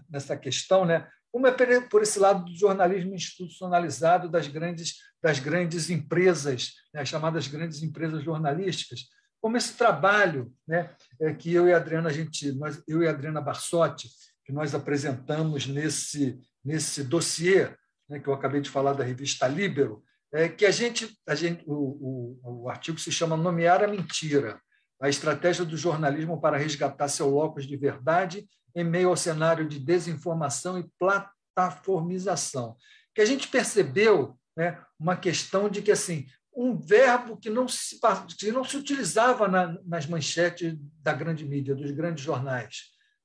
nessa 0.08 0.36
questão, 0.36 0.84
né? 0.84 1.08
Uma 1.32 1.48
é 1.48 1.80
por 1.80 2.00
esse 2.00 2.20
lado 2.20 2.44
do 2.44 2.56
jornalismo 2.56 3.12
institucionalizado 3.12 4.28
das 4.28 4.46
grandes, 4.46 4.98
das 5.20 5.40
grandes 5.40 5.90
empresas, 5.90 6.74
né, 6.92 7.00
as 7.00 7.08
chamadas 7.08 7.48
grandes 7.48 7.82
empresas 7.82 8.22
jornalísticas, 8.22 9.08
como 9.40 9.56
esse 9.56 9.76
trabalho 9.76 10.54
né, 10.66 10.94
é, 11.20 11.34
que 11.34 11.52
eu 11.52 11.66
e 11.66 11.72
a 11.72 11.76
Adriana, 11.78 12.08
a 12.08 12.12
gente, 12.12 12.52
nós, 12.52 12.80
eu 12.86 13.02
e 13.02 13.08
Adriana 13.08 13.40
Barsotti, 13.40 14.08
que 14.44 14.52
nós 14.52 14.76
apresentamos 14.76 15.66
nesse, 15.66 16.38
nesse 16.64 17.02
dossiê, 17.02 17.74
né, 18.08 18.20
que 18.20 18.28
eu 18.28 18.34
acabei 18.34 18.60
de 18.60 18.70
falar 18.70 18.92
da 18.92 19.02
revista 19.02 19.48
Libero, 19.48 20.04
é 20.32 20.48
que 20.48 20.64
a 20.64 20.70
gente, 20.70 21.18
a 21.26 21.34
gente 21.34 21.64
o, 21.66 22.38
o, 22.44 22.62
o 22.62 22.68
artigo 22.68 22.98
se 22.98 23.10
chama 23.10 23.36
Nomear 23.36 23.82
a 23.82 23.88
Mentira, 23.88 24.60
a 25.04 25.08
estratégia 25.10 25.66
do 25.66 25.76
jornalismo 25.76 26.40
para 26.40 26.56
resgatar 26.56 27.08
seu 27.08 27.28
locus 27.28 27.66
de 27.66 27.76
verdade 27.76 28.48
em 28.74 28.82
meio 28.82 29.10
ao 29.10 29.16
cenário 29.16 29.68
de 29.68 29.78
desinformação 29.78 30.78
e 30.78 30.90
plataformização. 30.98 32.74
Que 33.14 33.20
a 33.20 33.26
gente 33.26 33.48
percebeu 33.48 34.34
né, 34.56 34.82
uma 34.98 35.14
questão 35.14 35.68
de 35.68 35.82
que 35.82 35.92
assim 35.92 36.26
um 36.56 36.74
verbo 36.74 37.36
que 37.36 37.50
não 37.50 37.68
se, 37.68 38.00
que 38.38 38.50
não 38.50 38.64
se 38.64 38.78
utilizava 38.78 39.46
na, 39.46 39.78
nas 39.84 40.06
manchetes 40.06 40.74
da 41.02 41.12
grande 41.12 41.44
mídia, 41.44 41.74
dos 41.74 41.90
grandes 41.90 42.24
jornais. 42.24 42.84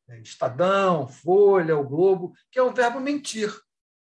é, 0.10 0.20
Estadão, 0.20 1.08
Folha, 1.08 1.78
o 1.78 1.88
Globo, 1.88 2.34
que 2.52 2.60
é 2.60 2.62
o 2.62 2.74
verbo 2.74 3.00
mentir, 3.00 3.58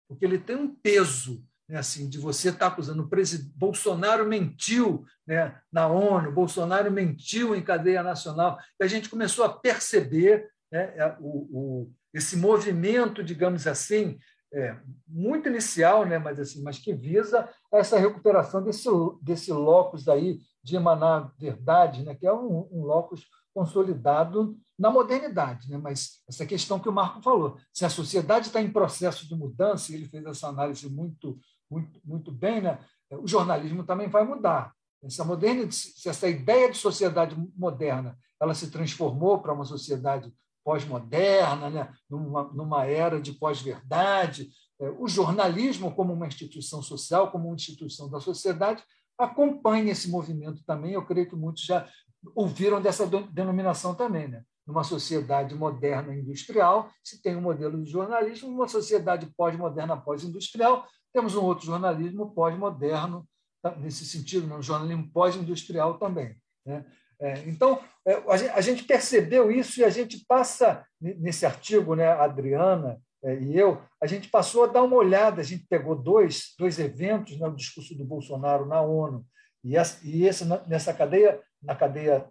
porque 0.07 0.25
ele 0.25 0.39
tem 0.39 0.55
um 0.55 0.73
peso 0.73 1.45
né, 1.69 1.77
assim, 1.77 2.09
de 2.09 2.17
você 2.17 2.49
estar 2.49 2.59
tá 2.59 2.67
acusando 2.67 3.03
o 3.03 3.07
presidente. 3.07 3.53
Bolsonaro 3.55 4.25
mentiu 4.25 5.05
né, 5.25 5.55
na 5.71 5.87
ONU, 5.87 6.31
Bolsonaro 6.31 6.91
mentiu 6.91 7.55
em 7.55 7.61
cadeia 7.61 8.01
nacional, 8.01 8.57
e 8.79 8.83
a 8.83 8.87
gente 8.87 9.09
começou 9.09 9.45
a 9.45 9.53
perceber 9.53 10.49
né, 10.71 10.93
é, 10.97 11.15
o, 11.19 11.29
o, 11.51 11.91
esse 12.13 12.35
movimento, 12.35 13.23
digamos 13.23 13.67
assim, 13.67 14.17
é, 14.51 14.75
muito 15.07 15.47
inicial, 15.47 16.05
né, 16.05 16.17
mas, 16.17 16.39
assim, 16.39 16.63
mas 16.63 16.79
que 16.79 16.91
visa 16.91 17.47
essa 17.71 17.99
recuperação 17.99 18.63
desse, 18.63 18.89
desse 19.21 19.53
locus 19.53 20.07
aí 20.09 20.39
de 20.63 20.75
emanar 20.75 21.31
verdade, 21.37 22.03
né, 22.03 22.15
que 22.15 22.25
é 22.25 22.33
um, 22.33 22.67
um 22.71 22.81
locus 22.81 23.27
consolidado 23.53 24.57
na 24.77 24.89
modernidade. 24.89 25.69
Né? 25.69 25.77
Mas 25.77 26.23
essa 26.27 26.45
questão 26.45 26.79
que 26.79 26.87
o 26.87 26.93
Marco 26.93 27.21
falou, 27.21 27.57
se 27.73 27.83
a 27.83 27.89
sociedade 27.89 28.47
está 28.47 28.61
em 28.61 28.71
processo 28.71 29.27
de 29.27 29.35
mudança, 29.35 29.93
ele 29.93 30.05
fez 30.05 30.25
essa 30.25 30.47
análise 30.47 30.89
muito, 30.89 31.37
muito, 31.69 31.99
muito 32.03 32.31
bem, 32.31 32.61
né? 32.61 32.79
o 33.11 33.27
jornalismo 33.27 33.83
também 33.83 34.07
vai 34.07 34.23
mudar. 34.23 34.73
Essa, 35.03 35.23
moderna, 35.23 35.71
se 35.71 36.09
essa 36.09 36.27
ideia 36.27 36.69
de 36.69 36.77
sociedade 36.77 37.35
moderna 37.55 38.17
ela 38.41 38.53
se 38.53 38.69
transformou 38.69 39.39
para 39.39 39.53
uma 39.53 39.65
sociedade 39.65 40.33
pós-moderna, 40.63 41.69
né? 41.69 41.93
numa, 42.09 42.43
numa 42.53 42.85
era 42.85 43.19
de 43.19 43.33
pós-verdade, 43.33 44.49
é, 44.79 44.89
o 44.89 45.07
jornalismo, 45.07 45.93
como 45.93 46.13
uma 46.13 46.27
instituição 46.27 46.81
social, 46.81 47.31
como 47.31 47.47
uma 47.47 47.55
instituição 47.55 48.09
da 48.09 48.19
sociedade, 48.19 48.83
acompanha 49.17 49.91
esse 49.91 50.09
movimento 50.09 50.63
também. 50.65 50.93
Eu 50.93 51.05
creio 51.05 51.27
que 51.27 51.35
muitos 51.35 51.63
já 51.63 51.87
ouviram 52.35 52.81
dessa 52.81 53.05
denominação 53.31 53.93
também. 53.93 54.27
Né? 54.27 54.43
Numa 54.65 54.83
sociedade 54.83 55.53
moderna 55.55 56.15
industrial, 56.15 56.89
se 57.03 57.21
tem 57.21 57.35
um 57.35 57.41
modelo 57.41 57.83
de 57.83 57.91
jornalismo, 57.91 58.49
numa 58.49 58.67
sociedade 58.67 59.29
pós-moderna 59.35 59.97
pós-industrial, 59.97 60.85
temos 61.13 61.35
um 61.35 61.43
outro 61.43 61.65
jornalismo 61.65 62.31
pós-moderno, 62.31 63.27
tá, 63.61 63.75
nesse 63.75 64.05
sentido, 64.05 64.53
um 64.53 64.61
jornalismo 64.61 65.09
pós-industrial 65.11 65.97
também. 65.97 66.35
Né? 66.65 66.85
É, 67.21 67.39
então, 67.47 67.81
é, 68.05 68.13
a 68.53 68.61
gente 68.61 68.83
percebeu 68.83 69.51
isso 69.51 69.81
e 69.81 69.83
a 69.83 69.89
gente 69.89 70.23
passa, 70.25 70.85
nesse 71.01 71.45
artigo, 71.45 71.93
né, 71.93 72.07
a 72.07 72.23
Adriana 72.23 72.97
é, 73.21 73.37
e 73.37 73.57
eu, 73.57 73.81
a 74.01 74.07
gente 74.07 74.29
passou 74.29 74.63
a 74.63 74.67
dar 74.67 74.83
uma 74.83 74.95
olhada, 74.95 75.41
a 75.41 75.43
gente 75.43 75.65
pegou 75.67 75.95
dois, 75.95 76.53
dois 76.57 76.79
eventos, 76.79 77.37
né, 77.37 77.45
o 77.47 77.55
discurso 77.55 77.93
do 77.93 78.05
Bolsonaro 78.05 78.65
na 78.65 78.81
ONU 78.81 79.25
e, 79.61 79.75
essa, 79.75 79.99
e 80.07 80.25
esse, 80.25 80.45
nessa 80.67 80.93
cadeia, 80.93 81.41
na 81.61 81.75
cadeia 81.75 82.29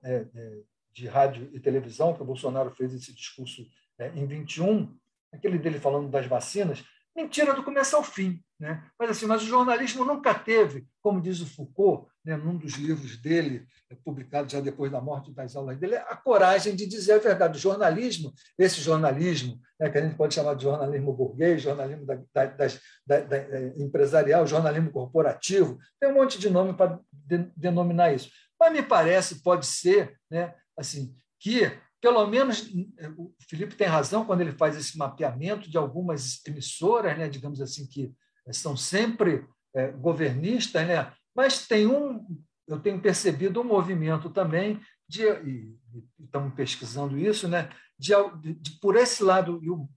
de 0.90 1.06
rádio 1.06 1.50
e 1.52 1.60
televisão, 1.60 2.14
que 2.14 2.22
o 2.22 2.24
Bolsonaro 2.26 2.70
fez 2.70 2.94
esse 2.94 3.14
discurso 3.14 3.66
em 4.14 4.24
21, 4.24 4.96
aquele 5.30 5.58
dele 5.58 5.78
falando 5.78 6.08
das 6.08 6.26
vacinas, 6.26 6.82
mentira 7.14 7.52
do 7.52 7.62
começo 7.62 7.94
ao 7.94 8.02
fim. 8.02 8.42
Né? 8.58 8.82
Mas, 8.98 9.10
assim, 9.10 9.26
mas 9.26 9.42
o 9.42 9.46
jornalismo 9.46 10.04
nunca 10.04 10.34
teve, 10.34 10.84
como 11.00 11.20
diz 11.20 11.40
o 11.40 11.46
Foucault, 11.46 12.08
né, 12.24 12.36
num 12.36 12.56
dos 12.56 12.72
livros 12.72 13.16
dele, 13.16 13.64
é, 13.88 13.94
publicado 13.94 14.50
já 14.50 14.60
depois 14.60 14.90
da 14.90 15.00
morte 15.00 15.32
das 15.32 15.54
aulas 15.54 15.78
dele, 15.78 15.96
a 15.96 16.16
coragem 16.16 16.74
de 16.74 16.84
dizer 16.84 17.12
a 17.12 17.18
verdade. 17.18 17.56
O 17.56 17.60
jornalismo, 17.60 18.32
esse 18.58 18.80
jornalismo, 18.80 19.60
né, 19.78 19.88
que 19.88 19.96
a 19.96 20.02
gente 20.02 20.16
pode 20.16 20.34
chamar 20.34 20.54
de 20.54 20.64
jornalismo 20.64 21.12
burguês, 21.12 21.62
jornalismo 21.62 22.04
da, 22.04 22.20
da, 22.34 22.46
das, 22.46 22.80
da, 23.06 23.16
é, 23.16 23.74
empresarial, 23.76 24.44
jornalismo 24.44 24.90
corporativo, 24.90 25.78
tem 26.00 26.10
um 26.10 26.14
monte 26.14 26.36
de 26.36 26.50
nome 26.50 26.74
para 26.74 26.98
de, 27.12 27.50
denominar 27.56 28.12
isso. 28.12 28.28
Mas 28.58 28.72
me 28.72 28.82
parece, 28.82 29.40
pode 29.40 29.66
ser, 29.66 30.18
né, 30.28 30.52
assim, 30.76 31.14
que 31.38 31.70
pelo 32.00 32.26
menos 32.26 32.72
o 33.16 33.32
Felipe 33.48 33.74
tem 33.74 33.86
razão 33.86 34.24
quando 34.24 34.40
ele 34.40 34.52
faz 34.52 34.76
esse 34.76 34.96
mapeamento 34.96 35.68
de 35.70 35.76
algumas 35.76 36.40
emissoras, 36.46 37.16
né, 37.16 37.28
digamos 37.28 37.60
assim, 37.60 37.86
que 37.86 38.12
são 38.52 38.76
sempre 38.76 39.46
é, 39.74 39.88
governistas, 39.88 40.86
né, 40.86 41.12
mas 41.34 41.66
tem 41.66 41.86
um, 41.86 42.24
eu 42.66 42.78
tenho 42.78 43.00
percebido 43.00 43.60
um 43.60 43.64
movimento 43.64 44.30
também 44.30 44.80
de, 45.08 45.22
e, 45.22 45.76
e 45.94 46.24
estamos 46.24 46.54
pesquisando 46.54 47.18
isso, 47.18 47.48
né, 47.48 47.70
de, 47.98 48.12
de, 48.40 48.72
por 48.80 48.96
esse 48.96 49.22
lado, 49.22 49.60
e 49.62 49.70
o, 49.70 49.88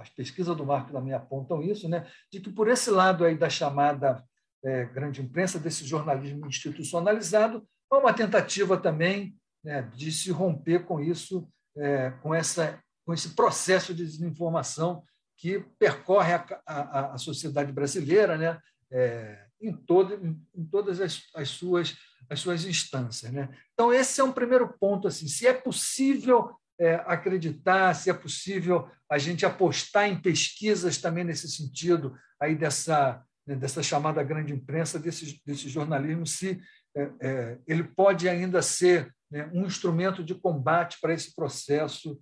as 0.00 0.10
pesquisas 0.10 0.56
do 0.56 0.66
Marco 0.66 0.92
também 0.92 1.14
apontam 1.14 1.62
isso, 1.62 1.88
né, 1.88 2.06
de 2.32 2.40
que 2.40 2.50
por 2.50 2.68
esse 2.68 2.90
lado 2.90 3.24
aí 3.24 3.36
da 3.36 3.48
chamada 3.48 4.24
é, 4.64 4.84
grande 4.86 5.22
imprensa, 5.22 5.58
desse 5.58 5.84
jornalismo 5.84 6.46
institucionalizado, 6.46 7.66
há 7.90 7.98
uma 7.98 8.12
tentativa 8.12 8.76
também 8.76 9.36
né, 9.62 9.82
de 9.94 10.10
se 10.10 10.30
romper 10.30 10.84
com 10.84 11.00
isso, 11.00 11.48
é, 11.76 12.10
com, 12.22 12.34
essa, 12.34 12.80
com 13.04 13.12
esse 13.14 13.30
processo 13.30 13.94
de 13.94 14.04
desinformação 14.04 15.04
que 15.36 15.64
percorre 15.78 16.32
a, 16.32 16.46
a, 16.66 17.14
a 17.14 17.18
sociedade 17.18 17.72
brasileira 17.72 18.38
né, 18.38 18.58
é, 18.90 19.46
em, 19.60 19.72
todo, 19.72 20.14
em, 20.54 20.64
todas 20.66 21.00
as, 21.00 21.22
as, 21.34 21.50
suas, 21.50 21.96
as 22.28 22.40
suas 22.40 22.64
instâncias. 22.64 23.30
Né? 23.32 23.48
Então, 23.74 23.92
esse 23.92 24.20
é 24.20 24.24
um 24.24 24.32
primeiro 24.32 24.74
ponto. 24.80 25.06
Assim, 25.06 25.28
se 25.28 25.46
é 25.46 25.52
possível 25.52 26.56
é, 26.78 26.94
acreditar, 27.06 27.94
se 27.94 28.10
é 28.10 28.14
possível 28.14 28.88
a 29.10 29.18
gente 29.18 29.44
apostar 29.46 30.08
em 30.08 30.20
pesquisas 30.20 30.98
também 30.98 31.24
nesse 31.24 31.48
sentido, 31.48 32.16
aí 32.40 32.54
dessa, 32.54 33.22
né, 33.46 33.54
dessa 33.54 33.82
chamada 33.82 34.22
grande 34.22 34.52
imprensa, 34.52 34.98
desse, 34.98 35.40
desse 35.44 35.68
jornalismo, 35.68 36.26
se 36.26 36.60
é, 36.94 37.10
é, 37.20 37.58
ele 37.66 37.84
pode 37.84 38.28
ainda 38.28 38.62
ser 38.62 39.14
né, 39.30 39.50
um 39.52 39.66
instrumento 39.66 40.24
de 40.24 40.34
combate 40.34 40.98
para 41.00 41.12
esse 41.12 41.34
processo 41.34 42.18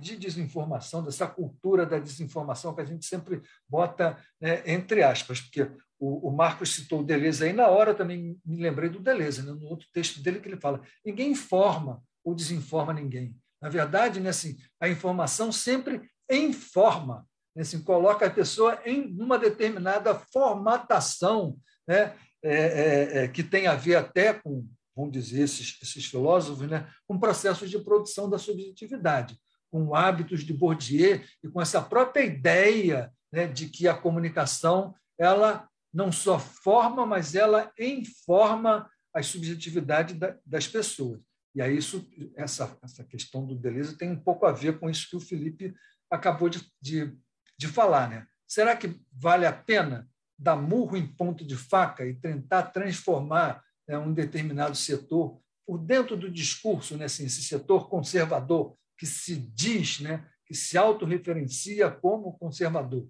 de 0.00 0.16
desinformação, 0.16 1.04
dessa 1.04 1.26
cultura 1.26 1.86
da 1.86 1.98
desinformação 1.98 2.74
que 2.74 2.80
a 2.80 2.84
gente 2.84 3.06
sempre 3.06 3.40
bota 3.68 4.18
né, 4.40 4.62
entre 4.66 5.02
aspas, 5.02 5.40
porque 5.40 5.62
o, 5.98 6.28
o, 6.28 6.32
Marcos 6.32 6.74
citou 6.74 7.00
o 7.00 7.04
Deleuze 7.04 7.44
aí, 7.44 7.52
na 7.52 7.68
hora 7.68 7.94
também 7.94 8.40
me 8.44 8.56
lembrei 8.60 8.88
do 8.88 8.98
Deleuze, 8.98 9.42
né, 9.42 9.52
no 9.52 9.66
outro 9.66 9.86
texto 9.92 10.22
dele 10.22 10.40
que 10.40 10.48
ele 10.48 10.60
fala, 10.60 10.80
ninguém 11.04 11.30
informa 11.30 12.02
ou 12.24 12.34
desinforma 12.34 12.92
ninguém. 12.92 13.36
Na 13.60 13.68
verdade, 13.68 14.18
né, 14.18 14.30
assim, 14.30 14.56
a 14.80 14.88
informação 14.88 15.52
sempre 15.52 16.10
informa, 16.30 17.26
né, 17.54 17.62
assim, 17.62 17.82
coloca 17.82 18.26
a 18.26 18.30
pessoa 18.30 18.80
em 18.84 19.14
uma 19.20 19.38
determinada 19.38 20.14
formatação 20.32 21.56
né, 21.86 22.16
é, 22.42 22.54
é, 22.54 23.18
é, 23.18 23.28
que 23.28 23.44
tem 23.44 23.66
a 23.66 23.74
ver 23.74 23.96
até 23.96 24.32
com 24.32 24.66
vamos 24.96 25.12
dizer, 25.12 25.42
esses, 25.42 25.78
esses 25.82 26.04
filósofos, 26.04 26.68
né, 26.68 26.88
com 27.06 27.18
processos 27.18 27.70
de 27.70 27.78
produção 27.78 28.28
da 28.28 28.38
subjetividade, 28.38 29.38
com 29.70 29.94
hábitos 29.94 30.44
de 30.44 30.52
Bourdieu 30.52 31.20
e 31.42 31.48
com 31.48 31.60
essa 31.60 31.80
própria 31.80 32.24
ideia 32.24 33.12
né, 33.32 33.46
de 33.46 33.68
que 33.68 33.86
a 33.86 33.94
comunicação 33.94 34.94
ela 35.18 35.68
não 35.92 36.10
só 36.10 36.38
forma, 36.38 37.04
mas 37.04 37.34
ela 37.34 37.72
informa 37.78 38.88
a 39.14 39.22
subjetividade 39.22 40.18
das 40.44 40.66
pessoas. 40.66 41.20
E 41.54 41.60
aí 41.60 41.76
isso, 41.76 42.08
essa, 42.36 42.78
essa 42.82 43.04
questão 43.04 43.44
do 43.44 43.56
Deleuze 43.56 43.98
tem 43.98 44.10
um 44.10 44.20
pouco 44.20 44.46
a 44.46 44.52
ver 44.52 44.78
com 44.78 44.88
isso 44.88 45.08
que 45.10 45.16
o 45.16 45.20
Felipe 45.20 45.74
acabou 46.10 46.48
de, 46.48 46.64
de, 46.80 47.12
de 47.58 47.66
falar. 47.66 48.08
Né? 48.08 48.26
Será 48.46 48.76
que 48.76 49.00
vale 49.12 49.46
a 49.46 49.52
pena 49.52 50.08
dar 50.38 50.56
murro 50.56 50.96
em 50.96 51.06
ponto 51.06 51.44
de 51.44 51.56
faca 51.56 52.06
e 52.06 52.14
tentar 52.14 52.64
transformar 52.64 53.62
né, 53.86 53.98
um 53.98 54.12
determinado 54.12 54.76
setor, 54.76 55.40
por 55.66 55.78
dentro 55.78 56.16
do 56.16 56.30
discurso, 56.30 56.96
né, 56.96 57.04
assim, 57.04 57.26
esse 57.26 57.42
setor 57.42 57.88
conservador, 57.88 58.76
que 59.00 59.06
se 59.06 59.34
diz, 59.34 60.00
né, 60.00 60.28
que 60.44 60.54
se 60.54 60.76
autorreferencia 60.76 61.90
como 61.90 62.36
conservador. 62.36 63.08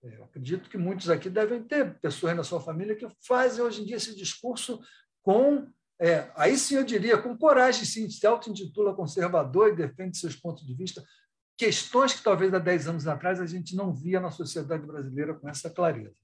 É, 0.00 0.16
eu 0.16 0.22
acredito 0.22 0.70
que 0.70 0.78
muitos 0.78 1.10
aqui 1.10 1.28
devem 1.28 1.60
ter 1.60 1.98
pessoas 1.98 2.36
na 2.36 2.44
sua 2.44 2.60
família 2.60 2.94
que 2.94 3.04
fazem 3.26 3.64
hoje 3.64 3.82
em 3.82 3.84
dia 3.84 3.96
esse 3.96 4.14
discurso 4.14 4.80
com, 5.22 5.66
é, 6.00 6.30
aí 6.36 6.56
sim 6.56 6.76
eu 6.76 6.84
diria, 6.84 7.18
com 7.18 7.36
coragem, 7.36 7.84
sim, 7.84 8.08
se 8.08 8.24
auto-intitula 8.24 8.94
conservador 8.94 9.70
e 9.72 9.76
defende 9.76 10.16
seus 10.16 10.36
pontos 10.36 10.64
de 10.64 10.72
vista, 10.72 11.04
questões 11.56 12.12
que 12.12 12.22
talvez 12.22 12.54
há 12.54 12.60
10 12.60 12.86
anos 12.86 13.08
atrás 13.08 13.40
a 13.40 13.46
gente 13.46 13.74
não 13.74 13.92
via 13.92 14.20
na 14.20 14.30
sociedade 14.30 14.86
brasileira 14.86 15.34
com 15.34 15.48
essa 15.48 15.68
clareza. 15.68 16.14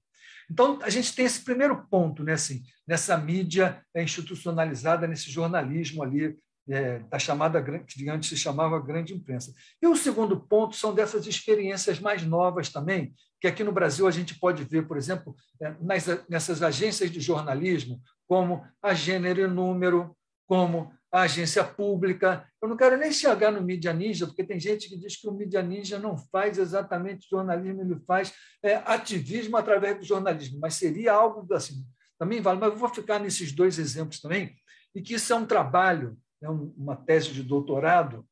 Então, 0.48 0.78
a 0.82 0.90
gente 0.90 1.16
tem 1.16 1.24
esse 1.24 1.42
primeiro 1.42 1.84
ponto 1.88 2.22
né, 2.22 2.34
assim, 2.34 2.62
nessa 2.86 3.16
mídia 3.16 3.84
institucionalizada, 3.92 5.08
nesse 5.08 5.32
jornalismo 5.32 6.00
ali, 6.00 6.38
é, 6.68 7.00
da 7.00 7.18
chamada, 7.18 7.62
que 7.62 8.08
antes 8.08 8.28
se 8.28 8.36
chamava 8.36 8.80
grande 8.80 9.14
imprensa. 9.14 9.52
E 9.82 9.86
o 9.86 9.96
segundo 9.96 10.38
ponto 10.38 10.76
são 10.76 10.94
dessas 10.94 11.26
experiências 11.26 11.98
mais 11.98 12.22
novas 12.22 12.68
também, 12.68 13.14
que 13.40 13.48
aqui 13.48 13.64
no 13.64 13.72
Brasil 13.72 14.06
a 14.06 14.10
gente 14.10 14.38
pode 14.38 14.64
ver, 14.64 14.86
por 14.86 14.96
exemplo, 14.96 15.34
é, 15.60 15.74
nas, 15.80 16.06
nessas 16.28 16.62
agências 16.62 17.10
de 17.10 17.20
jornalismo, 17.20 18.00
como 18.28 18.64
a 18.82 18.94
Gênero 18.94 19.40
e 19.40 19.46
Número, 19.46 20.16
como 20.46 20.92
a 21.12 21.22
agência 21.22 21.64
pública. 21.64 22.46
Eu 22.62 22.68
não 22.68 22.76
quero 22.76 22.96
nem 22.96 23.10
chegar 23.10 23.50
no 23.50 23.62
Mídia 23.62 23.92
Ninja, 23.92 24.26
porque 24.26 24.44
tem 24.44 24.60
gente 24.60 24.88
que 24.88 24.96
diz 24.96 25.16
que 25.16 25.28
o 25.28 25.32
Mídia 25.32 25.62
Ninja 25.62 25.98
não 25.98 26.16
faz 26.16 26.58
exatamente 26.58 27.28
jornalismo, 27.28 27.82
ele 27.82 27.98
faz 28.06 28.32
é, 28.62 28.76
ativismo 28.84 29.56
através 29.56 29.98
do 29.98 30.04
jornalismo, 30.04 30.60
mas 30.60 30.74
seria 30.74 31.12
algo 31.12 31.52
assim. 31.52 31.84
Também 32.18 32.40
vale, 32.40 32.60
mas 32.60 32.70
eu 32.70 32.76
vou 32.76 32.88
ficar 32.88 33.18
nesses 33.18 33.50
dois 33.50 33.78
exemplos 33.78 34.20
também, 34.20 34.54
e 34.94 35.00
que 35.00 35.14
isso 35.14 35.32
é 35.32 35.36
um 35.36 35.46
trabalho, 35.46 36.16
uma 36.48 36.96
tese 36.96 37.32
de 37.32 37.42
doutorado 37.42 38.26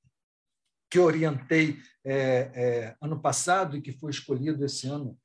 que 0.90 0.98
orientei 0.98 1.78
é, 2.04 2.14
é, 2.14 2.96
ano 3.00 3.20
passado 3.20 3.76
e 3.76 3.82
que 3.82 3.92
foi 3.92 4.11
escolhido 4.11 4.64
esse 4.64 4.88
ano, 4.88 5.18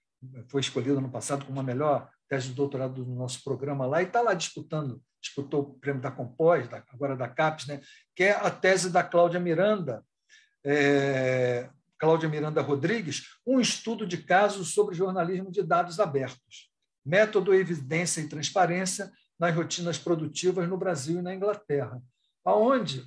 foi 0.50 0.62
escolhido 0.62 0.98
ano 0.98 1.10
passado 1.10 1.46
como 1.46 1.60
a 1.60 1.64
melhor 1.64 2.10
tese 2.28 2.50
de 2.50 2.54
doutorado 2.54 3.04
do 3.04 3.16
nosso 3.16 3.44
programa 3.44 3.86
lá, 3.86 4.02
e 4.02 4.06
está 4.06 4.22
lá 4.22 4.34
disputando, 4.34 5.02
disputou 5.22 5.62
o 5.62 5.74
prêmio 5.80 6.02
da 6.02 6.12
Compós, 6.12 6.68
da, 6.68 6.84
agora 6.90 7.16
da 7.16 7.30
CAPES, 7.30 7.68
né, 7.68 7.82
que 8.16 8.24
é 8.24 8.32
a 8.32 8.50
tese 8.50 8.90
da 8.90 9.04
Cláudia 9.04 9.40
Miranda, 9.40 10.04
é, 10.66 11.70
Cláudia 11.98 12.28
Miranda 12.28 12.62
Rodrigues, 12.62 13.24
um 13.46 13.60
estudo 13.60 14.06
de 14.06 14.18
casos 14.18 14.74
sobre 14.74 14.96
jornalismo 14.96 15.50
de 15.50 15.64
dados 15.64 16.00
abertos, 16.00 16.70
método, 17.06 17.54
evidência 17.54 18.20
e 18.20 18.28
transparência 18.28 19.12
nas 19.40 19.56
rotinas 19.56 19.98
produtivas 19.98 20.68
no 20.68 20.78
Brasil 20.78 21.20
e 21.20 21.22
na 21.22 21.34
Inglaterra, 21.34 22.02
aonde? 22.46 23.06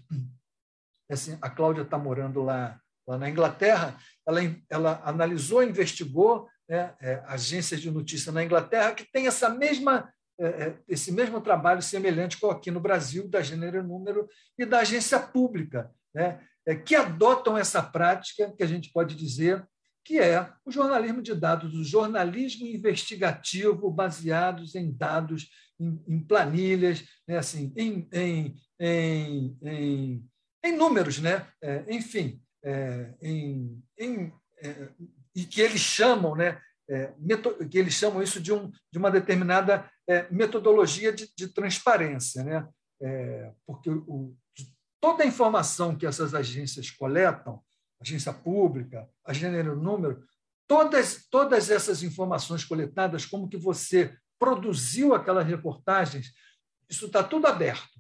Assim, 1.10 1.38
a 1.40 1.48
Cláudia 1.48 1.82
está 1.82 1.96
morando 1.98 2.42
lá, 2.42 2.80
lá 3.06 3.16
na 3.18 3.30
Inglaterra, 3.30 3.96
ela, 4.26 4.40
ela 4.68 5.02
analisou, 5.04 5.62
investigou 5.62 6.48
né, 6.68 6.94
é, 7.00 7.22
agências 7.26 7.80
de 7.80 7.90
notícia 7.90 8.32
na 8.32 8.42
Inglaterra 8.42 8.94
que 8.94 9.04
tem 9.10 9.26
essa 9.26 9.48
mesma 9.48 10.12
é, 10.38 10.46
é, 10.46 10.78
esse 10.86 11.10
mesmo 11.12 11.40
trabalho 11.40 11.80
semelhante 11.80 12.38
com 12.38 12.50
aqui 12.50 12.70
no 12.70 12.78
Brasil 12.78 13.26
da 13.26 13.40
Gênero 13.40 13.78
e 13.78 13.82
Número 13.82 14.28
e 14.58 14.66
da 14.66 14.80
agência 14.80 15.18
pública, 15.18 15.90
né, 16.14 16.46
é, 16.66 16.74
que 16.74 16.94
adotam 16.94 17.56
essa 17.56 17.82
prática 17.82 18.52
que 18.54 18.62
a 18.62 18.66
gente 18.66 18.92
pode 18.92 19.14
dizer 19.14 19.66
que 20.06 20.20
é 20.20 20.48
o 20.64 20.70
jornalismo 20.70 21.20
de 21.20 21.34
dados, 21.34 21.74
o 21.74 21.82
jornalismo 21.82 22.64
investigativo 22.64 23.90
baseados 23.90 24.76
em 24.76 24.92
dados, 24.92 25.50
em, 25.80 26.00
em 26.06 26.20
planilhas, 26.20 27.04
né, 27.26 27.38
assim, 27.38 27.72
em, 27.76 28.08
em, 28.12 28.56
em, 28.78 29.58
em, 29.64 30.30
em 30.64 30.76
números, 30.76 31.18
né, 31.18 31.44
é, 31.60 31.84
enfim, 31.90 32.40
é, 32.64 33.14
em, 33.20 33.82
em 33.98 34.32
é, 34.62 34.88
e 35.34 35.44
que 35.44 35.60
eles 35.60 35.80
chamam, 35.80 36.36
né, 36.36 36.62
é, 36.88 37.12
que 37.68 37.76
eles 37.76 37.94
chamam 37.94 38.22
isso 38.22 38.40
de, 38.40 38.52
um, 38.52 38.70
de 38.92 38.98
uma 38.98 39.10
determinada 39.10 39.90
é, 40.08 40.30
metodologia 40.30 41.12
de, 41.12 41.28
de, 41.36 41.48
transparência, 41.48 42.44
né? 42.44 42.68
É, 43.02 43.52
porque 43.66 43.90
o, 43.90 44.36
toda 45.00 45.24
a 45.24 45.26
informação 45.26 45.96
que 45.96 46.06
essas 46.06 46.32
agências 46.32 46.92
coletam, 46.92 47.60
agência 48.00 48.32
pública, 48.32 49.08
a 49.24 49.32
gênero 49.32 49.76
número, 49.76 50.24
todas, 50.66 51.26
todas 51.30 51.70
essas 51.70 52.02
informações 52.02 52.64
coletadas, 52.64 53.24
como 53.24 53.48
que 53.48 53.56
você 53.56 54.16
produziu 54.38 55.14
aquelas 55.14 55.46
reportagens, 55.46 56.32
isso 56.88 57.06
está 57.06 57.22
tudo 57.22 57.46
aberto. 57.46 57.96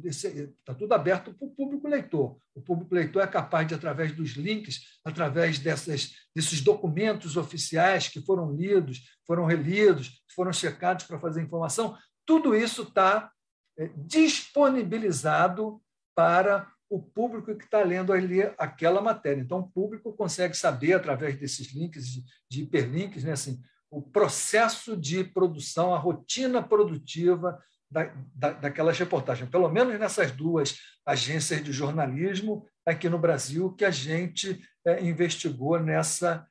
Está 0.00 0.74
tudo 0.74 0.92
aberto 0.92 1.32
para 1.34 1.46
o 1.46 1.50
público 1.50 1.86
leitor. 1.86 2.36
O 2.54 2.60
público 2.60 2.94
leitor 2.94 3.22
é 3.22 3.26
capaz 3.26 3.68
de, 3.68 3.74
através 3.74 4.12
dos 4.12 4.30
links, 4.30 4.98
através 5.04 5.58
dessas, 5.58 6.10
desses 6.34 6.60
documentos 6.60 7.36
oficiais 7.36 8.08
que 8.08 8.20
foram 8.20 8.52
lidos, 8.52 9.00
foram 9.26 9.44
relidos, 9.44 10.22
foram 10.34 10.52
checados 10.52 11.04
para 11.04 11.20
fazer 11.20 11.42
informação, 11.42 11.96
tudo 12.26 12.54
isso 12.54 12.82
está 12.82 13.30
é, 13.78 13.90
disponibilizado 13.96 15.80
para 16.14 16.70
o 16.92 17.00
público 17.00 17.56
que 17.56 17.64
está 17.64 17.82
lendo 17.82 18.12
ali 18.12 18.42
aquela 18.58 19.00
matéria. 19.00 19.40
Então, 19.40 19.60
o 19.60 19.68
público 19.68 20.12
consegue 20.12 20.54
saber, 20.54 20.92
através 20.92 21.34
desses 21.36 21.72
links, 21.72 22.04
de, 22.50 22.62
hiperlinks, 22.62 23.24
né, 23.24 23.32
assim, 23.32 23.58
o 23.90 24.02
processo 24.02 24.94
de 24.94 25.24
produção, 25.24 25.94
a 25.94 25.98
rotina 25.98 26.62
produtiva 26.62 27.58
da, 27.90 28.12
da, 28.34 28.52
daquelas 28.52 28.98
reportagens, 28.98 29.48
pelo 29.48 29.70
menos 29.70 29.98
nessas 29.98 30.32
duas 30.32 30.76
agências 31.04 31.64
de 31.64 31.72
jornalismo 31.72 32.66
aqui 32.84 33.08
no 33.08 33.18
Brasil 33.18 33.72
que 33.72 33.86
a 33.86 33.90
gente 33.90 34.60
é, 34.86 35.02
investigou 35.02 35.80
nessa, 35.80 36.46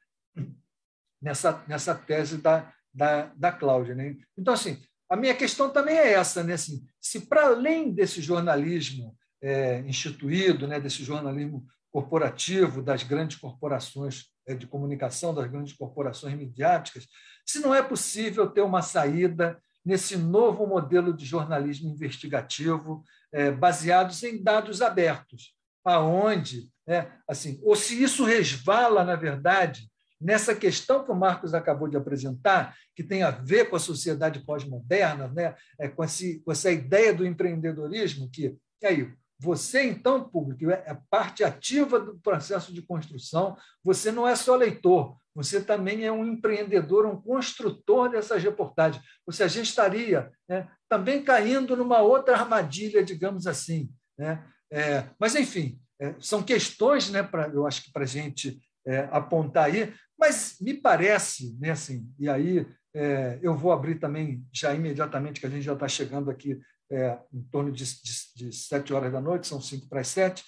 nessa, 1.22 1.64
nessa 1.68 1.94
tese 1.94 2.38
da, 2.38 2.74
da, 2.92 3.26
da 3.36 3.52
Cláudia. 3.52 3.94
Né? 3.94 4.18
Então, 4.36 4.56
assim, 4.56 4.82
a 5.08 5.16
minha 5.16 5.36
questão 5.36 5.70
também 5.70 5.98
é 6.00 6.14
essa, 6.14 6.44
né? 6.44 6.54
assim, 6.54 6.84
se 7.00 7.28
para 7.28 7.46
além 7.46 7.94
desse 7.94 8.22
jornalismo 8.22 9.16
é, 9.42 9.80
instituído, 9.80 10.68
né, 10.68 10.80
desse 10.80 11.04
jornalismo 11.04 11.66
corporativo 11.92 12.82
das 12.82 13.04
grandes 13.04 13.38
corporações 13.38 14.28
é, 14.48 14.56
de 14.56 14.66
comunicação, 14.66 15.34
das 15.34 15.50
grandes 15.50 15.74
corporações 15.74 16.36
midiáticas, 16.36 17.08
se 17.46 17.60
não 17.60 17.74
é 17.76 17.82
possível 17.82 18.50
ter 18.50 18.62
uma 18.62 18.82
saída 18.82 19.60
nesse 19.84 20.16
novo 20.16 20.66
modelo 20.66 21.14
de 21.14 21.26
jornalismo 21.26 21.90
investigativo 21.90 23.04
é, 23.34 23.52
baseados 23.52 24.22
em 24.24 24.42
dados 24.42 24.82
abertos, 24.82 25.56
aonde, 25.84 26.70
é, 26.88 27.08
assim, 27.28 27.60
ou 27.64 27.76
se 27.76 28.02
isso 28.02 28.24
resvala, 28.24 29.04
na 29.04 29.16
verdade, 29.16 29.90
nessa 30.20 30.54
questão 30.56 31.04
que 31.04 31.12
o 31.12 31.16
Marcos 31.16 31.54
acabou 31.54 31.88
de 31.88 31.98
apresentar, 31.98 32.76
que 32.96 33.04
tem 33.04 33.24
a 33.24 33.32
ver 33.32 33.70
com 33.70 33.76
a 33.76 33.80
sociedade 33.80 34.46
pós-moderna, 34.46 35.28
né, 35.30 35.56
é, 35.80 35.88
com, 35.88 36.04
esse, 36.04 36.40
com 36.42 36.52
essa 36.52 36.72
ideia 36.72 37.12
do 37.12 37.26
empreendedorismo, 37.26 38.30
que 38.30 38.56
aí, 38.84 39.12
você, 39.42 39.84
então, 39.84 40.30
público, 40.30 40.70
é, 40.70 40.84
é 40.86 40.98
parte 41.10 41.44
ativa 41.44 42.00
do 42.00 42.20
processo 42.20 42.72
de 42.72 42.80
construção, 42.84 43.58
você 43.84 44.12
não 44.12 44.28
é 44.28 44.36
só 44.36 44.56
leitor, 44.56 45.18
você 45.34 45.60
também 45.60 46.06
é 46.06 46.12
um 46.12 46.24
empreendedor, 46.24 47.08
um 47.08 47.20
construtor 47.20 48.12
dessas 48.12 48.44
reportagens. 48.44 49.04
Ou 49.26 49.34
seja, 49.34 49.46
a 49.46 49.48
gente 49.48 49.70
estaria 49.70 50.32
né, 50.48 50.70
também 50.88 51.24
caindo 51.24 51.76
numa 51.76 52.02
outra 52.02 52.38
armadilha, 52.38 53.04
digamos 53.04 53.48
assim. 53.48 53.90
Né? 54.16 54.46
É, 54.72 55.06
mas, 55.20 55.36
enfim, 55.36 55.82
é, 56.00 56.14
são 56.20 56.44
questões, 56.44 57.10
né, 57.10 57.24
pra, 57.24 57.48
eu 57.48 57.66
acho 57.66 57.86
que 57.86 57.92
para 57.92 58.04
a 58.04 58.08
gente 58.08 58.62
é, 58.86 59.10
apontar 59.12 59.66
aí, 59.66 59.92
mas 60.20 60.58
me 60.62 60.76
parece, 60.76 61.58
né, 61.60 61.72
assim, 61.72 62.08
e 62.20 62.30
aí 62.30 62.68
é, 62.94 63.40
eu 63.42 63.56
vou 63.56 63.72
abrir 63.72 63.96
também 63.96 64.46
já 64.54 64.72
imediatamente, 64.72 65.40
que 65.40 65.48
a 65.48 65.50
gente 65.50 65.64
já 65.64 65.74
está 65.74 65.88
chegando 65.88 66.30
aqui 66.30 66.60
é, 66.92 67.18
em 67.34 67.42
torno 67.44 67.72
de, 67.72 67.84
de, 67.84 68.14
de 68.36 68.56
sete 68.56 68.94
horas 68.94 69.12
da 69.12 69.22
noite, 69.22 69.48
são 69.48 69.62
cinco 69.62 69.88
para 69.88 70.02
as 70.02 70.08
sete, 70.08 70.44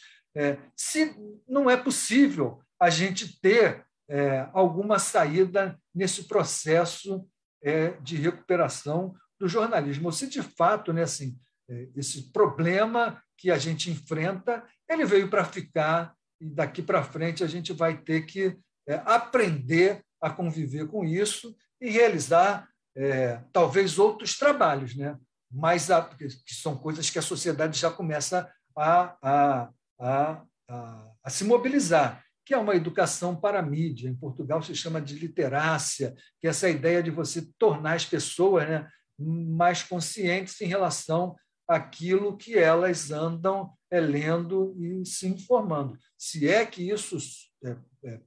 se 0.76 1.16
não 1.48 1.70
é 1.70 1.78
possível 1.78 2.60
a 2.80 2.89
gente 2.89 3.39
ter 3.39 3.86
é, 4.10 4.50
alguma 4.52 5.00
saída 5.00 5.80
nesse 5.94 6.24
processo 6.24 7.26
é, 7.64 7.91
de 8.02 8.18
recuperação 8.18 9.16
do 9.39 9.48
jornalismo. 9.48 10.08
Ou 10.08 10.12
se 10.12 10.28
de 10.28 10.41
fato, 10.41 10.91
né, 10.91 11.04
assim, 11.04 11.38
é, 11.70 11.88
esse 11.96 12.32
problema 12.32 13.22
que 13.38 13.50
a 13.50 13.58
gente 13.58 13.89
enfrenta, 13.89 14.64
ele 14.89 15.06
veio 15.06 15.30
para 15.30 15.46
ficar 15.46 16.14
e 16.39 16.50
daqui 16.50 16.82
para 16.82 17.04
frente 17.04 17.44
a 17.44 17.48
gente 17.48 17.72
vai 17.72 17.98
ter 17.98 18.26
que 18.26 18.58
é, 18.88 18.96
aprender 19.06 20.04
a 20.22 20.30
conviver 20.30 20.88
com 20.88 21.06
isso 21.06 21.56
e 21.80 21.89
realizar 21.89 22.68
é, 22.96 23.41
talvez 23.52 23.98
outros 23.98 24.38
trabalhos, 24.38 24.96
né? 24.96 25.18
Mas 25.54 25.91
a, 25.91 26.01
que 26.04 26.54
são 26.54 26.76
coisas 26.76 27.10
que 27.10 27.20
a 27.20 27.22
sociedade 27.22 27.80
já 27.80 27.91
começa 27.91 28.51
a, 28.76 29.18
a, 29.22 29.70
a, 29.99 30.43
a, 30.68 31.12
a 31.24 31.30
se 31.30 31.43
mobilizar 31.43 32.24
que 32.45 32.54
é 32.54 32.58
uma 32.58 32.76
educação 32.76 33.36
para 33.36 33.60
a 33.60 33.64
mídia. 33.64 34.10
Em 34.10 34.16
Portugal 34.16 34.62
se 34.62 34.76
chama 34.76 35.01
de 35.01 35.16
literácia, 35.16 36.16
que 36.39 36.47
é 36.47 36.49
essa 36.49 36.70
ideia 36.70 37.01
de 37.01 37.10
você 37.10 37.47
tornar 37.58 37.93
as 37.93 38.06
pessoas 38.06 38.68
né, 38.68 38.88
mais 39.18 39.84
conscientes 39.84 40.60
em 40.60 40.68
relação 40.68 41.36
àquilo 41.68 42.36
que 42.36 42.58
elas 42.58 43.12
andam 43.12 43.74
é, 43.89 43.99
lendo 43.99 44.76
e 44.78 45.06
se 45.06 45.28
informando. 45.28 45.97
Se 46.18 46.49
é 46.49 46.66
que 46.66 46.89
isso 46.89 47.18
é, 47.64 47.78
é, 48.04 48.20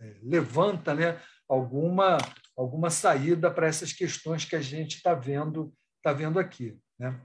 é 0.00 0.16
levanta 0.22 0.94
né, 0.94 1.20
alguma, 1.48 2.18
alguma 2.56 2.90
saída 2.90 3.50
para 3.50 3.68
essas 3.68 3.92
questões 3.92 4.44
que 4.44 4.56
a 4.56 4.60
gente 4.60 4.96
está 4.96 5.14
vendo, 5.14 5.72
tá 6.04 6.12
vendo 6.12 6.38
aqui. 6.38 6.78
Né? 6.98 7.20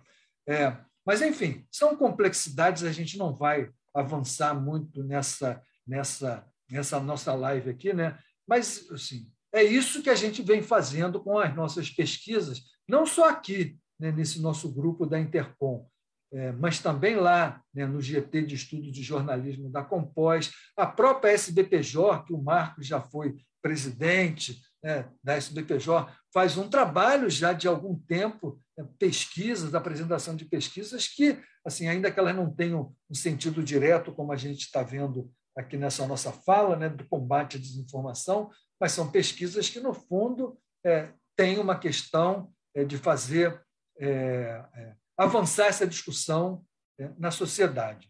É, 0.48 0.76
mas, 1.06 1.22
enfim, 1.22 1.66
são 1.72 1.96
complexidades, 1.96 2.84
a 2.84 2.92
gente 2.92 3.18
não 3.18 3.36
vai 3.36 3.70
avançar 3.94 4.54
muito 4.54 5.04
nessa 5.04 5.62
nessa, 5.90 6.46
nessa 6.70 7.00
nossa 7.00 7.34
live 7.34 7.72
aqui, 7.72 7.92
né? 7.92 8.18
mas 8.48 8.88
assim, 8.92 9.28
é 9.52 9.64
isso 9.64 10.04
que 10.04 10.10
a 10.10 10.16
gente 10.16 10.44
vem 10.44 10.62
fazendo 10.62 11.20
com 11.20 11.40
as 11.40 11.56
nossas 11.56 11.90
pesquisas, 11.90 12.62
não 12.88 13.06
só 13.06 13.30
aqui, 13.30 13.78
né, 14.00 14.12
nesse 14.12 14.40
nosso 14.40 14.72
grupo 14.72 15.06
da 15.06 15.20
Intercom, 15.20 15.88
é, 16.32 16.52
mas 16.52 16.80
também 16.80 17.16
lá 17.16 17.62
né, 17.74 17.88
no 17.88 18.00
GT 18.00 18.44
de 18.44 18.56
Estudo 18.56 18.92
de 18.92 19.02
Jornalismo 19.02 19.70
da 19.70 19.84
Compós, 19.84 20.52
a 20.78 20.86
própria 20.86 21.32
SBPJ, 21.32 22.24
que 22.26 22.34
o 22.34 22.42
Marcos 22.42 22.86
já 22.86 23.02
foi 23.02 23.36
presidente 23.62 24.62
né, 24.84 25.10
da 25.24 25.36
SBPJ, 25.36 26.08
faz 26.32 26.56
um 26.56 26.70
trabalho 26.70 27.30
já 27.30 27.52
de 27.52 27.68
algum 27.68 27.98
tempo, 27.98 28.62
pesquisas, 28.98 29.76
apresentação 29.76 30.36
de 30.36 30.46
pesquisas 30.46 31.08
que, 31.08 31.42
assim, 31.66 31.88
ainda 31.88 32.12
que 32.12 32.20
elas 32.20 32.36
não 32.36 32.54
tenham 32.54 32.96
um 33.10 33.14
sentido 33.14 33.64
direto, 33.64 34.14
como 34.14 34.32
a 34.32 34.38
gente 34.38 34.62
está 34.62 34.84
vendo 34.84 35.32
aqui 35.56 35.78
nessa 35.78 36.06
nossa 36.08 36.32
fala, 36.32 36.76
né, 36.76 36.90
do 36.90 37.08
combate 37.08 37.58
à 37.58 37.60
desinformação, 37.60 38.50
mas 38.80 38.92
são 38.92 39.12
pesquisas 39.12 39.70
que, 39.70 39.80
no 39.80 39.94
fundo, 39.94 40.58
é, 40.86 41.12
têm 41.36 41.60
uma 41.60 41.78
questão 41.78 42.52
é, 42.74 42.86
de 42.86 42.98
fazer 42.98 43.62
é, 43.98 44.64
é 44.76 44.96
avançar 45.18 45.68
essa 45.68 45.86
discussão 45.86 46.64
é, 46.98 47.10
na 47.18 47.30
sociedade. 47.30 48.10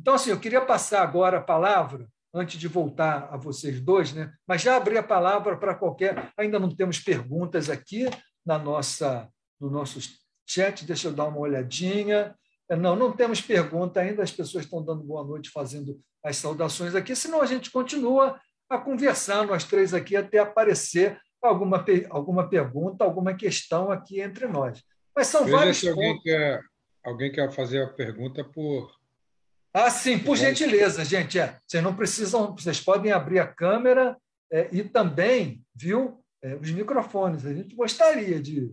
Então, 0.00 0.14
assim, 0.14 0.30
eu 0.30 0.40
queria 0.40 0.60
passar 0.60 1.02
agora 1.02 1.38
a 1.38 1.42
palavra, 1.42 2.08
antes 2.34 2.58
de 2.58 2.66
voltar 2.66 3.28
a 3.32 3.36
vocês 3.36 3.80
dois, 3.80 4.12
né? 4.12 4.32
mas 4.46 4.62
já 4.62 4.76
abri 4.76 4.96
a 4.96 5.02
palavra 5.02 5.56
para 5.56 5.74
qualquer. 5.74 6.32
Ainda 6.36 6.58
não 6.58 6.74
temos 6.74 6.98
perguntas 6.98 7.68
aqui 7.68 8.08
na 8.44 8.58
nossa, 8.58 9.28
no 9.60 9.70
nosso 9.70 10.00
chat, 10.46 10.84
deixa 10.84 11.08
eu 11.08 11.12
dar 11.12 11.26
uma 11.26 11.38
olhadinha. 11.38 12.34
Não, 12.68 12.94
não 12.96 13.12
temos 13.12 13.40
pergunta 13.40 14.00
ainda, 14.00 14.22
as 14.22 14.30
pessoas 14.30 14.64
estão 14.64 14.82
dando 14.82 15.02
boa 15.02 15.24
noite, 15.24 15.50
fazendo 15.50 16.00
as 16.24 16.36
saudações 16.36 16.94
aqui, 16.94 17.16
senão 17.16 17.40
a 17.42 17.46
gente 17.46 17.70
continua 17.70 18.40
a 18.68 18.78
conversar, 18.78 19.46
nós 19.46 19.64
três 19.64 19.92
aqui, 19.92 20.14
até 20.14 20.38
aparecer 20.38 21.18
alguma, 21.42 21.84
alguma 22.08 22.48
pergunta, 22.48 23.04
alguma 23.04 23.34
questão 23.34 23.90
aqui 23.90 24.20
entre 24.20 24.46
nós. 24.46 24.82
Mas 25.14 25.26
são 25.26 25.44
Veja 25.44 25.56
vários 25.56 25.78
se 25.78 25.88
alguém 25.88 26.12
pontos. 26.12 26.22
Quer, 26.22 26.60
alguém 27.04 27.32
quer 27.32 27.52
fazer 27.52 27.82
a 27.82 27.88
pergunta 27.88 28.44
por. 28.44 28.90
Ah, 29.74 29.90
sim, 29.90 30.18
por 30.18 30.36
gentileza, 30.36 31.04
gente. 31.04 31.38
É, 31.38 31.58
vocês 31.66 31.82
não 31.82 31.94
precisam, 31.94 32.54
vocês 32.54 32.80
podem 32.80 33.12
abrir 33.12 33.38
a 33.38 33.46
câmera 33.46 34.16
é, 34.52 34.68
e 34.72 34.82
também, 34.82 35.62
viu, 35.74 36.22
é, 36.42 36.54
os 36.54 36.70
microfones. 36.70 37.46
A 37.46 37.52
gente 37.52 37.74
gostaria 37.74 38.40
de 38.40 38.72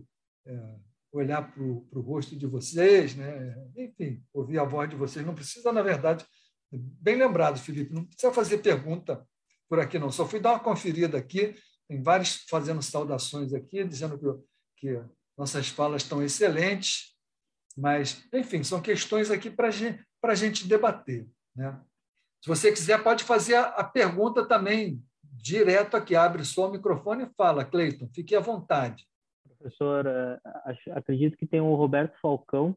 olhar 1.12 1.52
para 1.52 1.62
o 1.62 2.00
rosto 2.00 2.36
de 2.36 2.46
vocês, 2.46 3.14
né? 3.14 3.56
enfim, 3.76 4.22
ouvir 4.32 4.58
a 4.58 4.64
voz 4.64 4.88
de 4.88 4.96
vocês. 4.96 5.24
Não 5.24 5.34
precisa, 5.34 5.72
na 5.72 5.82
verdade, 5.82 6.24
bem 6.70 7.16
lembrado, 7.16 7.58
Felipe, 7.58 7.94
não 7.94 8.04
precisa 8.04 8.32
fazer 8.32 8.58
pergunta 8.58 9.26
por 9.68 9.80
aqui, 9.80 9.98
não. 9.98 10.10
Só 10.10 10.26
fui 10.26 10.40
dar 10.40 10.52
uma 10.52 10.60
conferida 10.60 11.18
aqui, 11.18 11.54
tem 11.88 12.02
vários 12.02 12.44
fazendo 12.48 12.82
saudações 12.82 13.52
aqui, 13.52 13.84
dizendo 13.84 14.18
que, 14.18 14.26
que 14.76 15.02
nossas 15.36 15.68
falas 15.68 16.02
estão 16.02 16.22
excelentes, 16.22 17.16
mas, 17.76 18.24
enfim, 18.32 18.62
são 18.62 18.80
questões 18.80 19.30
aqui 19.30 19.50
para 19.50 19.70
gente, 19.70 20.04
a 20.22 20.34
gente 20.34 20.66
debater. 20.66 21.26
Né? 21.54 21.80
Se 22.42 22.48
você 22.48 22.72
quiser, 22.72 23.02
pode 23.02 23.24
fazer 23.24 23.54
a, 23.54 23.66
a 23.68 23.84
pergunta 23.84 24.46
também 24.46 25.02
direto 25.22 25.96
aqui, 25.96 26.16
abre 26.16 26.44
só 26.44 26.68
o 26.68 26.72
microfone 26.72 27.24
e 27.24 27.34
fala, 27.36 27.64
Cleiton, 27.64 28.08
fique 28.12 28.34
à 28.34 28.40
vontade. 28.40 29.06
Professor, 29.58 30.06
é, 30.06 30.38
acredito 30.92 31.36
que 31.36 31.46
tem 31.46 31.60
o 31.60 31.74
Roberto 31.74 32.16
Falcão. 32.20 32.76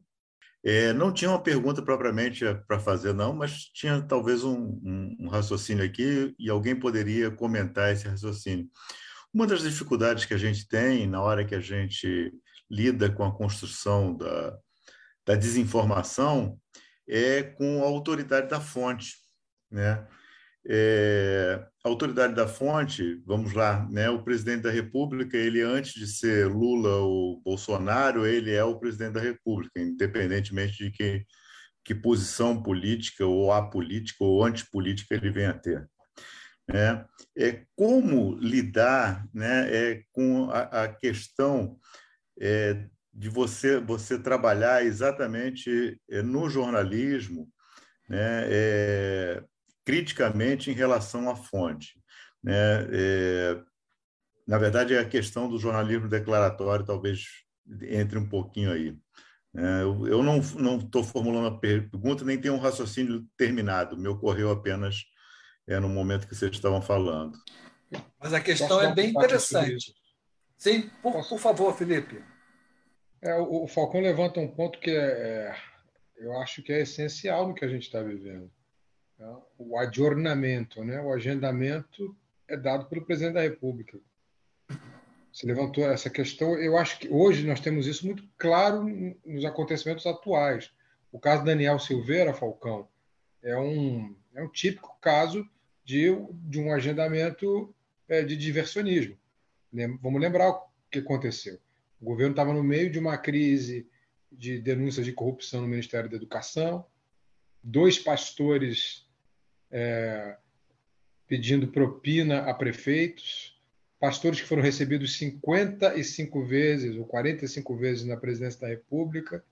É, 0.64 0.92
não 0.92 1.12
tinha 1.12 1.30
uma 1.30 1.42
pergunta 1.42 1.82
propriamente 1.82 2.44
para 2.66 2.78
fazer, 2.78 3.12
não, 3.12 3.32
mas 3.32 3.64
tinha 3.72 4.00
talvez 4.00 4.44
um, 4.44 4.80
um, 4.84 5.16
um, 5.20 5.28
raciocínio 5.28 5.84
aqui 5.84 6.34
e 6.38 6.48
alguém 6.48 6.78
poderia 6.78 7.30
comentar 7.30 7.92
esse 7.92 8.06
raciocínio. 8.06 8.68
Uma 9.34 9.46
das 9.46 9.62
dificuldades 9.62 10.24
que 10.24 10.34
a 10.34 10.38
gente 10.38 10.68
tem 10.68 11.06
na 11.06 11.20
hora 11.20 11.44
que 11.44 11.54
a 11.54 11.60
gente 11.60 12.32
lida 12.70 13.10
com 13.10 13.24
a 13.24 13.34
construção 13.34 14.14
da, 14.16 14.56
da 15.26 15.34
desinformação 15.34 16.58
é 17.08 17.42
com 17.42 17.82
a 17.82 17.86
autoridade 17.86 18.48
da 18.48 18.60
fonte, 18.60 19.16
né? 19.70 20.06
É, 20.68 21.66
a 21.84 21.88
autoridade 21.88 22.34
da 22.34 22.46
fonte, 22.46 23.20
vamos 23.26 23.52
lá, 23.52 23.88
né? 23.90 24.08
O 24.10 24.22
presidente 24.22 24.62
da 24.62 24.70
República, 24.70 25.36
ele 25.36 25.60
antes 25.60 25.94
de 25.94 26.06
ser 26.06 26.46
Lula 26.46 26.98
ou 26.98 27.40
Bolsonaro, 27.42 28.24
ele 28.24 28.52
é 28.52 28.62
o 28.62 28.78
presidente 28.78 29.14
da 29.14 29.20
República, 29.20 29.80
independentemente 29.80 30.84
de 30.84 30.90
que, 30.92 31.26
que 31.84 31.94
posição 31.94 32.62
política 32.62 33.26
ou 33.26 33.52
apolítica 33.52 34.22
ou 34.24 34.44
antipolítica 34.44 35.14
ele 35.16 35.30
venha 35.30 35.50
a 35.50 35.58
ter. 35.58 35.88
Né? 36.68 37.04
É 37.36 37.64
como 37.74 38.36
lidar, 38.36 39.26
né? 39.34 39.68
É 39.74 40.02
com 40.12 40.48
a, 40.50 40.84
a 40.84 40.88
questão 40.88 41.76
é, 42.40 42.86
de 43.12 43.28
você 43.28 43.80
você 43.80 44.16
trabalhar 44.16 44.84
exatamente 44.84 46.00
é, 46.08 46.22
no 46.22 46.48
jornalismo, 46.48 47.48
né? 48.08 48.44
É, 48.48 49.44
criticamente 49.84 50.70
em 50.70 50.74
relação 50.74 51.28
à 51.28 51.36
fonte. 51.36 52.00
Né? 52.42 52.54
É, 52.92 53.62
na 54.46 54.58
verdade, 54.58 54.96
a 54.96 55.04
questão 55.04 55.48
do 55.48 55.58
jornalismo 55.58 56.08
declaratório 56.08 56.84
talvez 56.84 57.24
entre 57.82 58.18
um 58.18 58.28
pouquinho 58.28 58.72
aí. 58.72 58.96
É, 59.54 59.82
eu 59.82 60.22
não 60.22 60.38
estou 60.38 61.04
formulando 61.04 61.48
a 61.48 61.58
pergunta, 61.58 62.24
nem 62.24 62.40
tenho 62.40 62.54
um 62.54 62.60
raciocínio 62.60 63.26
terminado, 63.36 63.98
me 63.98 64.08
ocorreu 64.08 64.50
apenas 64.50 65.04
é, 65.66 65.78
no 65.78 65.88
momento 65.88 66.26
que 66.26 66.34
vocês 66.34 66.52
estavam 66.52 66.80
falando. 66.80 67.38
Mas 68.18 68.32
a 68.32 68.40
questão 68.40 68.80
é 68.80 68.94
bem 68.94 69.10
interessante. 69.10 69.94
Sim, 70.56 70.88
por, 71.02 71.28
por 71.28 71.38
favor, 71.38 71.76
Felipe. 71.76 72.24
É, 73.20 73.34
o, 73.34 73.64
o 73.64 73.68
Falcão 73.68 74.00
levanta 74.00 74.40
um 74.40 74.48
ponto 74.48 74.78
que 74.80 74.90
é, 74.90 74.94
é, 74.94 75.56
eu 76.16 76.36
acho 76.38 76.62
que 76.62 76.72
é 76.72 76.80
essencial 76.80 77.46
no 77.46 77.54
que 77.54 77.64
a 77.64 77.68
gente 77.68 77.82
está 77.82 78.02
vivendo 78.02 78.50
o 79.58 79.78
adjornamento, 79.78 80.84
né? 80.84 81.00
o 81.00 81.12
agendamento 81.12 82.16
é 82.48 82.56
dado 82.56 82.86
pelo 82.86 83.04
presidente 83.04 83.34
da 83.34 83.42
República. 83.42 83.98
Você 85.32 85.46
levantou 85.46 85.84
essa 85.84 86.10
questão. 86.10 86.54
Eu 86.56 86.76
acho 86.76 86.98
que 86.98 87.08
hoje 87.08 87.46
nós 87.46 87.60
temos 87.60 87.86
isso 87.86 88.04
muito 88.04 88.22
claro 88.36 88.84
nos 89.24 89.44
acontecimentos 89.44 90.06
atuais. 90.06 90.70
O 91.10 91.18
caso 91.18 91.44
Daniel 91.44 91.78
Silveira 91.78 92.34
Falcão 92.34 92.86
é 93.42 93.56
um, 93.56 94.14
é 94.34 94.42
um 94.42 94.48
típico 94.48 94.96
caso 95.00 95.48
de, 95.84 96.08
de 96.44 96.60
um 96.60 96.72
agendamento 96.72 97.74
é, 98.08 98.22
de 98.22 98.36
diversionismo. 98.36 99.16
Vamos 100.02 100.20
lembrar 100.20 100.50
o 100.50 100.66
que 100.90 100.98
aconteceu. 100.98 101.58
O 102.00 102.04
governo 102.04 102.32
estava 102.32 102.52
no 102.52 102.62
meio 102.62 102.90
de 102.90 102.98
uma 102.98 103.16
crise 103.16 103.88
de 104.30 104.58
denúncias 104.58 105.06
de 105.06 105.12
corrupção 105.12 105.62
no 105.62 105.68
Ministério 105.68 106.10
da 106.10 106.16
Educação. 106.16 106.84
Dois 107.62 107.98
pastores 107.98 109.06
é, 109.72 110.36
pedindo 111.26 111.66
propina 111.68 112.40
a 112.40 112.52
prefeitos, 112.52 113.58
pastores 113.98 114.40
que 114.40 114.46
foram 114.46 114.62
recebidos 114.62 115.16
55 115.16 116.44
vezes 116.44 116.96
ou 116.96 117.06
45 117.06 117.76
vezes 117.76 118.04
na 118.04 118.16
presidência 118.16 118.60
da 118.60 118.68
República, 118.68 119.42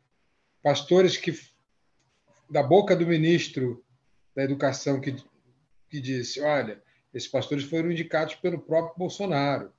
pastores 0.62 1.16
que, 1.16 1.33
da 2.51 2.62
boca 2.62 2.95
do 2.95 3.07
ministro 3.07 3.83
da 4.35 4.45
Educação, 4.45 5.01
que, 5.01 5.16
que 5.89 6.01
disse: 6.01 6.41
olha, 6.41 6.83
esses 7.14 7.29
pastores 7.29 7.64
foram 7.64 7.91
indicados 7.91 8.35
pelo 8.35 8.61
próprio 8.61 8.99
Bolsonaro 8.99 9.73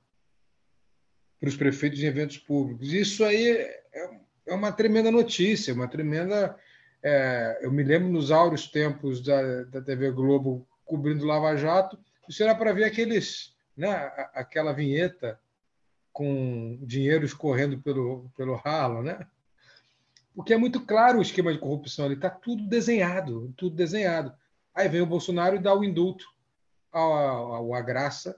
para 1.38 1.48
os 1.48 1.56
prefeitos 1.56 2.00
em 2.00 2.06
eventos 2.06 2.38
públicos. 2.38 2.92
Isso 2.92 3.24
aí 3.24 3.50
é, 3.50 3.82
é 4.46 4.54
uma 4.54 4.72
tremenda 4.72 5.10
notícia, 5.10 5.74
uma 5.74 5.88
tremenda 5.88 6.56
é, 7.02 7.58
eu 7.62 7.72
me 7.72 7.82
lembro 7.82 8.08
nos 8.08 8.30
áureos 8.30 8.68
tempos 8.68 9.20
da, 9.22 9.64
da 9.64 9.80
TV 9.82 10.10
Globo 10.10 10.66
cobrindo 10.84 11.26
Lava 11.26 11.56
Jato, 11.56 11.98
isso 12.28 12.42
era 12.42 12.54
para 12.54 12.72
ver 12.72 12.84
aqueles, 12.84 13.54
né, 13.76 13.90
aquela 14.34 14.72
vinheta 14.72 15.38
com 16.12 16.78
dinheiro 16.82 17.24
escorrendo 17.24 17.78
pelo, 17.80 18.30
pelo 18.36 18.54
ralo, 18.54 19.02
né? 19.02 19.26
Porque 20.34 20.52
é 20.52 20.56
muito 20.56 20.80
claro 20.80 21.18
o 21.18 21.22
esquema 21.22 21.52
de 21.52 21.58
corrupção 21.58 22.04
ali, 22.04 22.14
está 22.14 22.30
tudo 22.30 22.66
desenhado, 22.66 23.52
tudo 23.56 23.74
desenhado. 23.74 24.32
Aí 24.74 24.88
vem 24.88 25.00
o 25.00 25.06
Bolsonaro 25.06 25.56
e 25.56 25.58
dá 25.58 25.74
o 25.74 25.84
indulto, 25.84 26.24
ao, 26.90 27.12
ao, 27.12 27.74
a 27.74 27.80
graça 27.80 28.36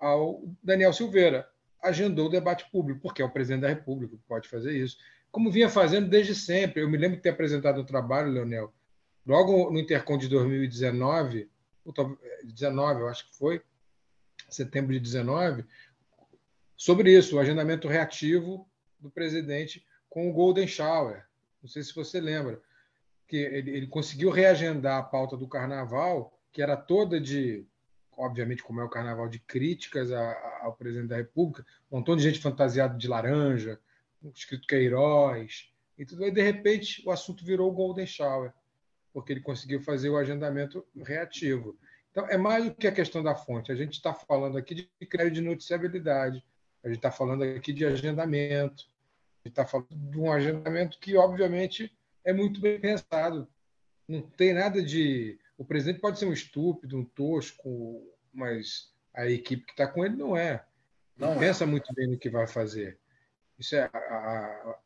ao 0.00 0.42
Daniel 0.62 0.92
Silveira. 0.92 1.48
Agendou 1.82 2.26
o 2.26 2.30
debate 2.30 2.68
público, 2.70 3.00
porque 3.00 3.22
é 3.22 3.24
o 3.24 3.30
presidente 3.30 3.62
da 3.62 3.68
República 3.68 4.16
que 4.16 4.22
pode 4.26 4.48
fazer 4.48 4.72
isso 4.72 4.96
como 5.34 5.50
vinha 5.50 5.68
fazendo 5.68 6.08
desde 6.08 6.32
sempre. 6.32 6.80
Eu 6.80 6.88
me 6.88 6.96
lembro 6.96 7.16
de 7.16 7.22
ter 7.24 7.30
apresentado 7.30 7.80
um 7.80 7.84
trabalho, 7.84 8.30
Leonel, 8.30 8.72
logo 9.26 9.68
no 9.68 9.80
Intercom 9.80 10.16
de 10.16 10.28
2019, 10.28 11.50
19, 12.44 13.00
eu 13.00 13.08
acho 13.08 13.28
que 13.28 13.36
foi, 13.36 13.60
setembro 14.48 14.92
de 14.92 15.00
19, 15.00 15.64
sobre 16.76 17.18
isso, 17.18 17.34
o 17.34 17.40
agendamento 17.40 17.88
reativo 17.88 18.64
do 19.00 19.10
presidente 19.10 19.84
com 20.08 20.30
o 20.30 20.32
Golden 20.32 20.68
Shower. 20.68 21.24
Não 21.60 21.68
sei 21.68 21.82
se 21.82 21.92
você 21.92 22.20
lembra, 22.20 22.62
que 23.26 23.36
ele, 23.36 23.72
ele 23.72 23.86
conseguiu 23.88 24.30
reagendar 24.30 24.98
a 24.98 25.02
pauta 25.02 25.36
do 25.36 25.48
carnaval, 25.48 26.38
que 26.52 26.62
era 26.62 26.76
toda 26.76 27.20
de, 27.20 27.66
obviamente, 28.16 28.62
como 28.62 28.80
é 28.80 28.84
o 28.84 28.88
carnaval, 28.88 29.28
de 29.28 29.40
críticas 29.40 30.12
ao 30.12 30.76
presidente 30.76 31.08
da 31.08 31.16
República, 31.16 31.66
um 31.90 31.96
montão 31.96 32.14
de 32.14 32.22
gente 32.22 32.38
fantasiada 32.38 32.96
de 32.96 33.08
laranja, 33.08 33.80
escrito 34.30 34.66
Queiroz, 34.66 35.74
e 35.98 36.04
tudo. 36.04 36.24
Aí, 36.24 36.30
de 36.30 36.42
repente, 36.42 37.02
o 37.06 37.10
assunto 37.10 37.44
virou 37.44 37.70
o 37.70 37.74
Golden 37.74 38.06
Shower, 38.06 38.52
porque 39.12 39.32
ele 39.32 39.40
conseguiu 39.40 39.80
fazer 39.80 40.10
o 40.10 40.16
agendamento 40.16 40.84
reativo. 41.04 41.78
Então, 42.10 42.26
é 42.28 42.36
mais 42.36 42.64
do 42.64 42.74
que 42.74 42.86
a 42.86 42.92
questão 42.92 43.22
da 43.22 43.34
fonte. 43.34 43.72
A 43.72 43.74
gente 43.74 43.94
está 43.94 44.14
falando 44.14 44.56
aqui 44.56 44.74
de 44.74 44.90
critério 44.98 45.30
de 45.30 45.40
noticiabilidade, 45.40 46.44
a 46.82 46.88
gente 46.88 46.98
está 46.98 47.10
falando 47.10 47.42
aqui 47.42 47.72
de 47.72 47.84
agendamento, 47.84 48.84
a 49.44 49.48
gente 49.48 49.52
está 49.52 49.66
falando 49.66 49.88
de 49.90 50.18
um 50.18 50.30
agendamento 50.30 50.98
que, 51.00 51.16
obviamente, 51.16 51.92
é 52.24 52.32
muito 52.32 52.60
bem 52.60 52.80
pensado. 52.80 53.48
Não 54.06 54.22
tem 54.22 54.52
nada 54.52 54.82
de. 54.82 55.38
O 55.56 55.64
presidente 55.64 56.00
pode 56.00 56.18
ser 56.18 56.26
um 56.26 56.32
estúpido, 56.32 56.98
um 56.98 57.04
tosco, 57.04 58.02
mas 58.32 58.92
a 59.14 59.28
equipe 59.28 59.64
que 59.64 59.72
está 59.72 59.86
com 59.86 60.04
ele 60.04 60.16
não 60.16 60.36
é. 60.36 60.64
Não, 61.16 61.28
não 61.28 61.34
é. 61.36 61.38
pensa 61.38 61.64
muito 61.64 61.92
bem 61.94 62.08
no 62.08 62.18
que 62.18 62.28
vai 62.28 62.46
fazer. 62.46 62.98
Isso 63.58 63.76
é 63.76 63.90
a, 63.92 64.76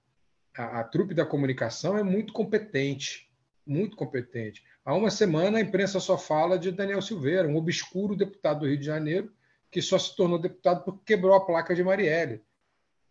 a, 0.56 0.80
a, 0.80 0.84
trupe 0.84 1.14
da 1.14 1.24
comunicação 1.24 1.96
é 1.96 2.02
muito 2.02 2.32
competente, 2.32 3.30
muito 3.66 3.96
competente. 3.96 4.62
Há 4.84 4.94
uma 4.94 5.10
semana 5.10 5.58
a 5.58 5.60
imprensa 5.60 6.00
só 6.00 6.18
fala 6.18 6.58
de 6.58 6.72
Daniel 6.72 7.02
Silveira, 7.02 7.48
um 7.48 7.56
obscuro 7.56 8.16
deputado 8.16 8.60
do 8.60 8.66
Rio 8.66 8.78
de 8.78 8.84
Janeiro, 8.84 9.32
que 9.70 9.82
só 9.82 9.98
se 9.98 10.14
tornou 10.16 10.38
deputado 10.38 10.84
porque 10.84 11.14
quebrou 11.14 11.34
a 11.34 11.44
placa 11.44 11.74
de 11.74 11.84
Marielle. 11.84 12.42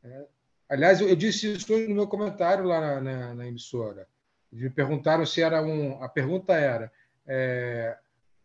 É. 0.03 0.25
Aliás, 0.69 0.99
eu, 0.99 1.07
eu, 1.07 1.15
disse 1.15 1.53
isso 1.53 1.71
no 1.87 1.95
meu 1.95 2.07
comentário 2.07 2.65
lá 2.65 2.81
na, 2.81 3.01
na, 3.01 3.33
na, 3.35 3.47
emissora. 3.47 4.07
Me 4.51 4.69
perguntaram 4.69 5.25
se 5.25 5.41
era 5.41 5.61
um. 5.61 6.03
A 6.03 6.09
pergunta 6.09 6.53
era: 6.53 6.91
é, 7.25 7.97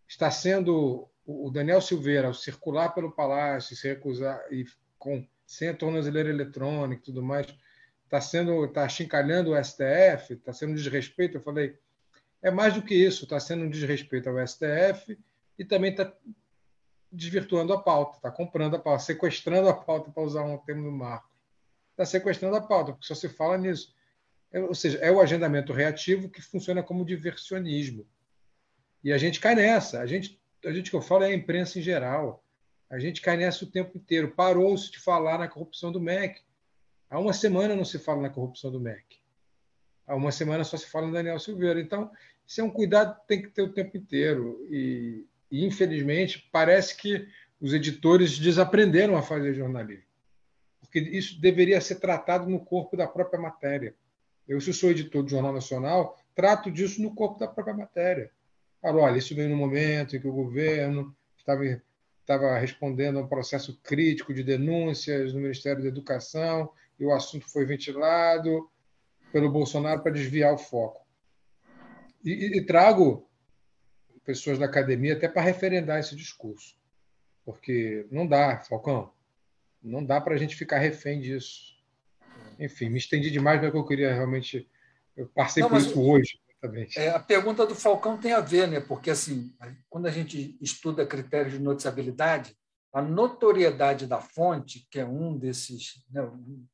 está 0.07 0.31
sendo 0.31 1.09
o 1.25 1.51
Daniel 1.51 1.81
Silveira, 1.81 2.29
ao 2.29 2.35
circular 2.35 2.91
pelo 2.95 3.13
palácio, 3.13 3.77
se 3.77 3.89
recusar 3.89 4.41
e 4.51 4.65
com 4.99 5.27
sem 5.47 5.69
a 5.69 5.75
tornozeleira 5.75 6.29
eletrônica 6.29 7.03
e 7.03 7.05
tudo 7.05 7.23
mais, 7.23 7.47
está 8.05 8.21
sendo 8.21 8.65
está 8.65 8.89
chincalhando 8.89 9.53
o 9.53 9.65
STF, 9.65 10.35
está 10.35 10.53
sendo 10.53 10.73
um 10.73 10.75
desrespeito. 10.75 11.37
Eu 11.37 11.43
falei, 11.43 11.79
é 12.43 12.51
mais 12.51 12.75
do 12.75 12.83
que 12.83 12.95
isso, 12.95 13.25
está 13.25 13.39
sendo 13.39 13.65
um 13.65 13.71
desrespeito 13.71 14.29
ao 14.29 14.47
STF 14.47 15.19
e 15.59 15.65
também 15.65 15.91
está 15.91 16.13
desvirtuando 17.11 17.73
a 17.73 17.81
pauta, 17.81 18.17
está 18.17 18.31
comprando 18.31 18.77
a 18.77 18.79
pauta, 18.79 19.05
sequestrando 19.05 19.69
a 19.69 19.75
pauta, 19.75 20.11
para 20.11 20.23
usar 20.23 20.43
um 20.43 20.57
termo 20.59 20.83
do 20.85 20.91
Marco. 20.91 21.31
Está 21.91 22.07
sequestrando 22.07 22.57
a 22.57 22.61
pauta, 22.61 22.93
porque 22.93 23.07
só 23.07 23.15
se 23.15 23.29
fala 23.29 23.59
nisso. 23.59 23.95
É, 24.51 24.61
ou 24.61 24.75
seja, 24.75 24.99
é 24.99 25.11
o 25.11 25.21
agendamento 25.21 25.73
reativo 25.73 26.31
que 26.31 26.41
funciona 26.41 26.83
como 26.83 27.05
diversionismo. 27.05 28.07
E 29.05 29.13
a 29.13 29.19
gente 29.19 29.41
cai 29.41 29.55
nessa. 29.55 30.01
A 30.01 30.07
gente, 30.07 30.41
a 30.65 30.73
gente 30.73 30.91
que 30.91 30.97
eu 30.97 31.03
falo 31.03 31.25
é 31.25 31.29
a 31.29 31.35
imprensa 31.35 31.79
em 31.79 31.83
geral. 31.83 32.42
A 32.93 32.99
gente 32.99 33.23
cai 33.23 33.39
nessa 33.39 33.65
o 33.65 33.71
tempo 33.71 33.97
inteiro. 33.97 34.33
Parou-se 34.33 34.93
de 34.93 34.99
falar 34.99 35.39
na 35.39 35.49
corrupção 35.49 35.91
do 35.91 35.99
MEC. 35.99 36.43
Há 37.09 37.19
uma 37.19 37.33
semana 37.33 37.75
não 37.75 37.87
se 37.87 37.99
fala 37.99 38.21
na 38.21 38.29
corrupção 38.29 38.71
do 38.71 38.79
MEC. 38.79 39.17
Há 40.07 40.15
uma 40.15 40.31
semana 40.31 40.63
só 40.63 40.77
se 40.77 40.91
fala 40.91 41.07
no 41.07 41.13
Daniel 41.15 41.39
Silveira. 41.39 41.81
Então, 41.81 42.11
isso 42.47 42.61
é 42.61 42.65
um 42.65 42.69
cuidado 42.69 43.19
que 43.21 43.27
tem 43.27 43.41
que 43.41 43.49
ter 43.49 43.63
o 43.63 43.73
tempo 43.73 43.97
inteiro. 43.97 44.67
E, 44.71 45.25
e, 45.51 45.65
infelizmente, 45.65 46.47
parece 46.53 46.95
que 46.95 47.27
os 47.59 47.73
editores 47.73 48.39
desaprenderam 48.39 49.17
a 49.17 49.23
fazer 49.23 49.55
jornalismo. 49.55 50.05
Porque 50.79 50.99
isso 50.99 51.41
deveria 51.41 51.81
ser 51.81 51.95
tratado 51.95 52.47
no 52.47 52.61
corpo 52.61 52.95
da 52.95 53.07
própria 53.07 53.41
matéria. 53.41 53.95
Eu, 54.47 54.61
se 54.61 54.71
sou 54.75 54.91
editor 54.91 55.23
do 55.23 55.31
Jornal 55.31 55.55
Nacional, 55.55 56.19
trato 56.35 56.71
disso 56.71 57.01
no 57.01 57.15
corpo 57.15 57.39
da 57.39 57.49
própria 57.49 57.75
matéria. 57.75 58.31
Falo, 58.83 59.01
olha, 59.01 59.17
isso 59.17 59.35
veio 59.35 59.49
no 59.49 59.57
momento 59.57 60.15
em 60.15 60.21
que 60.21 60.29
o 60.29 60.33
governo 60.33 61.17
estava, 61.39 61.65
estava 62.23 62.59
respondendo 62.59 63.19
a 63.19 63.23
um 63.23 63.29
processo 63.29 63.79
crítico 63.83 64.33
de 64.33 64.43
denúncias 64.43 65.33
no 65.33 65.41
Ministério 65.41 65.83
da 65.83 65.89
Educação 65.89 66.73
e 66.99 67.05
o 67.05 67.13
assunto 67.13 67.49
foi 67.51 67.67
ventilado 67.67 68.71
pelo 69.33 69.51
Bolsonaro 69.51 70.03
para 70.03 70.13
desviar 70.13 70.55
o 70.55 70.59
foco. 70.59 71.05
E, 72.25 72.59
e 72.59 72.65
trago 72.65 73.29
pessoas 74.25 74.59
da 74.59 74.67
academia 74.67 75.15
até 75.15 75.29
para 75.29 75.43
referendar 75.43 75.99
esse 75.99 76.15
discurso. 76.15 76.77
Porque 77.45 78.07
não 78.11 78.27
dá, 78.27 78.61
Falcão, 78.61 79.13
não 79.83 80.05
dá 80.05 80.21
para 80.21 80.35
a 80.35 80.39
gente 80.39 80.55
ficar 80.55 80.79
refém 80.79 81.21
disso. 81.21 81.77
Enfim, 82.59 82.89
me 82.89 82.99
estendi 82.99 83.31
demais, 83.31 83.61
mas 83.61 83.75
eu 83.75 83.85
queria 83.85 84.15
realmente. 84.15 84.69
Eu 85.17 85.27
passei 85.27 85.63
não, 85.63 85.71
por 85.71 85.79
isso 85.79 86.01
hoje. 86.01 86.39
É, 86.97 87.11
a 87.11 87.19
pergunta 87.19 87.67
do 87.67 87.75
Falcão 87.75 88.19
tem 88.19 88.33
a 88.33 88.41
ver, 88.41 88.69
né? 88.69 88.81
porque 88.81 89.11
assim, 89.11 89.53
quando 89.91 90.07
a 90.07 90.11
gente 90.11 90.57
estuda 90.61 91.07
critérios 91.07 91.55
de 91.55 91.59
noticiabilidade, 91.59 92.57
a 92.93 93.03
notoriedade 93.03 94.07
da 94.07 94.21
fonte, 94.21 94.87
que 94.91 95.01
é 95.01 95.05
um 95.05 95.37
desses, 95.37 96.05
né, 96.11 96.23
um, 96.23 96.67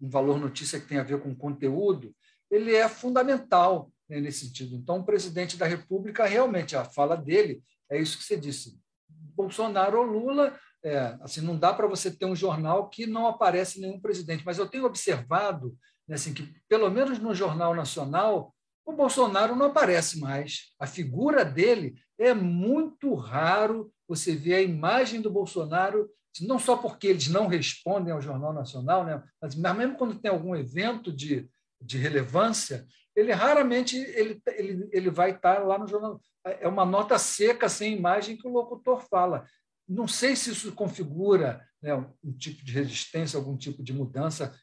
um 0.00 0.08
valor 0.08 0.38
notícia 0.38 0.80
que 0.80 0.86
tem 0.86 0.98
a 0.98 1.02
ver 1.02 1.20
com 1.20 1.34
conteúdo, 1.34 2.14
ele 2.50 2.74
é 2.74 2.88
fundamental 2.88 3.92
né, 4.08 4.20
nesse 4.20 4.46
sentido. 4.46 4.74
Então, 4.76 4.98
o 4.98 5.04
presidente 5.04 5.56
da 5.56 5.66
República, 5.66 6.24
realmente, 6.26 6.76
a 6.76 6.84
fala 6.84 7.16
dele 7.16 7.62
é 7.90 8.00
isso 8.00 8.16
que 8.16 8.24
você 8.24 8.36
disse. 8.36 8.80
Bolsonaro 9.08 9.98
ou 9.98 10.04
Lula, 10.04 10.58
é, 10.82 11.16
assim, 11.20 11.40
não 11.40 11.58
dá 11.58 11.74
para 11.74 11.86
você 11.86 12.10
ter 12.10 12.24
um 12.24 12.36
jornal 12.36 12.88
que 12.88 13.06
não 13.06 13.26
aparece 13.26 13.80
nenhum 13.80 14.00
presidente. 14.00 14.44
Mas 14.44 14.58
eu 14.58 14.68
tenho 14.68 14.84
observado 14.84 15.76
né, 16.06 16.14
assim, 16.14 16.32
que, 16.32 16.54
pelo 16.68 16.90
menos 16.90 17.18
no 17.18 17.34
Jornal 17.34 17.74
Nacional, 17.74 18.54
o 18.88 18.96
Bolsonaro 18.96 19.54
não 19.54 19.66
aparece 19.66 20.18
mais. 20.18 20.72
A 20.80 20.86
figura 20.86 21.44
dele 21.44 21.94
é 22.18 22.32
muito 22.32 23.14
raro 23.14 23.92
você 24.08 24.34
ver 24.34 24.54
a 24.54 24.62
imagem 24.62 25.20
do 25.20 25.30
Bolsonaro, 25.30 26.08
não 26.40 26.58
só 26.58 26.74
porque 26.74 27.06
eles 27.06 27.28
não 27.28 27.46
respondem 27.46 28.14
ao 28.14 28.22
Jornal 28.22 28.54
Nacional, 28.54 29.04
né, 29.04 29.22
mas 29.42 29.54
mesmo 29.54 29.96
quando 29.96 30.18
tem 30.18 30.30
algum 30.30 30.56
evento 30.56 31.12
de, 31.12 31.46
de 31.82 31.98
relevância, 31.98 32.86
ele 33.14 33.30
raramente 33.30 33.98
ele, 33.98 34.40
ele, 34.46 34.88
ele 34.90 35.10
vai 35.10 35.32
estar 35.32 35.58
lá 35.58 35.78
no 35.78 35.86
jornal. 35.86 36.18
É 36.44 36.66
uma 36.66 36.86
nota 36.86 37.18
seca, 37.18 37.68
sem 37.68 37.94
imagem, 37.94 38.38
que 38.38 38.48
o 38.48 38.52
locutor 38.52 39.02
fala. 39.10 39.44
Não 39.86 40.08
sei 40.08 40.34
se 40.34 40.50
isso 40.50 40.72
configura 40.72 41.62
né, 41.82 41.94
um 42.24 42.32
tipo 42.32 42.64
de 42.64 42.72
resistência, 42.72 43.36
algum 43.36 43.56
tipo 43.56 43.82
de 43.82 43.92
mudança. 43.92 44.58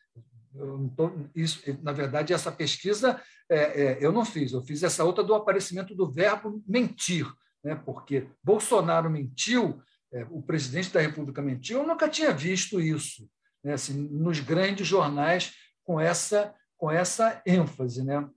Tô, 0.96 1.12
isso, 1.36 1.62
na 1.82 1.92
verdade, 1.92 2.34
essa 2.34 2.52
pesquisa 2.52 3.22
é, 3.50 3.58
é, 3.84 3.98
eu 4.00 4.12
não 4.12 4.24
fiz. 4.24 4.54
Eu 4.54 4.64
fiz 4.64 4.84
essa 4.84 5.04
outra 5.04 5.24
do 5.24 5.36
aparecimento 5.36 5.96
do 5.96 6.10
verbo 6.10 6.64
mentir, 6.68 7.28
né, 7.64 7.76
porque 7.76 8.30
Bolsonaro 8.44 9.10
mentiu, 9.10 9.82
é, 10.14 10.26
o 10.30 10.42
presidente 10.42 10.92
da 10.92 11.02
República 11.02 11.42
mentiu. 11.42 11.80
Eu 11.80 11.88
nunca 11.88 12.08
tinha 12.08 12.32
visto 12.32 12.80
isso 12.80 13.30
né, 13.64 13.74
assim, 13.74 14.08
nos 14.10 14.40
grandes 14.40 14.88
jornais 14.88 15.54
com 15.84 16.00
essa 16.00 16.54
com 16.78 16.92
essa 16.92 17.42
ênfase, 17.46 18.04
né? 18.04 18.28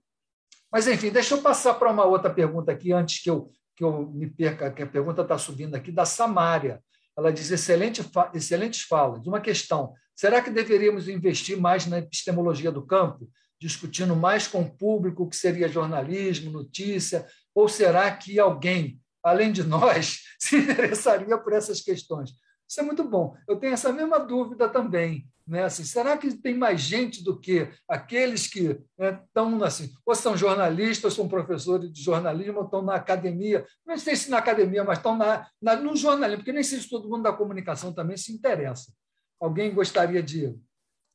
Mas, 0.71 0.87
enfim, 0.87 1.09
deixa 1.09 1.35
eu 1.35 1.41
passar 1.41 1.73
para 1.73 1.91
uma 1.91 2.05
outra 2.05 2.33
pergunta 2.33 2.71
aqui, 2.71 2.91
antes 2.91 3.21
que 3.21 3.29
eu, 3.29 3.51
que 3.75 3.83
eu 3.83 4.07
me 4.11 4.29
perca, 4.29 4.71
que 4.71 4.83
a 4.83 4.87
pergunta 4.87 5.21
está 5.23 5.37
subindo 5.37 5.75
aqui, 5.75 5.91
da 5.91 6.05
Samária. 6.05 6.81
Ela 7.17 7.33
diz: 7.33 7.49
Excelente, 7.51 8.01
excelentes 8.33 8.83
falas. 8.83 9.25
Uma 9.25 9.41
questão: 9.41 9.93
será 10.19 10.41
que 10.41 10.49
deveríamos 10.49 11.07
investir 11.07 11.57
mais 11.57 11.85
na 11.85 11.99
epistemologia 11.99 12.69
do 12.69 12.85
campo, 12.85 13.31
discutindo 13.57 14.13
mais 14.17 14.47
com 14.47 14.63
o 14.63 14.69
público 14.69 15.23
o 15.23 15.29
que 15.29 15.35
seria 15.37 15.69
jornalismo, 15.69 16.51
notícia? 16.51 17.25
Ou 17.55 17.69
será 17.69 18.11
que 18.11 18.37
alguém, 18.37 18.99
além 19.23 19.49
de 19.49 19.63
nós, 19.63 20.23
se 20.37 20.57
interessaria 20.57 21.37
por 21.37 21.53
essas 21.53 21.79
questões? 21.79 22.31
Isso 22.67 22.81
é 22.81 22.83
muito 22.83 23.01
bom. 23.01 23.33
Eu 23.47 23.55
tenho 23.55 23.71
essa 23.71 23.93
mesma 23.93 24.19
dúvida 24.19 24.67
também. 24.67 25.25
Né? 25.47 25.63
Assim, 25.63 25.85
será 25.85 26.17
que 26.17 26.35
tem 26.35 26.53
mais 26.53 26.81
gente 26.81 27.23
do 27.23 27.39
que 27.39 27.69
aqueles 27.87 28.45
que 28.45 28.77
estão, 28.99 29.57
né, 29.57 29.67
assim, 29.67 29.89
ou 30.05 30.13
são 30.13 30.35
jornalistas, 30.35 31.05
ou 31.05 31.11
são 31.11 31.29
professores 31.29 31.93
de 31.93 32.03
jornalismo, 32.03 32.59
ou 32.59 32.65
estão 32.65 32.81
na 32.81 32.95
academia, 32.95 33.65
não 33.87 33.97
sei 33.97 34.17
se 34.17 34.29
na 34.29 34.39
academia, 34.39 34.83
mas 34.83 34.97
estão 34.97 35.17
na, 35.17 35.47
na, 35.61 35.77
no 35.77 35.95
jornalismo, 35.95 36.39
porque 36.39 36.51
nem 36.51 36.61
sei 36.61 36.81
se 36.81 36.89
todo 36.89 37.09
mundo 37.09 37.23
da 37.23 37.31
comunicação 37.31 37.93
também 37.93 38.17
se 38.17 38.33
interessa. 38.33 38.91
Alguém 39.39 39.73
gostaria 39.73 40.21
de 40.21 40.59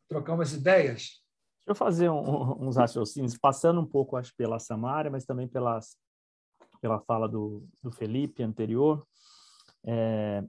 trocar 0.08 0.34
umas 0.34 0.52
ideias? 0.52 1.22
Deixa 1.66 1.70
eu 1.70 1.74
fazer 1.74 2.10
um, 2.10 2.66
uns 2.66 2.76
raciocínios, 2.76 3.36
passando 3.36 3.80
um 3.80 3.86
pouco, 3.86 4.16
acho, 4.16 4.34
pela 4.36 4.58
Samária, 4.58 5.10
mas 5.10 5.24
também 5.24 5.48
pelas, 5.48 5.96
pela 6.80 7.00
fala 7.00 7.28
do, 7.28 7.66
do 7.82 7.90
Felipe 7.90 8.42
anterior. 8.42 9.06
É, 9.84 10.42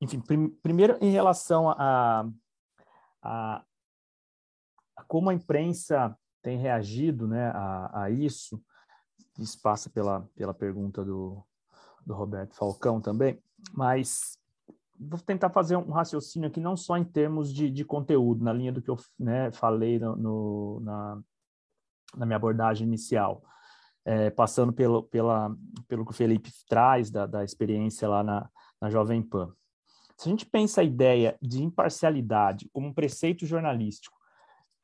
enfim, 0.00 0.20
prim, 0.20 0.48
primeiro 0.48 0.98
em 1.00 1.10
relação 1.10 1.70
a, 1.70 2.28
a, 3.22 3.64
a, 4.96 5.04
como 5.04 5.30
a 5.30 5.34
imprensa 5.34 6.16
tem 6.42 6.58
reagido 6.58 7.28
né, 7.28 7.50
a, 7.54 8.02
a 8.02 8.10
isso, 8.10 8.60
isso 9.38 9.60
passa 9.62 9.88
pela, 9.88 10.28
pela 10.34 10.52
pergunta 10.52 11.04
do, 11.04 11.44
do 12.04 12.14
Roberto 12.14 12.54
Falcão 12.54 13.00
também, 13.00 13.40
mas 13.72 14.36
vou 15.08 15.18
tentar 15.18 15.50
fazer 15.50 15.76
um 15.76 15.90
raciocínio 15.90 16.48
aqui 16.48 16.60
não 16.60 16.76
só 16.76 16.96
em 16.96 17.04
termos 17.04 17.52
de, 17.52 17.70
de 17.70 17.84
conteúdo, 17.84 18.44
na 18.44 18.52
linha 18.52 18.72
do 18.72 18.80
que 18.80 18.90
eu 18.90 18.96
né, 19.18 19.50
falei 19.52 19.98
no, 19.98 20.16
no, 20.16 20.80
na, 20.80 21.22
na 22.16 22.26
minha 22.26 22.36
abordagem 22.36 22.86
inicial, 22.86 23.42
é, 24.04 24.30
passando 24.30 24.72
pelo, 24.72 25.02
pela, 25.04 25.54
pelo 25.88 26.04
que 26.04 26.10
o 26.10 26.14
Felipe 26.14 26.50
traz 26.68 27.10
da, 27.10 27.26
da 27.26 27.44
experiência 27.44 28.08
lá 28.08 28.22
na, 28.22 28.48
na 28.80 28.90
Jovem 28.90 29.22
Pan. 29.22 29.52
Se 30.16 30.28
a 30.28 30.30
gente 30.30 30.46
pensa 30.46 30.80
a 30.80 30.84
ideia 30.84 31.36
de 31.40 31.62
imparcialidade 31.62 32.68
como 32.72 32.88
um 32.88 32.94
preceito 32.94 33.46
jornalístico, 33.46 34.16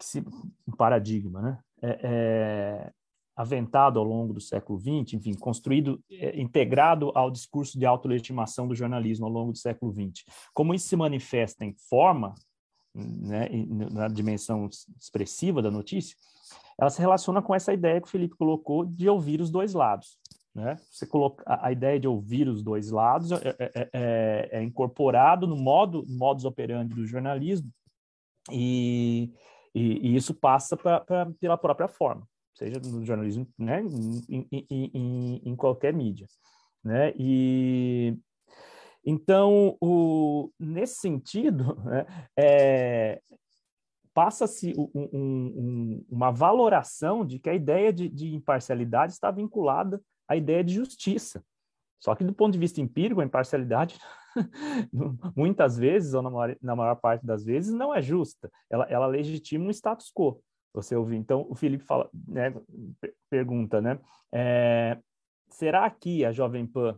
se, 0.01 0.25
um 0.67 0.77
paradigma, 0.77 1.41
né? 1.41 1.59
É, 1.81 2.01
é, 2.03 2.93
aventado 3.39 4.01
ao 4.01 4.05
longo 4.05 4.35
do 4.35 4.41
século 4.41 4.81
XX, 4.81 5.15
enfim, 5.15 5.33
construído, 5.35 6.03
é, 6.11 6.41
integrado 6.41 7.13
ao 7.15 7.31
discurso 7.31 7.79
de 7.79 7.87
autolegitimação 7.87 8.67
do 8.67 8.75
jornalismo 8.75 9.27
ao 9.27 9.31
longo 9.31 9.53
do 9.53 9.59
século 9.59 9.93
XX. 9.93 10.25
Como 10.53 10.75
isso 10.75 10.89
se 10.89 10.97
manifesta 10.97 11.65
em 11.65 11.73
forma, 11.73 12.35
né, 12.93 13.49
na 13.93 14.09
dimensão 14.09 14.69
expressiva 14.99 15.63
da 15.63 15.71
notícia, 15.71 16.17
ela 16.77 16.91
se 16.91 17.01
relaciona 17.01 17.41
com 17.41 17.55
essa 17.55 17.73
ideia 17.73 18.01
que 18.01 18.09
o 18.09 18.11
Felipe 18.11 18.35
colocou 18.37 18.85
de 18.85 19.09
ouvir 19.09 19.41
os 19.41 19.51
dois 19.51 19.73
lados. 19.73 20.19
Né? 20.53 20.77
Você 20.91 21.07
coloca 21.07 21.45
a, 21.47 21.71
ideia 21.71 22.01
de 22.01 22.09
ouvir 22.09 22.49
os 22.49 22.61
dois 22.61 22.91
lados 22.91 23.31
é, 23.31 23.55
é, 23.57 23.89
é, 23.93 24.49
é 24.51 24.63
incorporado 24.65 25.47
no 25.47 25.57
modo 25.57 26.05
modus 26.09 26.45
operandi 26.45 26.93
do 26.93 27.07
jornalismo 27.07 27.71
e, 28.51 29.33
e, 29.73 30.09
e 30.09 30.17
isso 30.17 30.35
passa 30.35 30.77
pra, 30.77 30.99
pra, 31.01 31.31
pela 31.39 31.57
própria 31.57 31.87
forma. 31.87 32.27
Seja 32.59 32.81
no 32.81 33.05
jornalismo, 33.05 33.47
né, 33.57 33.81
em, 33.83 34.47
em, 34.51 35.41
em, 35.45 35.57
qualquer 35.57 35.95
mídia, 35.95 36.27
né, 36.83 37.13
e 37.17 38.19
então, 39.05 39.75
o, 39.81 40.51
nesse 40.59 40.97
sentido, 40.97 41.77
né, 41.83 42.05
é, 42.37 43.23
passa-se 44.13 44.75
um, 44.77 44.91
um, 44.95 46.05
uma 46.11 46.31
valoração 46.31 47.25
de 47.25 47.39
que 47.39 47.49
a 47.49 47.55
ideia 47.55 47.93
de, 47.93 48.09
de, 48.09 48.35
imparcialidade 48.35 49.13
está 49.13 49.31
vinculada 49.31 49.99
à 50.29 50.37
ideia 50.37 50.63
de 50.63 50.75
justiça. 50.75 51.43
Só 52.01 52.15
que, 52.15 52.23
do 52.23 52.35
ponto 52.35 52.53
de 52.53 52.59
vista 52.59 52.81
empírico, 52.81 53.21
a 53.21 53.25
imparcialidade, 53.25 53.99
muitas 55.35 55.79
vezes, 55.79 56.15
ou 56.15 56.21
na 56.21 56.31
maior, 56.31 56.57
na 56.61 56.77
maior, 56.77 56.95
parte 56.97 57.25
das 57.25 57.45
vezes, 57.45 57.73
não 57.73 57.95
é 57.95 58.03
justa. 58.03 58.51
Ela, 58.69 58.85
ela 58.91 59.07
legitima 59.07 59.65
um 59.65 59.71
status 59.71 60.13
quo. 60.13 60.43
Você 60.79 60.95
ouviu? 60.95 61.19
Então, 61.19 61.45
o 61.51 61.57
Felipe 61.57 61.83
fala, 61.83 62.09
né, 62.27 62.55
pergunta, 63.29 63.81
né? 63.81 63.99
É, 64.33 64.97
será 65.49 65.91
que 65.91 66.25
a 66.25 66.31
Jovem 66.31 66.65
Pan, 66.65 66.97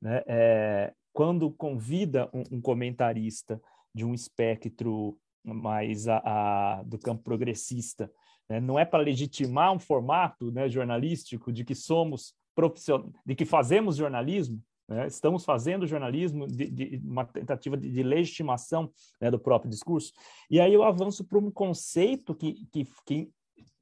né, 0.00 0.22
é, 0.26 0.94
quando 1.12 1.50
convida 1.50 2.30
um, 2.32 2.56
um, 2.56 2.60
comentarista 2.60 3.60
de 3.94 4.02
um 4.02 4.14
espectro 4.14 5.18
mais 5.44 6.08
a, 6.08 6.22
a, 6.24 6.82
do 6.84 6.98
campo 6.98 7.22
progressista, 7.22 8.10
né, 8.48 8.60
não 8.60 8.78
é 8.78 8.84
para 8.86 9.02
legitimar 9.04 9.74
um 9.74 9.78
formato 9.78 10.50
né, 10.50 10.66
jornalístico 10.70 11.52
de 11.52 11.64
que 11.66 11.74
somos 11.74 12.34
profissionais, 12.54 13.12
de 13.26 13.34
que 13.34 13.44
fazemos 13.44 13.96
jornalismo, 13.96 14.58
né, 14.92 15.06
estamos 15.06 15.44
fazendo 15.44 15.86
jornalismo 15.86 16.46
de, 16.46 16.70
de 16.70 17.02
uma 17.04 17.24
tentativa 17.24 17.76
de, 17.76 17.90
de 17.90 18.02
legitimação 18.02 18.90
né, 19.20 19.30
do 19.30 19.38
próprio 19.38 19.70
discurso. 19.70 20.12
E 20.50 20.60
aí 20.60 20.72
eu 20.72 20.82
avanço 20.82 21.24
para 21.24 21.38
um 21.38 21.50
conceito 21.50 22.34
que, 22.34 22.66
que, 22.70 22.86
que 23.06 23.30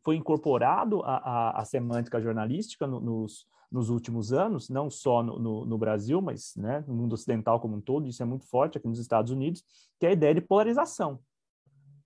foi 0.02 0.16
incorporado 0.16 1.02
à, 1.04 1.62
semântica 1.64 2.20
jornalística 2.20 2.86
no, 2.86 3.00
nos, 3.00 3.46
nos 3.70 3.90
últimos 3.90 4.32
anos, 4.32 4.68
não 4.68 4.88
só 4.88 5.22
no, 5.22 5.38
no, 5.38 5.66
no 5.66 5.78
Brasil, 5.78 6.20
mas 6.22 6.54
né, 6.56 6.84
no 6.86 6.94
mundo 6.94 7.12
ocidental 7.12 7.60
como 7.60 7.76
um 7.76 7.80
todo, 7.80 8.06
isso 8.06 8.22
é 8.22 8.26
muito 8.26 8.46
forte 8.46 8.78
aqui 8.78 8.88
nos 8.88 8.98
Estados 8.98 9.30
Unidos, 9.30 9.62
que 9.98 10.06
é 10.06 10.10
a 10.10 10.12
ideia 10.12 10.34
de 10.34 10.40
polarização. 10.40 11.20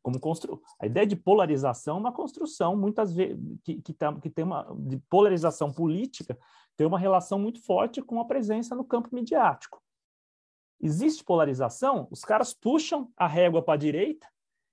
Como 0.04 0.20
constru... 0.20 0.60
A 0.78 0.84
ideia 0.84 1.06
de 1.06 1.16
polarização 1.16 1.96
é 1.96 2.00
uma 2.00 2.12
construção, 2.12 2.76
muitas 2.76 3.14
vezes, 3.14 3.38
que, 3.64 3.80
que, 3.80 3.94
tá, 3.94 4.14
que 4.20 4.28
tem 4.28 4.44
uma 4.44 4.70
de 4.78 4.98
polarização 5.08 5.72
política, 5.72 6.38
tem 6.76 6.86
uma 6.86 6.98
relação 6.98 7.38
muito 7.38 7.64
forte 7.64 8.02
com 8.02 8.20
a 8.20 8.26
presença 8.26 8.74
no 8.76 8.84
campo 8.84 9.08
midiático. 9.12 9.82
Existe 10.78 11.24
polarização, 11.24 12.06
os 12.10 12.22
caras 12.22 12.52
puxam 12.52 13.10
a 13.16 13.26
régua 13.26 13.62
para 13.62 13.74
a 13.74 13.78
direita 13.78 14.28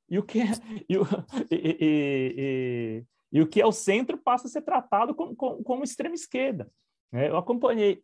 e 0.10 0.20
o 0.20 0.24
que 0.24 0.40
e, 0.90 0.98
o, 0.98 1.04
e, 1.50 1.78
e, 1.80 3.06
e, 3.32 3.42
o 3.42 3.48
que 3.48 3.62
é 3.62 3.66
o 3.66 3.72
centro 3.72 4.18
passa 4.18 4.48
a 4.48 4.50
ser 4.50 4.64
tratado 4.64 5.16
como, 5.16 5.34
como, 5.34 5.64
como 5.64 5.84
extrema 5.86 6.14
esquerda. 6.14 6.70
É, 7.14 7.30
eu 7.30 7.38
acompanhei 7.38 8.04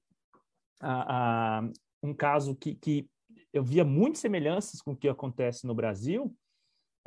a, 0.80 1.58
a, 1.60 1.70
um 2.02 2.14
caso 2.14 2.56
que, 2.56 2.74
que 2.74 3.10
eu 3.52 3.66
via 3.66 3.84
muitas 3.84 4.22
semelhanças 4.22 4.82
com 4.82 4.92
o 4.92 4.96
que 4.96 5.10
acontece 5.10 5.68
no 5.68 5.76
Brasil, 5.76 6.34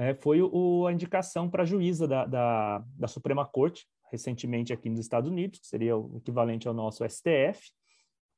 é, 0.00 0.14
foi 0.14 0.40
o, 0.42 0.86
a 0.86 0.92
indicação 0.92 1.48
para 1.48 1.62
a 1.62 1.66
juíza 1.66 2.08
da, 2.08 2.24
da, 2.24 2.84
da, 2.96 3.06
Suprema 3.06 3.44
Corte, 3.44 3.86
recentemente 4.10 4.72
aqui 4.72 4.88
nos 4.88 5.00
Estados 5.00 5.30
Unidos, 5.30 5.60
que 5.60 5.66
seria 5.66 5.96
o 5.96 6.16
equivalente 6.16 6.66
ao 6.66 6.74
nosso 6.74 7.04
STF. 7.08 7.70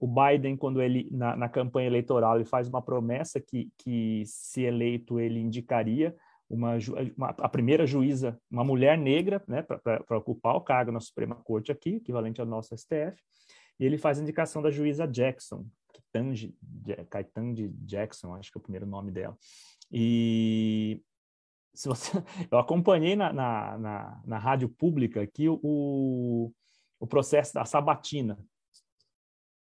O 0.01 0.09
Biden, 0.09 0.57
quando 0.57 0.83
ele, 0.83 1.09
na, 1.13 1.37
na 1.37 1.49
campanha 1.49 1.87
eleitoral, 1.87 2.35
ele 2.35 2.45
faz 2.45 2.69
uma 2.69 2.83
promessa 2.83 3.41
que, 3.41 3.71
que 3.79 4.25
se 4.27 4.63
eleito, 4.63 5.21
ele 5.21 5.39
indicaria 5.39 6.15
uma, 6.51 6.73
uma, 7.17 7.29
a 7.29 7.49
primeira 7.49 7.87
juíza, 7.87 8.37
uma 8.51 8.65
mulher 8.65 8.99
negra, 8.99 9.43
né, 9.47 9.63
para 9.63 10.19
ocupar 10.19 10.57
o 10.57 10.61
cargo 10.61 10.91
na 10.91 10.99
Suprema 10.99 11.37
Corte 11.37 11.71
aqui, 11.71 11.97
equivalente 11.97 12.41
ao 12.41 12.47
nosso 12.47 12.77
STF 12.77 13.17
e 13.79 13.85
ele 13.85 13.99
faz 13.99 14.19
a 14.19 14.23
indicação 14.23 14.63
da 14.63 14.71
juíza 14.71 15.09
Jackson, 15.09 15.67
Ketanji 16.13 16.55
Jackson, 17.81 18.35
acho 18.35 18.53
que 18.53 18.59
é 18.59 18.61
o 18.61 18.63
primeiro 18.63 18.87
nome 18.87 19.11
dela. 19.11 19.37
E 19.91 21.03
se 21.75 21.89
você, 21.89 22.11
eu 22.51 22.59
acompanhei 22.59 23.17
na, 23.17 23.33
na, 23.33 23.79
na, 23.79 24.23
na 24.25 24.39
rádio 24.39 24.69
pública 24.69 25.23
aqui 25.23 25.49
o, 25.49 26.53
o 27.01 27.07
processo 27.07 27.55
da 27.55 27.65
sabatina. 27.65 28.39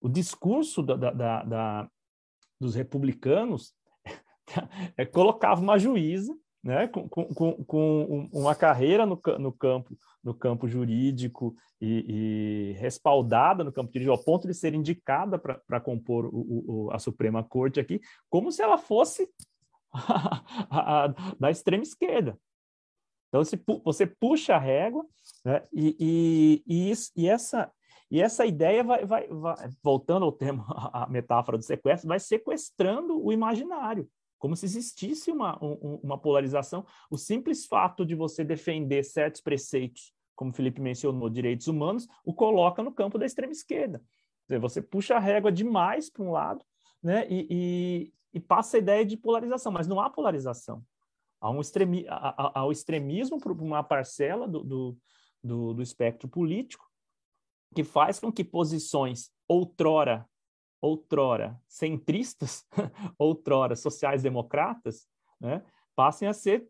O 0.01 0.09
discurso 0.09 0.83
da, 0.83 0.95
da, 0.95 1.43
da 1.43 1.89
dos 2.59 2.75
republicanos 2.75 3.73
é, 4.97 5.05
colocava 5.05 5.61
uma 5.61 5.77
juíza 5.77 6.33
né, 6.63 6.87
com, 6.87 7.09
com, 7.09 7.63
com 7.65 8.29
uma 8.31 8.55
carreira 8.55 9.05
no, 9.05 9.19
no, 9.37 9.51
campo, 9.51 9.97
no 10.23 10.33
campo 10.33 10.65
jurídico 10.65 11.53
e, 11.81 12.71
e, 12.71 12.79
respaldada 12.79 13.65
no 13.65 13.71
campo 13.71 13.91
jurídico, 13.91 14.15
ao 14.15 14.23
ponto 14.23 14.47
de 14.47 14.53
ser 14.53 14.73
indicada 14.73 15.37
para 15.37 15.81
compor 15.81 16.25
o, 16.27 16.85
o, 16.85 16.91
a 16.91 16.99
Suprema 16.99 17.43
Corte 17.43 17.81
aqui, 17.81 17.99
como 18.29 18.49
se 18.49 18.61
ela 18.61 18.77
fosse 18.77 19.29
da 21.39 21.51
extrema 21.51 21.83
esquerda. 21.83 22.37
Então, 23.29 23.43
se, 23.43 23.59
você 23.83 24.05
puxa 24.05 24.55
a 24.55 24.59
régua, 24.59 25.05
né, 25.43 25.63
e, 25.71 25.95
e, 25.99 26.63
e, 26.67 26.91
isso, 26.91 27.11
e, 27.15 27.27
essa, 27.27 27.71
e 28.11 28.21
essa 28.21 28.45
ideia 28.45 28.83
vai, 28.83 29.05
vai, 29.05 29.27
vai, 29.27 29.55
voltando 29.83 30.25
ao 30.25 30.31
tema, 30.31 30.65
a 30.93 31.07
metáfora 31.09 31.57
do 31.57 31.63
sequestro, 31.63 32.07
vai 32.07 32.19
sequestrando 32.19 33.23
o 33.23 33.31
imaginário 33.31 34.07
como 34.43 34.57
se 34.57 34.65
existisse 34.65 35.31
uma, 35.31 35.57
um, 35.63 36.01
uma 36.03 36.17
polarização. 36.17 36.85
O 37.09 37.17
simples 37.17 37.65
fato 37.65 38.05
de 38.05 38.13
você 38.13 38.43
defender 38.43 39.01
certos 39.05 39.39
preceitos, 39.39 40.11
como 40.35 40.51
o 40.51 40.53
Felipe 40.53 40.81
mencionou, 40.81 41.29
direitos 41.29 41.69
humanos, 41.69 42.09
o 42.25 42.33
coloca 42.33 42.83
no 42.83 42.91
campo 42.91 43.17
da 43.17 43.25
extrema 43.25 43.53
esquerda. 43.53 44.03
Você 44.59 44.81
puxa 44.81 45.15
a 45.15 45.19
régua 45.19 45.49
demais 45.49 46.09
para 46.09 46.23
um 46.23 46.31
lado 46.31 46.65
né, 47.01 47.25
e, 47.29 48.11
e, 48.33 48.39
passa 48.39 48.77
a 48.77 48.79
ideia 48.79 49.05
de 49.05 49.17
polarização, 49.17 49.71
mas 49.71 49.87
não 49.87 49.99
há 49.99 50.09
polarização. 50.09 50.83
Há 51.39 51.49
um 51.49 51.61
extremi, 51.61 52.05
há, 52.07 52.61
há 52.61 52.71
extremismo 52.71 53.39
para 53.39 53.51
uma 53.51 53.83
parcela 53.83 54.47
do, 54.47 54.63
do, 54.63 54.97
do, 55.43 55.73
do 55.73 55.81
espectro 55.81 56.27
político 56.27 56.89
que 57.75 57.83
faz 57.83 58.19
com 58.19 58.31
que 58.31 58.43
posições 58.43 59.31
outrora 59.47 60.27
outrora 60.83 61.57
centristas, 61.65 62.65
outrora 63.17 63.73
sociais-democratas, 63.73 65.07
né, 65.39 65.63
passem 65.95 66.27
a 66.27 66.33
ser 66.33 66.67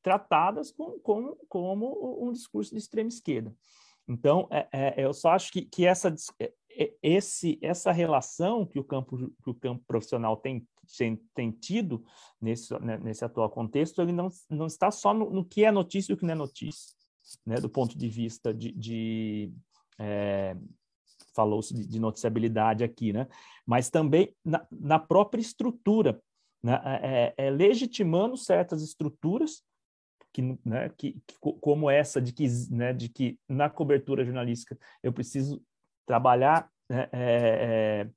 tratadas 0.00 0.70
com, 0.70 1.00
com, 1.00 1.36
como 1.48 2.24
um 2.24 2.30
discurso 2.30 2.70
de 2.70 2.78
extrema 2.78 3.08
esquerda. 3.08 3.52
Então, 4.06 4.46
é, 4.52 4.68
é, 4.72 5.04
eu 5.04 5.12
só 5.12 5.30
acho 5.30 5.50
que, 5.50 5.62
que 5.62 5.84
essa, 5.84 6.14
é, 6.38 6.52
esse, 7.02 7.58
essa 7.62 7.90
relação 7.92 8.66
que 8.66 8.78
o 8.78 8.84
campo, 8.84 9.32
que 9.42 9.50
o 9.50 9.54
campo 9.54 9.82
profissional 9.86 10.36
tem, 10.36 10.66
tem, 10.98 11.16
tem 11.34 11.50
tido 11.50 12.04
nesse, 12.40 12.78
né, 12.80 12.98
nesse 12.98 13.24
atual 13.24 13.48
contexto, 13.50 14.02
ele 14.02 14.12
não, 14.12 14.28
não 14.50 14.66
está 14.66 14.90
só 14.90 15.14
no, 15.14 15.30
no, 15.30 15.44
que 15.44 15.64
é 15.64 15.70
notícia 15.70 16.12
e 16.12 16.14
o 16.14 16.16
que 16.16 16.24
não 16.24 16.32
é 16.32 16.36
notícia, 16.36 16.94
né, 17.44 17.56
do 17.56 17.68
ponto 17.68 17.96
de 17.96 18.08
vista 18.08 18.52
de, 18.52 18.72
de 18.72 19.52
é, 19.98 20.56
falou-se 21.34 21.72
de 21.74 21.98
noticiabilidade 21.98 22.84
aqui, 22.84 23.12
né? 23.12 23.26
Mas 23.64 23.90
também 23.90 24.34
na, 24.44 24.66
na 24.70 24.98
própria 24.98 25.40
estrutura, 25.40 26.20
né? 26.62 26.80
É, 26.84 27.34
é, 27.38 27.46
é 27.46 27.50
legitimando 27.50 28.36
certas 28.36 28.82
estruturas 28.82 29.62
que, 30.32 30.42
né, 30.64 30.90
que, 30.98 31.12
que, 31.26 31.34
como 31.60 31.88
essa 31.88 32.20
de 32.20 32.32
que, 32.32 32.46
né, 32.70 32.92
de 32.92 33.08
que 33.08 33.38
na 33.48 33.70
cobertura 33.70 34.24
jornalística 34.24 34.78
eu 35.02 35.12
preciso 35.12 35.62
trabalhar 36.06 36.70
né, 36.88 37.08
é, 37.12 38.04
é, 38.04 38.10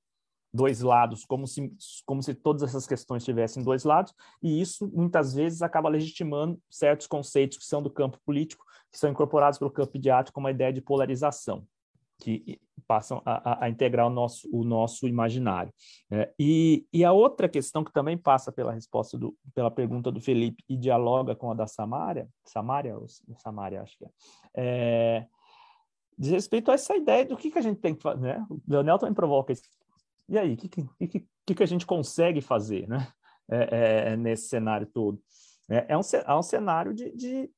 dois 0.54 0.82
lados, 0.82 1.26
como 1.26 1.46
se, 1.46 1.74
como 2.06 2.24
se 2.24 2.34
todas 2.34 2.64
essas 2.64 2.88
questões 2.88 3.26
tivessem 3.26 3.64
dois 3.64 3.84
lados, 3.84 4.14
e 4.42 4.62
isso 4.62 4.88
muitas 4.94 5.34
vezes 5.34 5.62
acaba 5.62 5.90
legitimando 5.90 6.60
certos 6.70 7.08
conceitos 7.08 7.58
que 7.58 7.66
são 7.66 7.82
do 7.82 7.90
campo 7.90 8.20
político, 8.26 8.64
que 8.92 8.98
são 8.98 9.10
incorporados 9.10 9.60
pelo 9.60 9.72
campo 9.72 9.92
midiático 9.94 10.34
como 10.34 10.48
a 10.48 10.52
ideia 10.52 10.74
de 10.74 10.82
polarização 10.82 11.66
que 12.20 12.60
passam 12.86 13.22
a, 13.26 13.66
a, 13.66 13.70
integrar 13.70 14.06
o 14.06 14.10
nosso, 14.10 14.48
o 14.52 14.64
nosso 14.64 15.08
imaginário. 15.08 15.74
É, 16.12 16.32
e, 16.38 16.86
e 16.92 17.06
a 17.06 17.12
outra 17.12 17.48
questão 17.48 17.84
que 17.84 17.94
também 17.94 18.18
passa 18.18 18.52
pela 18.52 18.74
resposta 18.74 19.18
do, 19.18 19.36
pela 19.54 19.72
pergunta 19.72 20.12
do 20.12 20.20
Felipe 20.20 20.64
e 20.68 20.76
dialoga 20.76 21.36
com 21.36 21.50
a 21.50 21.54
da 21.54 21.66
Samária, 21.66 22.28
Samária 22.44 22.98
ou 22.98 23.06
Samária, 23.38 23.82
acho 23.82 23.98
que 23.98 24.06
é, 24.06 24.12
é 24.56 25.28
diz 26.20 26.32
respeito 26.32 26.70
a 26.70 26.74
essa 26.74 26.96
ideia 26.98 27.26
do 27.26 27.38
que, 27.38 27.50
que 27.50 27.58
a 27.58 27.62
gente 27.62 27.80
tem 27.80 27.96
que 27.96 28.02
fazer, 28.02 28.22
né? 28.22 28.46
O 28.50 28.60
Leonel 28.68 29.00
também 29.00 29.14
provoca 29.14 29.54
isso. 29.54 29.64
E 30.28 30.38
aí, 30.38 30.54
o 30.54 30.58
que, 30.58 30.68
que, 30.68 31.28
que, 31.46 31.56
que 31.56 31.64
a 31.64 31.66
gente 31.66 31.86
consegue 31.86 32.42
fazer, 32.42 32.88
né? 32.88 33.08
É, 33.50 33.58
é, 33.58 34.14
é 34.14 34.18
nesse 34.18 34.50
cenário 34.50 34.86
todo. 34.86 35.20
É, 35.70 35.94
é, 35.94 35.98
um, 35.98 36.02
é 36.26 36.36
um 36.36 36.44
cenário 36.44 36.94
de, 36.94 37.10
de 37.16 37.50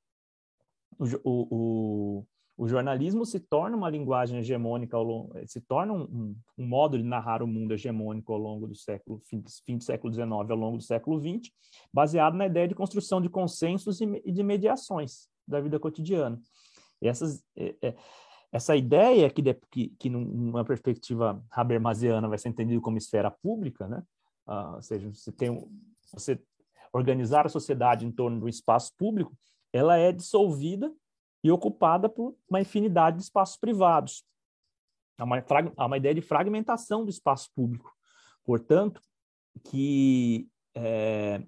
o, 0.98 1.48
o, 1.50 2.26
o 2.58 2.68
jornalismo 2.68 3.26
se 3.26 3.40
torna 3.40 3.76
uma 3.76 3.90
linguagem 3.90 4.40
hegemônica, 4.40 4.96
ao 4.96 5.04
longo, 5.04 5.34
se 5.48 5.60
torna 5.60 5.94
um, 5.94 6.36
um, 6.58 6.68
modo 6.68 6.98
de 6.98 7.04
narrar 7.04 7.42
o 7.42 7.48
mundo 7.48 7.74
hegemônico 7.74 8.32
ao 8.32 8.40
longo 8.40 8.68
do 8.68 8.76
século, 8.76 9.20
fim, 9.26 9.44
fim 9.66 9.78
do 9.78 9.84
século 9.84 10.14
XIX, 10.14 10.32
ao 10.32 10.56
longo 10.56 10.78
do 10.78 10.84
século 10.84 11.20
XX, 11.20 11.52
baseado 11.92 12.36
na 12.36 12.46
ideia 12.46 12.68
de 12.68 12.76
construção 12.76 13.20
de 13.20 13.30
consensos 13.30 14.00
e, 14.00 14.32
de 14.32 14.44
mediações 14.44 15.28
da 15.48 15.60
vida 15.60 15.80
cotidiana. 15.80 16.40
essas, 17.02 17.44
é, 17.58 17.76
é, 17.82 17.96
essa 18.52 18.76
ideia 18.76 19.30
que, 19.30 19.42
de, 19.42 19.54
que, 19.72 19.90
que 19.98 20.10
numa 20.10 20.66
perspectiva 20.66 21.44
habermasiana 21.50 22.28
vai 22.28 22.38
ser 22.38 22.50
entendido 22.50 22.82
como 22.82 22.98
esfera 22.98 23.32
pública, 23.32 23.88
né? 23.88 24.04
Ah, 24.46 24.76
ou 24.76 24.82
seja, 24.82 25.10
você 25.14 25.32
tem 25.32 25.50
você 26.12 26.42
organizar 26.92 27.46
a 27.46 27.50
sociedade 27.50 28.06
em 28.06 28.12
torno 28.12 28.42
do 28.42 28.50
espaço 28.50 28.94
público, 28.98 29.34
ela 29.72 29.98
é 29.98 30.12
dissolvida 30.12 30.94
e 31.42 31.50
ocupada 31.50 32.10
por 32.10 32.36
uma 32.50 32.60
infinidade 32.60 33.18
de 33.18 33.24
espaços 33.24 33.58
privados. 33.58 34.26
Há 35.18 35.24
uma, 35.24 35.44
há 35.78 35.86
uma 35.86 35.98
ideia 35.98 36.14
de 36.14 36.22
fragmentação 36.22 37.06
do 37.06 37.10
espaço 37.10 37.50
público. 37.56 37.96
Portanto, 38.44 39.02
que, 39.64 40.50
é, 40.76 41.42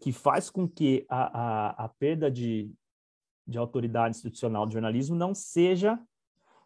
que 0.00 0.12
faz 0.12 0.50
com 0.50 0.68
que 0.68 1.04
a, 1.08 1.24
a, 1.24 1.84
a 1.84 1.88
perda 1.88 2.30
de, 2.30 2.72
de 3.46 3.58
autoridade 3.58 4.16
institucional 4.16 4.66
do 4.66 4.72
jornalismo 4.72 5.16
não 5.16 5.34
seja 5.34 5.98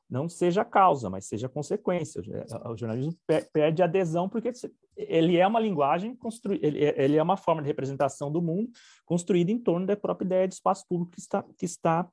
não 0.08 0.28
seja 0.28 0.64
causa, 0.64 1.10
mas 1.10 1.26
seja 1.26 1.48
consequência. 1.48 2.22
O 2.70 2.76
jornalismo 2.76 3.18
perde 3.52 3.82
adesão 3.82 4.28
porque 4.28 4.52
ele 4.96 5.36
é 5.36 5.46
uma 5.46 5.58
linguagem 5.58 6.14
construída, 6.14 6.64
é, 6.64 7.04
ele, 7.04 7.16
é 7.16 7.22
uma 7.22 7.36
forma 7.36 7.60
de 7.60 7.66
representação 7.66 8.30
do 8.30 8.40
mundo 8.40 8.70
construída 9.04 9.50
em 9.50 9.58
torno 9.58 9.84
da 9.84 9.96
própria 9.96 10.24
ideia 10.24 10.48
de 10.48 10.54
espaço 10.54 10.86
público 10.88 11.12
que 11.12 11.20
está, 11.20 11.42
que 11.42 11.64
está 11.64 12.08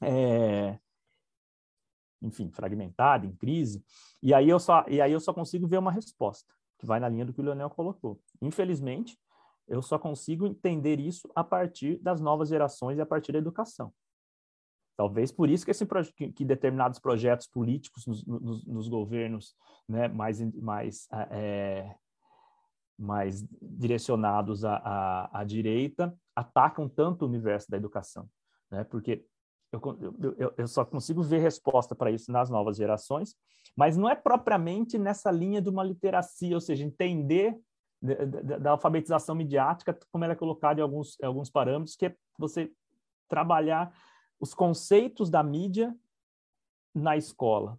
é, 0.00 0.78
enfim, 2.22 2.50
fragmentada, 2.50 3.26
em 3.26 3.36
crise. 3.36 3.84
E 4.22 4.32
aí 4.32 4.48
eu 4.48 4.58
só 4.58 4.84
e 4.88 5.00
aí 5.00 5.12
eu 5.12 5.20
só 5.20 5.34
consigo 5.34 5.66
ver 5.66 5.78
uma 5.78 5.92
resposta 5.92 6.52
que 6.78 6.86
vai 6.86 6.98
na 6.98 7.08
linha 7.08 7.24
do 7.24 7.32
que 7.32 7.40
o 7.40 7.44
Leonel 7.44 7.70
colocou. 7.70 8.20
Infelizmente, 8.40 9.18
eu 9.68 9.82
só 9.82 9.98
consigo 9.98 10.46
entender 10.46 11.00
isso 11.00 11.30
a 11.34 11.44
partir 11.44 11.98
das 12.02 12.20
novas 12.20 12.48
gerações 12.48 12.98
e 12.98 13.00
a 13.00 13.06
partir 13.06 13.32
da 13.32 13.38
educação. 13.38 13.92
Talvez 14.96 15.32
por 15.32 15.48
isso 15.48 15.64
que, 15.64 15.70
esse, 15.70 15.86
que 16.34 16.44
determinados 16.44 16.98
projetos 16.98 17.46
políticos 17.46 18.06
nos, 18.06 18.24
nos, 18.24 18.64
nos 18.66 18.88
governos 18.88 19.54
né, 19.88 20.06
mais, 20.06 20.40
mais, 20.54 21.08
é, 21.30 21.94
mais 22.98 23.44
direcionados 23.60 24.64
à, 24.64 24.76
à, 24.76 25.40
à, 25.40 25.44
direita 25.44 26.14
atacam 26.36 26.88
tanto 26.88 27.24
o 27.24 27.28
universo 27.28 27.70
da 27.70 27.76
educação. 27.76 28.28
Né? 28.70 28.84
Porque 28.84 29.24
eu, 29.72 29.80
eu, 30.38 30.54
eu 30.58 30.68
só 30.68 30.84
consigo 30.84 31.22
ver 31.22 31.38
resposta 31.38 31.94
para 31.94 32.10
isso 32.10 32.30
nas 32.30 32.50
novas 32.50 32.76
gerações, 32.76 33.34
mas 33.74 33.96
não 33.96 34.08
é 34.08 34.14
propriamente 34.14 34.98
nessa 34.98 35.30
linha 35.30 35.62
de 35.62 35.70
uma 35.70 35.82
literacia, 35.82 36.54
ou 36.54 36.60
seja, 36.60 36.84
entender 36.84 37.58
da, 38.02 38.58
da, 38.58 38.70
alfabetização 38.72 39.34
midiática, 39.34 39.96
como 40.10 40.24
ela 40.24 40.32
é 40.32 40.36
colocada 40.36 40.80
em 40.80 40.82
alguns, 40.82 41.16
em 41.20 41.26
alguns 41.26 41.48
parâmetros, 41.48 41.94
que 41.94 42.06
é 42.06 42.16
você 42.36 42.72
trabalhar 43.28 43.96
os 44.40 44.52
conceitos 44.52 45.30
da 45.30 45.42
mídia 45.42 45.96
na 46.92 47.16
escola. 47.16 47.78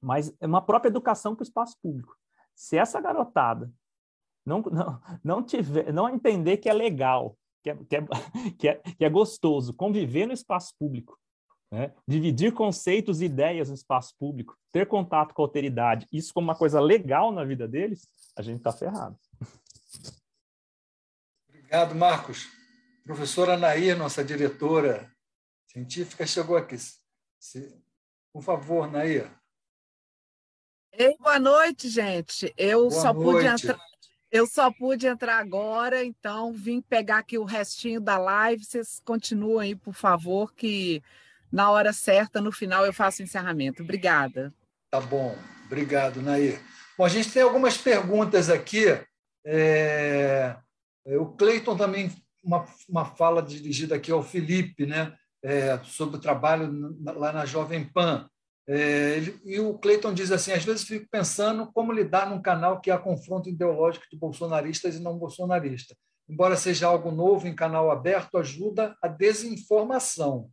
Mas 0.00 0.34
é 0.40 0.46
uma 0.46 0.60
própria 0.60 0.90
educação 0.90 1.34
para 1.36 1.42
o 1.42 1.46
espaço 1.46 1.76
público. 1.80 2.16
Se 2.54 2.76
essa 2.76 3.00
garotada 3.00 3.72
não, 4.44 4.60
não, 4.62 5.00
não, 5.22 5.42
tiver, 5.42 5.92
não 5.92 6.08
entender 6.08 6.56
que 6.56 6.68
é 6.68 6.72
legal, 6.72 7.38
que 7.62 7.70
é, 7.70 7.76
que, 7.76 7.96
é, 7.96 8.00
que, 8.58 8.68
é, 8.68 8.74
que 8.74 9.04
é 9.04 9.08
gostoso 9.08 9.72
conviver 9.72 10.26
no 10.26 10.32
espaço 10.32 10.74
público, 10.78 11.16
né? 11.70 11.92
dividir 12.06 12.52
conceitos 12.52 13.20
e 13.20 13.26
ideias 13.26 13.68
no 13.68 13.74
espaço 13.74 14.14
público, 14.18 14.56
ter 14.72 14.86
contato 14.86 15.34
com 15.34 15.42
a 15.42 15.44
alteridade, 15.44 16.06
isso 16.12 16.34
como 16.34 16.48
uma 16.48 16.56
coisa 16.56 16.80
legal 16.80 17.30
na 17.32 17.44
vida 17.44 17.68
deles, 17.68 18.08
a 18.36 18.42
gente 18.42 18.58
está 18.58 18.72
ferrado. 18.72 19.16
Obrigado, 21.48 21.94
Marcos. 21.94 22.48
Professora 23.04 23.56
Nair, 23.56 23.96
nossa 23.96 24.24
diretora 24.24 25.10
científica, 25.68 26.26
chegou 26.26 26.56
aqui. 26.56 26.76
Por 28.32 28.42
favor, 28.42 28.90
Nair. 28.90 29.30
Ei, 30.92 31.16
boa 31.18 31.38
noite, 31.38 31.88
gente. 31.88 32.52
Eu 32.56 32.88
boa 32.88 33.00
só 33.00 33.12
noite. 33.12 33.24
pude 33.24 33.46
entrar. 33.46 33.90
Eu 34.32 34.46
só 34.46 34.70
pude 34.70 35.06
entrar 35.08 35.38
agora, 35.38 36.04
então 36.04 36.52
vim 36.52 36.80
pegar 36.80 37.18
aqui 37.18 37.36
o 37.36 37.44
restinho 37.44 38.00
da 38.00 38.16
live. 38.16 38.64
Vocês 38.64 39.00
continuam 39.04 39.58
aí, 39.58 39.74
por 39.74 39.94
favor, 39.94 40.52
que 40.54 41.02
na 41.52 41.70
hora 41.70 41.92
certa, 41.92 42.40
no 42.40 42.52
final, 42.52 42.86
eu 42.86 42.92
faço 42.92 43.20
o 43.20 43.24
encerramento. 43.24 43.82
Obrigada. 43.82 44.54
Tá 44.90 45.00
bom. 45.00 45.36
Obrigado, 45.66 46.20
Nair. 46.22 46.60
Bom, 46.96 47.04
a 47.04 47.08
gente 47.08 47.30
tem 47.30 47.42
algumas 47.42 47.76
perguntas 47.76 48.50
aqui. 48.50 48.86
É... 49.44 50.56
O 51.06 51.26
Cleiton 51.26 51.76
também, 51.76 52.12
uma, 52.42 52.64
uma 52.88 53.04
fala 53.04 53.42
dirigida 53.42 53.94
aqui 53.94 54.12
ao 54.12 54.22
Felipe, 54.22 54.86
né? 54.86 55.14
É, 55.42 55.78
sobre 55.84 56.16
o 56.16 56.20
trabalho 56.20 56.94
lá 57.16 57.32
na 57.32 57.46
Jovem 57.46 57.84
Pan. 57.84 58.28
É, 58.68 59.16
ele, 59.16 59.40
e 59.44 59.58
o 59.58 59.78
Cleiton 59.78 60.12
diz 60.12 60.30
assim: 60.30 60.52
às 60.52 60.64
vezes 60.64 60.84
fico 60.84 61.06
pensando 61.10 61.70
como 61.72 61.92
lidar 61.92 62.28
num 62.28 62.42
canal 62.42 62.80
que 62.80 62.90
há 62.90 62.98
confronto 62.98 63.48
ideológico 63.48 64.04
de 64.10 64.16
bolsonaristas 64.16 64.96
e 64.96 65.00
não 65.00 65.18
bolsonaristas. 65.18 65.96
Embora 66.28 66.56
seja 66.56 66.86
algo 66.86 67.10
novo 67.10 67.48
em 67.48 67.54
canal 67.54 67.90
aberto, 67.90 68.38
ajuda 68.38 68.94
a 69.02 69.08
desinformação. 69.08 70.50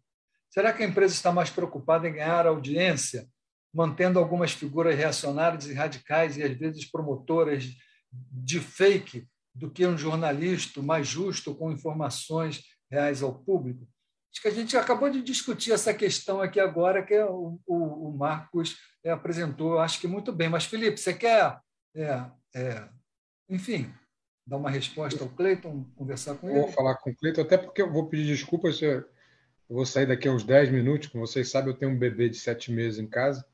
Será 0.49 0.73
que 0.73 0.83
a 0.83 0.87
empresa 0.87 1.13
está 1.13 1.31
mais 1.31 1.49
preocupada 1.49 2.07
em 2.07 2.13
ganhar 2.13 2.47
audiência 2.47 3.27
mantendo 3.73 4.17
algumas 4.17 4.51
figuras 4.51 4.95
reacionárias 4.95 5.67
e 5.67 5.73
radicais 5.73 6.37
e 6.37 6.43
às 6.43 6.57
vezes 6.57 6.89
promotoras 6.89 7.65
de 8.11 8.59
fake 8.59 9.27
do 9.53 9.69
que 9.69 9.85
um 9.85 9.97
jornalista 9.97 10.81
mais 10.81 11.07
justo 11.07 11.53
com 11.53 11.71
informações 11.71 12.63
reais 12.89 13.21
ao 13.21 13.33
público? 13.33 13.87
Acho 14.31 14.41
que 14.41 14.47
a 14.47 14.51
gente 14.51 14.77
acabou 14.77 15.09
de 15.09 15.21
discutir 15.21 15.71
essa 15.71 15.93
questão 15.93 16.41
aqui 16.41 16.59
agora, 16.59 17.03
que 17.03 17.17
o, 17.19 17.59
o, 17.65 18.09
o 18.09 18.17
Marcos 18.17 18.77
é, 19.03 19.09
apresentou, 19.09 19.79
acho 19.79 19.99
que 19.99 20.07
muito 20.07 20.31
bem. 20.31 20.49
Mas, 20.49 20.65
Felipe, 20.65 20.99
você 20.99 21.13
quer, 21.13 21.59
é, 21.95 22.25
é, 22.55 22.87
enfim, 23.49 23.91
dar 24.45 24.57
uma 24.57 24.69
resposta 24.69 25.23
ao 25.23 25.29
Cleiton, 25.29 25.85
conversar 25.95 26.35
com 26.35 26.49
ele? 26.49 26.59
Vou 26.59 26.71
falar 26.71 26.95
com 26.97 27.09
o 27.09 27.15
Cleiton, 27.15 27.41
até 27.41 27.57
porque 27.57 27.81
eu 27.81 27.91
vou 27.91 28.09
pedir 28.09 28.27
desculpas, 28.27 28.79
eu 29.69 29.75
vou 29.75 29.85
sair 29.85 30.05
daqui 30.05 30.27
a 30.27 30.31
uns 30.31 30.43
10 30.43 30.71
minutos. 30.71 31.07
Como 31.07 31.25
vocês 31.25 31.49
sabem, 31.49 31.71
eu 31.71 31.77
tenho 31.77 31.91
um 31.91 31.97
bebê 31.97 32.29
de 32.29 32.37
7 32.37 32.71
meses 32.71 32.99
em 32.99 33.07
casa 33.07 33.45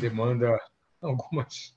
demanda 0.00 0.58
algumas, 1.00 1.74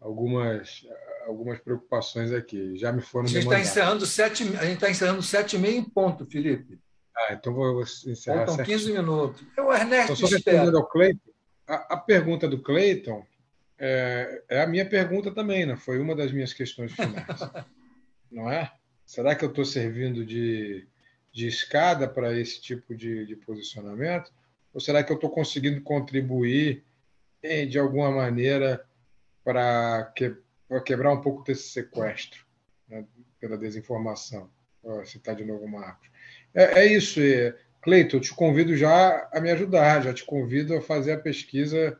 algumas, 0.00 0.86
algumas 1.26 1.58
preocupações 1.60 2.32
aqui. 2.32 2.76
Já 2.76 2.92
me 2.92 3.00
foram 3.00 3.26
a 3.26 3.28
gente 3.28 3.44
está 3.44 3.60
encerrando 3.60 4.06
sete, 4.06 4.42
a 4.42 4.64
gente 4.64 4.74
está 4.74 4.90
encerrando 4.90 5.22
sete 5.22 5.56
e 5.56 5.58
meio 5.58 5.78
em 5.78 5.84
ponto, 5.84 6.26
Felipe. 6.26 6.78
Ah, 7.16 7.32
então 7.32 7.52
vou 7.52 7.82
encerrar. 7.82 8.46
Faltam 8.46 8.64
15 8.64 8.92
minutos. 8.92 9.44
É 9.56 9.62
o 9.62 9.72
Ernesto. 9.72 10.12
Então, 10.12 10.16
só 10.16 10.34
respondendo 10.34 10.76
ao 10.76 10.88
Cleiton, 10.88 11.30
a, 11.66 11.94
a, 11.94 11.96
pergunta 11.96 12.48
do 12.48 12.62
Cleiton 12.62 13.24
é, 13.76 14.42
é, 14.48 14.62
a 14.62 14.66
minha 14.66 14.88
pergunta 14.88 15.32
também, 15.32 15.66
né? 15.66 15.76
Foi 15.76 15.98
uma 15.98 16.14
das 16.14 16.32
minhas 16.32 16.52
questões 16.52 16.92
finais. 16.92 17.26
não 18.30 18.50
é? 18.50 18.72
Será 19.04 19.34
que 19.34 19.44
eu 19.44 19.48
estou 19.48 19.64
servindo 19.64 20.24
de, 20.24 20.86
de 21.32 21.46
escada 21.46 22.08
para 22.08 22.38
esse 22.38 22.60
tipo 22.60 22.94
de, 22.94 23.26
de 23.26 23.36
posicionamento? 23.36 24.32
Ou 24.72 24.80
será 24.80 25.02
que 25.02 25.10
eu 25.10 25.16
estou 25.16 25.30
conseguindo 25.30 25.80
contribuir 25.80 26.84
de 27.68 27.78
alguma 27.78 28.10
maneira 28.10 28.84
para 29.44 30.12
que, 30.14 30.36
quebrar 30.84 31.12
um 31.12 31.20
pouco 31.20 31.42
desse 31.44 31.68
sequestro 31.70 32.44
né, 32.88 33.04
pela 33.40 33.56
desinformação. 33.56 34.50
Vou 34.82 35.04
citar 35.06 35.34
de 35.34 35.44
novo 35.44 35.64
o 35.64 35.68
Marcos. 35.68 36.08
É, 36.54 36.80
é 36.80 36.86
isso, 36.86 37.20
é, 37.20 37.56
Cleiton, 37.80 38.16
eu 38.16 38.20
te 38.20 38.34
convido 38.34 38.76
já 38.76 39.28
a 39.32 39.40
me 39.40 39.50
ajudar, 39.50 40.02
já 40.02 40.12
te 40.12 40.24
convido 40.24 40.76
a 40.76 40.82
fazer 40.82 41.12
a 41.12 41.18
pesquisa 41.18 41.98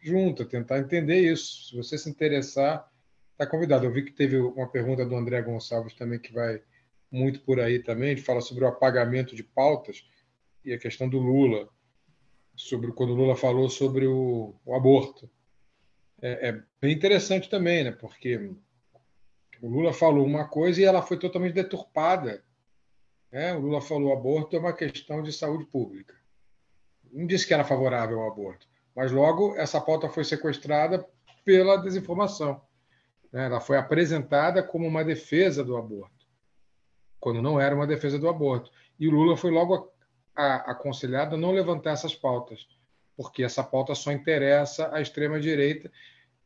junto, 0.00 0.42
a 0.42 0.46
tentar 0.46 0.78
entender 0.78 1.20
isso. 1.20 1.68
Se 1.68 1.76
você 1.76 1.98
se 1.98 2.08
interessar, 2.08 2.90
está 3.32 3.46
convidado. 3.46 3.84
Eu 3.84 3.92
vi 3.92 4.02
que 4.02 4.12
teve 4.12 4.36
uma 4.36 4.68
pergunta 4.68 5.04
do 5.04 5.16
André 5.16 5.42
Gonçalves 5.42 5.94
também 5.94 6.18
que 6.18 6.32
vai 6.32 6.60
muito 7.10 7.40
por 7.40 7.60
aí 7.60 7.78
também, 7.78 8.10
ele 8.10 8.20
fala 8.20 8.40
sobre 8.40 8.64
o 8.64 8.68
apagamento 8.68 9.34
de 9.34 9.42
pautas 9.42 10.04
e 10.64 10.72
a 10.72 10.78
questão 10.78 11.08
do 11.08 11.18
Lula 11.18 11.68
sobre 12.54 12.92
quando 12.92 13.10
o 13.10 13.14
Lula 13.14 13.36
falou 13.36 13.70
sobre 13.70 14.06
o, 14.06 14.54
o 14.66 14.74
aborto. 14.74 15.30
É, 16.20 16.48
é, 16.48 16.62
bem 16.80 16.92
interessante 16.92 17.48
também, 17.48 17.84
né? 17.84 17.92
Porque 17.92 18.52
o 19.62 19.68
Lula 19.68 19.92
falou 19.92 20.26
uma 20.26 20.46
coisa 20.46 20.80
e 20.80 20.84
ela 20.84 21.00
foi 21.00 21.18
totalmente 21.18 21.54
deturpada. 21.54 22.42
Né? 23.30 23.54
O 23.54 23.60
Lula 23.60 23.80
falou 23.80 24.12
aborto 24.12 24.56
é 24.56 24.58
uma 24.58 24.72
questão 24.72 25.22
de 25.22 25.32
saúde 25.32 25.66
pública. 25.66 26.14
Não 27.12 27.26
disse 27.26 27.46
que 27.46 27.54
era 27.54 27.64
favorável 27.64 28.20
ao 28.20 28.30
aborto, 28.30 28.66
mas 28.94 29.12
logo 29.12 29.56
essa 29.56 29.80
pauta 29.80 30.08
foi 30.08 30.24
sequestrada 30.24 31.06
pela 31.44 31.76
desinformação. 31.76 32.60
Né? 33.32 33.46
Ela 33.46 33.60
foi 33.60 33.78
apresentada 33.78 34.62
como 34.62 34.86
uma 34.86 35.04
defesa 35.04 35.64
do 35.64 35.76
aborto, 35.76 36.17
quando 37.20 37.42
não 37.42 37.60
era 37.60 37.74
uma 37.74 37.86
defesa 37.86 38.18
do 38.18 38.28
aborto. 38.28 38.70
E 38.98 39.08
o 39.08 39.10
Lula 39.10 39.36
foi 39.36 39.50
logo 39.50 39.92
aconselhado 40.34 41.34
a 41.34 41.38
não 41.38 41.52
levantar 41.52 41.92
essas 41.92 42.14
pautas, 42.14 42.68
porque 43.16 43.42
essa 43.42 43.62
pauta 43.64 43.94
só 43.94 44.12
interessa 44.12 44.94
à 44.94 45.00
extrema-direita 45.00 45.90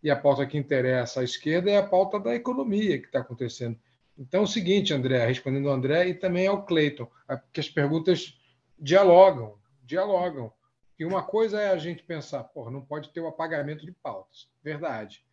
e 0.03 0.11
a 0.11 0.17
pauta 0.17 0.47
que 0.47 0.57
interessa 0.57 1.21
à 1.21 1.25
esquerda 1.25 1.71
é 1.71 1.77
a 1.77 1.87
pauta 1.87 2.19
da 2.19 2.35
economia 2.35 2.99
que 2.99 3.07
está 3.07 3.21
acontecendo. 3.21 3.79
Então 4.19 4.41
é 4.41 4.45
o 4.45 4.47
seguinte, 4.47 4.93
André, 4.93 5.25
respondendo 5.27 5.69
ao 5.69 5.75
André 5.75 6.09
e 6.09 6.15
também 6.15 6.47
ao 6.47 6.65
Cleiton, 6.65 7.09
que 7.53 7.61
as 7.61 7.69
perguntas 7.69 8.39
dialogam, 8.79 9.59
dialogam. 9.85 10.53
E 10.99 11.05
uma 11.05 11.23
coisa 11.23 11.61
é 11.61 11.71
a 11.71 11.79
gente 11.79 12.03
pensar, 12.03 12.45
porra, 12.45 12.71
não 12.71 12.81
pode 12.81 13.11
ter 13.11 13.21
o 13.21 13.27
apagamento 13.27 13.85
de 13.85 13.93
pautas. 13.93 14.49
Verdade. 14.63 15.25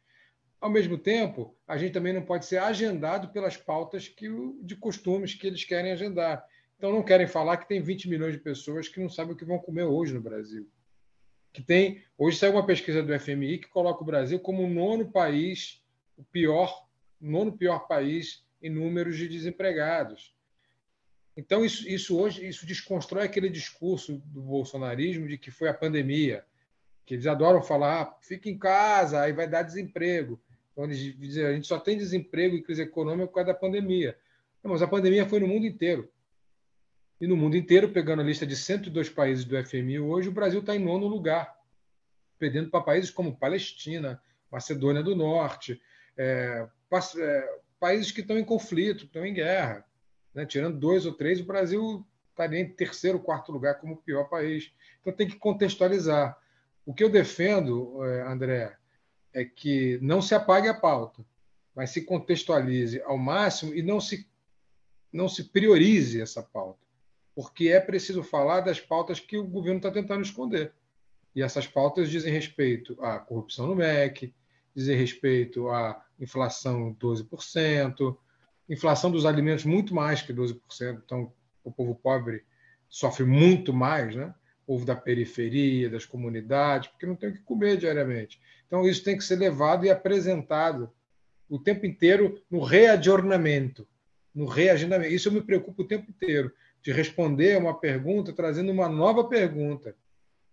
Ao 0.59 0.69
mesmo 0.69 0.97
tempo, 0.97 1.55
a 1.65 1.77
gente 1.77 1.93
também 1.93 2.11
não 2.11 2.21
pode 2.21 2.45
ser 2.45 2.57
agendado 2.57 3.29
pelas 3.29 3.55
pautas 3.55 4.07
que, 4.09 4.27
de 4.61 4.75
costumes 4.75 5.33
que 5.33 5.47
eles 5.47 5.63
querem 5.63 5.91
agendar. 5.91 6.45
Então, 6.77 6.91
não 6.91 7.03
querem 7.03 7.27
falar 7.27 7.57
que 7.57 7.67
tem 7.67 7.81
20 7.81 8.09
milhões 8.09 8.33
de 8.33 8.39
pessoas 8.39 8.89
que 8.89 8.99
não 8.99 9.09
sabem 9.09 9.33
o 9.33 9.37
que 9.37 9.45
vão 9.45 9.59
comer 9.59 9.83
hoje 9.83 10.13
no 10.13 10.21
Brasil. 10.21 10.69
Que 11.53 11.61
tem, 11.61 12.03
hoje 12.17 12.37
saiu 12.37 12.53
uma 12.53 12.65
pesquisa 12.65 13.01
do 13.01 13.17
FMI 13.17 13.59
que 13.59 13.69
coloca 13.69 14.03
o 14.03 14.05
Brasil 14.05 14.39
como 14.39 14.63
o 14.63 14.69
nono 14.69 15.11
país, 15.11 15.81
o 16.17 16.23
pior, 16.23 16.87
nono 17.19 17.57
pior 17.57 17.87
país 17.87 18.45
em 18.61 18.69
números 18.69 19.17
de 19.17 19.27
desempregados. 19.27 20.35
Então, 21.35 21.63
isso, 21.63 21.87
isso 21.87 22.19
hoje 22.19 22.45
isso 22.45 22.65
desconstrói 22.65 23.23
aquele 23.23 23.49
discurso 23.49 24.21
do 24.25 24.41
bolsonarismo 24.41 25.25
de 25.25 25.37
que 25.37 25.51
foi 25.51 25.69
a 25.69 25.73
pandemia, 25.73 26.43
que 27.05 27.13
eles 27.13 27.27
adoram 27.27 27.61
falar, 27.63 28.01
ah, 28.01 28.17
fica 28.21 28.49
em 28.49 28.57
casa, 28.57 29.21
aí 29.21 29.31
vai 29.31 29.47
dar 29.47 29.63
desemprego. 29.63 30.41
Então, 30.79 30.89
eles 30.89 31.13
dizem, 31.17 31.45
a 31.45 31.51
gente 31.51 31.67
só 31.67 31.77
tem 31.77 31.97
desemprego 31.97 32.55
e 32.55 32.61
crise 32.61 32.83
econômica 32.83 33.27
por 33.27 33.33
causa 33.33 33.47
da 33.47 33.53
pandemia. 33.53 34.17
Não, 34.63 34.71
mas 34.71 34.81
a 34.81 34.87
pandemia 34.87 35.25
foi 35.25 35.41
no 35.41 35.47
mundo 35.47 35.65
inteiro. 35.65 36.09
E 37.19 37.27
no 37.27 37.35
mundo 37.35 37.57
inteiro, 37.57 37.89
pegando 37.89 38.21
a 38.21 38.25
lista 38.25 38.47
de 38.47 38.55
102 38.55 39.09
países 39.09 39.43
do 39.43 39.61
FMI, 39.61 39.99
hoje 39.99 40.29
o 40.29 40.31
Brasil 40.31 40.61
está 40.61 40.73
em 40.73 40.79
nono 40.79 41.05
lugar, 41.05 41.53
perdendo 42.37 42.69
para 42.69 42.79
países 42.79 43.11
como 43.11 43.35
Palestina, 43.35 44.23
Macedônia 44.49 45.03
do 45.03 45.17
Norte, 45.17 45.81
é, 46.17 46.65
é, 47.17 47.59
países 47.77 48.13
que 48.13 48.21
estão 48.21 48.37
em 48.37 48.45
conflito, 48.45 49.03
estão 49.03 49.25
em 49.25 49.33
guerra. 49.33 49.83
Né? 50.33 50.45
Tirando 50.45 50.79
dois 50.79 51.05
ou 51.05 51.11
três, 51.11 51.41
o 51.41 51.45
Brasil 51.45 52.07
estaria 52.29 52.57
em 52.57 52.69
terceiro, 52.69 53.19
quarto 53.19 53.51
lugar 53.51 53.81
como 53.81 53.95
o 53.95 54.01
pior 54.01 54.29
país. 54.29 54.71
Então 55.01 55.11
tem 55.11 55.27
que 55.27 55.35
contextualizar. 55.35 56.37
O 56.85 56.93
que 56.93 57.03
eu 57.03 57.09
defendo, 57.09 58.01
é, 58.05 58.21
André, 58.21 58.78
é 59.33 59.45
que 59.45 59.99
não 60.01 60.21
se 60.21 60.33
apague 60.33 60.67
a 60.67 60.73
pauta, 60.73 61.23
mas 61.75 61.91
se 61.91 62.03
contextualize 62.03 63.01
ao 63.03 63.17
máximo 63.17 63.73
e 63.73 63.81
não 63.81 64.01
se, 64.01 64.27
não 65.11 65.29
se 65.29 65.45
priorize 65.45 66.21
essa 66.21 66.41
pauta 66.41 66.89
porque 67.39 67.69
é 67.69 67.79
preciso 67.79 68.21
falar 68.21 68.59
das 68.59 68.81
pautas 68.81 69.17
que 69.17 69.37
o 69.37 69.47
governo 69.47 69.77
está 69.77 69.89
tentando 69.89 70.21
esconder. 70.21 70.73
E 71.33 71.41
essas 71.41 71.65
pautas 71.65 72.09
dizem 72.09 72.33
respeito 72.33 73.01
à 73.01 73.17
corrupção 73.17 73.65
no 73.65 73.77
MEC, 73.77 74.33
dizem 74.75 74.97
respeito 74.97 75.69
à 75.69 76.03
inflação 76.19 76.93
12%, 76.95 78.17
inflação 78.67 79.09
dos 79.09 79.25
alimentos 79.25 79.63
muito 79.63 79.95
mais 79.95 80.21
que 80.21 80.33
12%. 80.33 80.59
Então, 81.05 81.31
o 81.63 81.71
povo 81.71 81.95
pobre 81.95 82.43
sofre 82.89 83.23
muito 83.23 83.71
mais, 83.73 84.13
né? 84.13 84.35
Povo 84.69 84.85
da 84.85 84.95
periferia, 84.95 85.89
das 85.89 86.05
comunidades, 86.05 86.89
porque 86.89 87.07
não 87.07 87.15
tem 87.15 87.29
o 87.29 87.33
que 87.33 87.39
comer 87.39 87.75
diariamente. 87.75 88.39
Então, 88.67 88.87
isso 88.87 89.03
tem 89.03 89.17
que 89.17 89.23
ser 89.23 89.37
levado 89.37 89.83
e 89.83 89.89
apresentado 89.89 90.91
o 91.49 91.57
tempo 91.57 91.87
inteiro 91.87 92.39
no 92.51 92.61
readjornamento, 92.61 93.87
no 94.33 94.45
reagendamento. 94.45 95.11
Isso 95.11 95.29
eu 95.29 95.33
me 95.33 95.41
preocupo 95.41 95.81
o 95.81 95.87
tempo 95.87 96.11
inteiro 96.11 96.51
de 96.83 96.91
responder 96.91 97.57
uma 97.57 97.73
pergunta 97.73 98.31
trazendo 98.31 98.71
uma 98.71 98.87
nova 98.87 99.23
pergunta, 99.23 99.95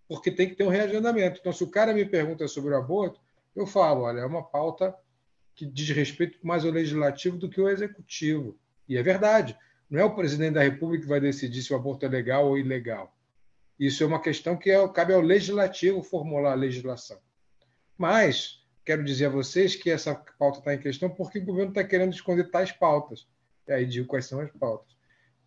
porque 0.08 0.30
tem 0.30 0.48
que 0.48 0.54
ter 0.54 0.64
um 0.64 0.70
reagendamento. 0.70 1.38
Então, 1.38 1.52
se 1.52 1.62
o 1.62 1.70
cara 1.70 1.92
me 1.92 2.06
pergunta 2.06 2.48
sobre 2.48 2.72
o 2.72 2.78
aborto, 2.78 3.20
eu 3.54 3.66
falo, 3.66 4.04
olha, 4.04 4.20
é 4.20 4.24
uma 4.24 4.42
pauta 4.42 4.94
que 5.54 5.66
diz 5.66 5.90
respeito 5.90 6.38
mais 6.42 6.64
ao 6.64 6.70
legislativo 6.70 7.36
do 7.36 7.50
que 7.50 7.60
ao 7.60 7.68
executivo. 7.68 8.58
E 8.88 8.96
é 8.96 9.02
verdade. 9.02 9.54
Não 9.90 10.00
é 10.00 10.04
o 10.04 10.14
presidente 10.14 10.54
da 10.54 10.62
República 10.62 11.02
que 11.02 11.08
vai 11.08 11.20
decidir 11.20 11.62
se 11.62 11.74
o 11.74 11.76
aborto 11.76 12.06
é 12.06 12.08
legal 12.08 12.46
ou 12.46 12.56
ilegal. 12.58 13.14
Isso 13.78 14.02
é 14.02 14.06
uma 14.06 14.20
questão 14.20 14.56
que 14.56 14.70
é, 14.70 14.88
cabe 14.88 15.12
ao 15.12 15.20
legislativo 15.20 16.02
formular 16.02 16.52
a 16.52 16.56
legislação. 16.56 17.18
Mas 17.96 18.64
quero 18.84 19.04
dizer 19.04 19.26
a 19.26 19.30
vocês 19.30 19.74
que 19.74 19.90
essa 19.90 20.14
pauta 20.38 20.58
está 20.58 20.74
em 20.74 20.78
questão 20.78 21.10
porque 21.10 21.38
o 21.38 21.44
governo 21.44 21.70
está 21.70 21.84
querendo 21.84 22.12
esconder 22.12 22.50
tais 22.50 22.72
pautas. 22.72 23.26
E 23.66 23.72
aí 23.72 23.84
digo 23.84 24.06
quais 24.06 24.26
são 24.26 24.40
as 24.40 24.50
pautas. 24.52 24.96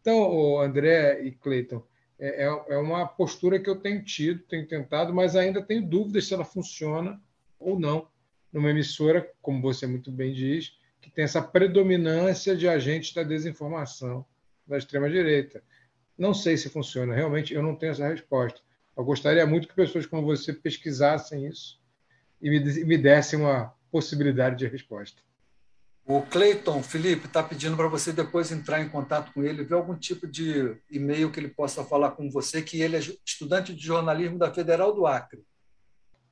Então, 0.01 0.59
André 0.59 1.21
e 1.23 1.31
Cleiton, 1.31 1.83
é, 2.19 2.45
é, 2.45 2.75
é 2.75 2.77
uma 2.77 3.07
postura 3.07 3.59
que 3.59 3.69
eu 3.69 3.77
tenho 3.77 4.03
tido, 4.03 4.43
tenho 4.43 4.67
tentado, 4.67 5.13
mas 5.13 5.35
ainda 5.35 5.61
tenho 5.61 5.87
dúvidas 5.87 6.27
se 6.27 6.33
ela 6.33 6.45
funciona 6.45 7.21
ou 7.59 7.79
não 7.79 8.07
numa 8.51 8.71
emissora, 8.71 9.29
como 9.41 9.61
você 9.61 9.85
muito 9.85 10.11
bem 10.11 10.33
diz, 10.33 10.77
que 11.01 11.09
tem 11.09 11.23
essa 11.23 11.41
predominância 11.41 12.55
de 12.55 12.67
agentes 12.67 13.13
da 13.13 13.23
desinformação 13.23 14.25
da 14.67 14.77
extrema-direita. 14.77 15.63
Não 16.19 16.33
sei 16.33 16.57
se 16.57 16.67
funciona, 16.67 17.15
realmente 17.15 17.53
eu 17.53 17.63
não 17.63 17.73
tenho 17.73 17.93
essa 17.93 18.05
resposta. 18.05 18.59
Eu 18.95 19.05
gostaria 19.05 19.45
muito 19.47 19.69
que 19.69 19.73
pessoas 19.73 20.05
como 20.05 20.25
você 20.25 20.51
pesquisassem 20.51 21.47
isso 21.47 21.79
e 22.41 22.49
me, 22.49 22.97
dessem 22.97 23.39
uma 23.39 23.73
possibilidade 23.89 24.57
de 24.57 24.67
resposta. 24.67 25.21
O 26.05 26.21
Cleiton, 26.23 26.83
Felipe, 26.83 27.27
está 27.27 27.41
pedindo 27.41 27.77
para 27.77 27.87
você 27.87 28.11
depois 28.11 28.51
entrar 28.51 28.81
em 28.81 28.89
contato 28.89 29.31
com 29.31 29.43
ele, 29.43 29.63
ver 29.63 29.75
algum 29.75 29.95
tipo 29.95 30.27
de 30.27 30.75
e-mail 30.91 31.31
que 31.31 31.39
ele 31.39 31.47
possa 31.47 31.85
falar 31.85 32.11
com 32.11 32.29
você, 32.29 32.61
que 32.61 32.81
ele 32.81 32.97
é 32.97 32.99
estudante 32.99 33.73
de 33.73 33.81
jornalismo 33.81 34.37
da 34.37 34.53
Federal 34.53 34.93
do 34.93 35.07
Acre. 35.07 35.41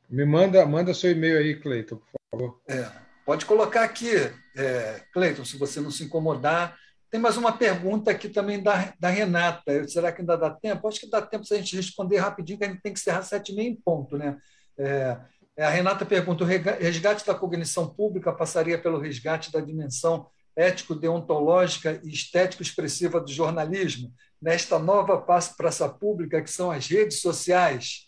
Me 0.10 0.26
manda, 0.26 0.66
manda 0.66 0.94
seu 0.94 1.12
e-mail 1.12 1.38
aí, 1.38 1.56
Cleiton, 1.56 1.98
por 1.98 2.20
favor. 2.32 2.62
É, 2.68 2.90
pode 3.26 3.46
colocar 3.46 3.84
aqui, 3.84 4.12
é, 4.58 5.02
Cleiton, 5.14 5.46
se 5.46 5.56
você 5.56 5.80
não 5.80 5.92
se 5.92 6.04
incomodar. 6.04 6.78
Tem 7.10 7.22
mais 7.22 7.38
uma 7.38 7.54
pergunta 7.58 8.12
aqui 8.12 8.28
também 8.28 8.62
da, 8.62 8.94
da 9.00 9.10
Renata. 9.10 9.88
Será 9.88 10.12
que 10.12 10.22
ainda 10.22 10.36
dá 10.38 10.50
tempo? 10.50 10.88
Acho 10.88 11.00
que 11.00 11.10
dá 11.10 11.22
tempo 11.22 11.46
se 11.46 11.54
a 11.54 11.58
gente 11.58 11.76
responder 11.76 12.18
rapidinho, 12.18 12.60
que 12.60 12.66
a 12.66 12.68
gente 12.68 12.82
tem 12.82 12.94
que 12.94 13.00
encerrar 13.00 13.24
sete 13.24 13.54
e 13.54 13.56
meia 13.56 13.70
em 13.70 13.76
ponto, 13.76 14.18
né? 14.18 14.38
É, 14.78 15.18
é, 15.56 15.64
a 15.64 15.70
Renata 15.70 16.06
pergunta: 16.06 16.44
o 16.44 16.48
resgate 16.48 17.26
da 17.26 17.34
cognição 17.34 17.88
pública 17.88 18.34
passaria 18.34 18.78
pelo 18.78 19.00
resgate 19.00 19.52
da 19.52 19.62
dimensão 19.62 20.28
ético-deontológica 20.56 22.02
e 22.04 22.10
estético-expressiva 22.10 23.22
do 23.22 23.32
jornalismo, 23.32 24.12
nesta 24.42 24.78
nova 24.78 25.18
praça 25.18 25.88
pública 25.88 26.42
que 26.42 26.52
são 26.52 26.72
as 26.72 26.88
redes 26.88 27.22
sociais. 27.22 28.06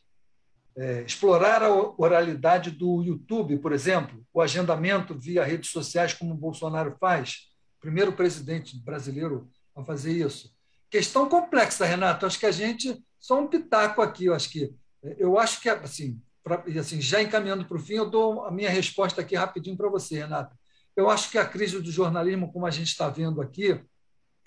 É, 0.78 1.02
explorar 1.02 1.62
a 1.62 1.70
oralidade 1.98 2.72
do 2.72 3.04
YouTube, 3.04 3.58
por 3.58 3.74
exemplo, 3.74 4.24
o 4.34 4.42
agendamento 4.42 5.18
via 5.18 5.44
redes 5.44 5.72
sociais, 5.72 6.14
como 6.14 6.34
o 6.34 6.38
Bolsonaro 6.38 6.96
faz, 7.00 7.49
primeiro 7.80 8.14
presidente 8.14 8.78
brasileiro 8.78 9.50
a 9.76 9.84
fazer 9.84 10.12
isso. 10.12 10.54
Questão 10.90 11.30
complexa, 11.30 11.86
Renato. 11.86 12.26
Acho 12.26 12.40
que 12.40 12.46
a 12.46 12.52
gente 12.52 13.02
só 13.20 13.40
um 13.40 13.48
pitaco 13.48 14.02
aqui. 14.02 14.26
Eu 14.26 14.34
acho 14.34 14.50
que 14.50 14.74
eu 15.18 15.40
acho 15.40 15.62
que 15.62 15.70
assim 15.70 16.22
pra, 16.44 16.64
assim, 16.80 17.00
já 17.00 17.22
encaminhando 17.22 17.66
para 17.66 17.78
o 17.78 17.80
fim, 17.80 17.96
eu 17.96 18.10
dou 18.10 18.46
a 18.46 18.52
minha 18.52 18.70
resposta 18.70 19.22
aqui 19.22 19.36
rapidinho 19.36 19.78
para 19.78 19.90
você, 19.90 20.20
Renata. 20.20 20.58
Eu 20.96 21.10
acho 21.10 21.30
que 21.30 21.38
a 21.38 21.46
crise 21.46 21.80
do 21.80 21.92
jornalismo, 21.92 22.52
como 22.52 22.66
a 22.66 22.72
gente 22.72 22.88
está 22.88 23.08
vendo 23.10 23.42
aqui, 23.42 23.80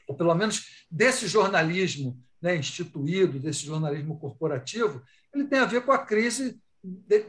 ou 0.07 0.17
pelo 0.17 0.35
menos 0.35 0.85
desse 0.91 1.27
jornalismo 1.27 2.19
né, 2.41 2.57
instituído, 2.57 3.39
desse 3.39 3.65
jornalismo 3.65 4.19
corporativo, 4.19 5.03
ele 5.33 5.47
tem 5.47 5.61
a 5.61 5.65
ver 5.65 5.83
com 5.83 5.93
a 5.93 5.99
crise 5.99 6.61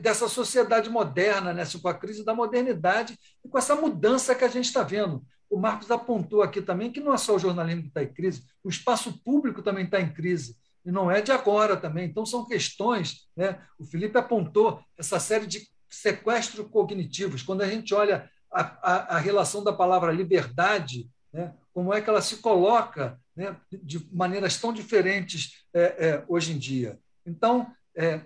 dessa 0.01 0.27
sociedade 0.27 0.89
moderna, 0.89 1.53
né, 1.53 1.63
com 1.79 1.87
a 1.87 1.93
crise 1.93 2.25
da 2.25 2.33
modernidade 2.33 3.17
e 3.45 3.47
com 3.47 3.57
essa 3.57 3.75
mudança 3.75 4.33
que 4.33 4.43
a 4.43 4.47
gente 4.47 4.65
está 4.65 4.81
vendo. 4.81 5.23
O 5.53 5.59
Marcos 5.59 5.91
apontou 5.91 6.41
aqui 6.41 6.63
também 6.63 6.91
que 6.91 6.99
não 6.99 7.13
é 7.13 7.17
só 7.17 7.35
o 7.35 7.39
jornalismo 7.39 7.83
que 7.83 7.87
está 7.89 8.01
em 8.01 8.11
crise, 8.11 8.43
o 8.63 8.69
espaço 8.69 9.21
público 9.23 9.61
também 9.61 9.85
está 9.85 10.01
em 10.01 10.11
crise 10.11 10.57
e 10.83 10.91
não 10.91 11.11
é 11.11 11.21
de 11.21 11.31
agora 11.31 11.77
também. 11.77 12.05
Então, 12.05 12.25
são 12.25 12.43
questões. 12.43 13.27
Né? 13.37 13.61
O 13.77 13.85
Felipe 13.85 14.17
apontou 14.17 14.83
essa 14.97 15.19
série 15.19 15.45
de 15.45 15.67
sequestros 15.87 16.67
cognitivos. 16.69 17.43
Quando 17.43 17.61
a 17.61 17.67
gente 17.67 17.93
olha 17.93 18.27
a, 18.51 18.61
a, 18.61 19.15
a 19.15 19.19
relação 19.19 19.63
da 19.63 19.71
palavra 19.71 20.11
liberdade, 20.11 21.07
né? 21.31 21.53
como 21.71 21.93
é 21.93 22.01
que 22.01 22.09
ela 22.09 22.21
se 22.21 22.37
coloca 22.37 23.19
né? 23.35 23.55
de 23.71 24.09
maneiras 24.11 24.59
tão 24.59 24.73
diferentes 24.73 25.63
é, 25.71 25.81
é, 25.81 26.23
hoje 26.27 26.51
em 26.51 26.57
dia. 26.57 26.99
Então, 27.23 27.71
é, 27.95 28.21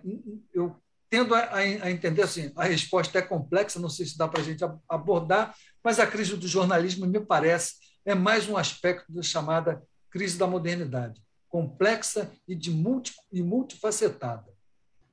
eu 0.53 0.77
tendo 1.09 1.34
a, 1.34 1.55
a, 1.55 1.91
entender 1.91 2.21
assim, 2.21 2.51
a 2.55 2.65
resposta 2.65 3.19
é 3.19 3.21
complexa, 3.21 3.79
não 3.79 3.89
sei 3.89 4.05
se 4.05 4.17
dá 4.17 4.27
para 4.27 4.41
a 4.41 4.43
gente 4.43 4.63
abordar, 4.89 5.55
mas 5.84 5.99
a 5.99 6.07
crise 6.07 6.35
do 6.35 6.47
jornalismo, 6.47 7.05
me 7.05 7.19
parece, 7.19 7.75
é 8.05 8.13
mais 8.13 8.47
um 8.47 8.57
aspecto 8.57 9.11
da 9.11 9.21
chamada 9.21 9.81
crise 10.09 10.38
da 10.38 10.47
modernidade 10.47 11.21
complexa 11.49 12.31
e, 12.47 12.55
de 12.55 12.71
multi, 12.71 13.13
e 13.31 13.41
multifacetada. 13.41 14.45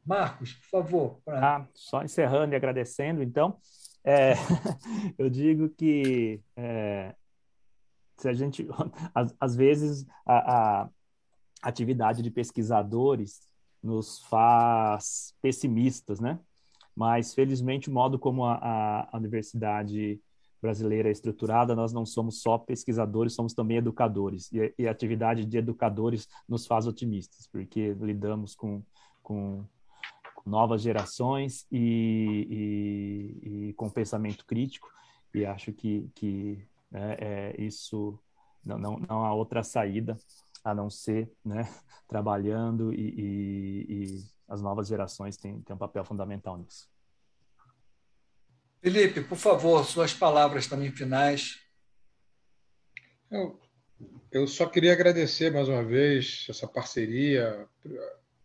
Marcos, 0.05 0.53
por 0.53 0.69
favor. 0.69 1.21
Pra... 1.25 1.57
Ah, 1.57 1.67
só 1.75 2.03
encerrando 2.03 2.55
e 2.55 2.57
agradecendo, 2.57 3.23
então, 3.23 3.57
é, 4.05 4.35
eu 5.17 5.31
digo 5.31 5.69
que 5.71 6.41
é, 6.57 7.15
se 8.19 8.29
a 8.29 8.33
gente, 8.33 8.67
às, 9.15 9.35
às 9.41 9.57
vezes, 9.57 10.07
a, 10.27 10.83
a, 10.83 10.89
atividade 11.63 12.21
de 12.21 12.31
pesquisadores 12.31 13.41
nos 13.85 14.21
faz 14.21 15.35
pessimistas, 15.43 16.19
né? 16.19 16.41
Mas, 16.97 17.35
felizmente, 17.35 17.91
o 17.91 17.93
modo 17.93 18.19
como 18.19 18.45
a, 18.45 19.09
a 19.13 19.17
universidade 19.17 20.21
brasileira 20.63 21.11
é 21.11 21.13
estruturada, 21.13 21.77
nós 21.77 21.93
não 21.93 22.07
somos 22.07 22.41
só 22.41 22.57
pesquisadores, 22.57 23.35
somos 23.35 23.53
também 23.53 23.77
educadores. 23.77 24.51
E, 24.51 24.75
e 24.79 24.89
a 24.89 24.91
atividade 24.91 25.45
de 25.45 25.59
educadores 25.59 26.27
nos 26.49 26.67
faz 26.67 26.87
otimistas, 26.87 27.47
porque 27.47 27.93
lidamos 28.01 28.55
com, 28.55 28.83
com 29.23 29.67
novas 30.47 30.81
gerações 30.81 31.67
e, 31.71 32.49
e, 33.43 33.69
e, 33.69 33.73
com 33.75 33.91
pensamento 33.91 34.47
crítico, 34.47 34.89
e 35.35 35.45
acho 35.45 35.73
que, 35.73 36.09
que 36.15 36.67
né, 36.91 37.17
é, 37.19 37.55
isso 37.59 38.19
não, 38.65 38.79
não, 38.79 38.99
não 38.99 39.25
há 39.25 39.35
outra 39.35 39.63
saída 39.63 40.17
a 40.65 40.75
não 40.75 40.89
ser 40.89 41.31
né, 41.45 41.69
trabalhando 42.09 42.93
e, 42.93 43.85
e, 43.89 44.35
as 44.49 44.61
novas 44.61 44.89
gerações 44.89 45.37
têm, 45.37 45.61
têm 45.61 45.77
um 45.77 45.79
papel 45.79 46.05
fundamental 46.05 46.57
nisso. 46.57 46.89
Felipe, 48.81 49.23
por 49.23 49.39
favor, 49.39 49.85
suas 49.85 50.13
palavras 50.13 50.67
também 50.67 50.91
finais. 50.91 51.61
Eu, 53.31 53.59
eu 54.31 54.47
só 54.47 54.67
queria 54.67 54.93
agradecer 54.93 55.51
mais 55.51 55.69
uma 55.69 55.83
vez 55.83 56.47
essa 56.51 56.69
parceria 56.69 57.67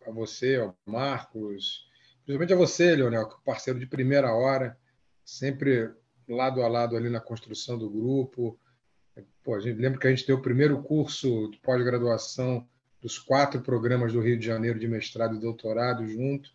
a 0.05 0.11
você, 0.11 0.55
ao 0.55 0.77
Marcos, 0.85 1.89
principalmente 2.23 2.53
a 2.53 2.57
você, 2.57 2.95
Leonel, 2.95 3.23
é 3.23 3.45
parceiro 3.45 3.79
de 3.79 3.85
primeira 3.85 4.33
hora, 4.33 4.77
sempre 5.25 5.93
lado 6.27 6.61
a 6.61 6.67
lado 6.67 6.95
ali 6.95 7.09
na 7.09 7.19
construção 7.19 7.77
do 7.77 7.89
grupo. 7.89 8.59
Pô, 9.49 9.55
a 9.55 9.59
gente 9.59 9.81
lembra 9.81 9.99
que 9.99 10.05
a 10.05 10.11
gente 10.11 10.27
deu 10.27 10.35
o 10.35 10.41
primeiro 10.43 10.79
curso 10.83 11.49
de 11.49 11.57
pós-graduação 11.57 12.67
dos 13.01 13.17
quatro 13.17 13.59
programas 13.61 14.13
do 14.13 14.21
Rio 14.21 14.37
de 14.37 14.45
Janeiro 14.45 14.77
de 14.77 14.87
mestrado 14.87 15.35
e 15.35 15.39
doutorado 15.39 16.07
junto, 16.07 16.51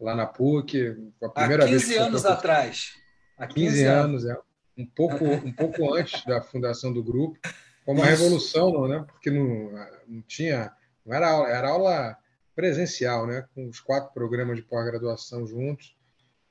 lá 0.00 0.12
na 0.12 0.26
PUC. 0.26 1.12
A 1.22 1.28
primeira 1.28 1.64
Há 1.64 1.68
15 1.68 1.86
vez 1.86 2.00
anos 2.00 2.26
atrás. 2.26 2.94
Há 3.38 3.46
15, 3.46 3.66
15 3.68 3.84
anos, 3.84 4.24
é. 4.24 4.36
Um 4.76 4.84
pouco, 4.84 5.24
um 5.24 5.52
pouco 5.52 5.94
antes 5.94 6.24
da 6.24 6.42
fundação 6.42 6.92
do 6.92 7.00
grupo. 7.00 7.38
Foi 7.84 7.94
uma 7.94 8.10
Isso. 8.10 8.24
revolução, 8.24 8.72
não, 8.72 8.88
né? 8.88 9.04
Porque 9.06 9.30
não, 9.30 9.70
não 10.08 10.22
tinha. 10.22 10.72
Não 11.06 11.14
era 11.14 11.30
aula, 11.30 11.48
era 11.48 11.68
aula 11.68 12.16
presencial, 12.56 13.24
né? 13.24 13.46
Com 13.54 13.68
os 13.68 13.78
quatro 13.78 14.12
programas 14.12 14.56
de 14.56 14.62
pós-graduação 14.64 15.46
juntos. 15.46 15.94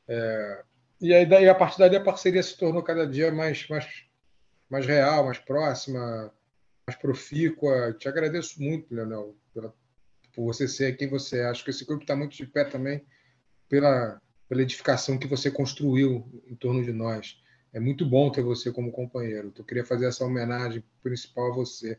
É, 0.07 0.63
e 1.01 1.13
aí, 1.13 1.25
daí, 1.25 1.49
a 1.49 1.55
partir 1.55 1.79
daí, 1.79 1.97
a 1.97 2.01
parceria 2.01 2.41
se 2.41 2.55
tornou 2.55 2.81
cada 2.81 3.05
dia 3.05 3.29
mais, 3.29 3.67
mais, 3.67 4.05
mais 4.71 4.85
real, 4.85 5.25
mais 5.25 5.37
próxima, 5.37 6.33
mais 6.87 6.99
profícua. 6.99 7.93
Te 7.93 8.07
agradeço 8.07 8.61
muito, 8.61 8.93
Leonel, 8.93 9.35
pela, 9.53 9.73
por 10.33 10.45
você 10.45 10.67
ser 10.67 10.95
quem 10.97 11.09
você 11.09 11.39
é. 11.39 11.45
Acho 11.45 11.63
que 11.63 11.69
esse 11.69 11.85
grupo 11.85 12.03
está 12.03 12.15
muito 12.15 12.35
de 12.35 12.45
pé 12.47 12.63
também 12.63 13.05
pela 13.69 14.19
pela 14.51 14.63
edificação 14.63 15.17
que 15.17 15.29
você 15.29 15.49
construiu 15.49 16.29
em 16.45 16.55
torno 16.55 16.83
de 16.83 16.91
nós. 16.91 17.41
É 17.71 17.79
muito 17.79 18.05
bom 18.05 18.29
ter 18.29 18.41
você 18.41 18.69
como 18.69 18.91
companheiro. 18.91 19.47
Então, 19.47 19.63
eu 19.63 19.65
queria 19.65 19.85
fazer 19.85 20.07
essa 20.07 20.25
homenagem 20.25 20.83
principal 21.01 21.53
a 21.53 21.55
você, 21.55 21.97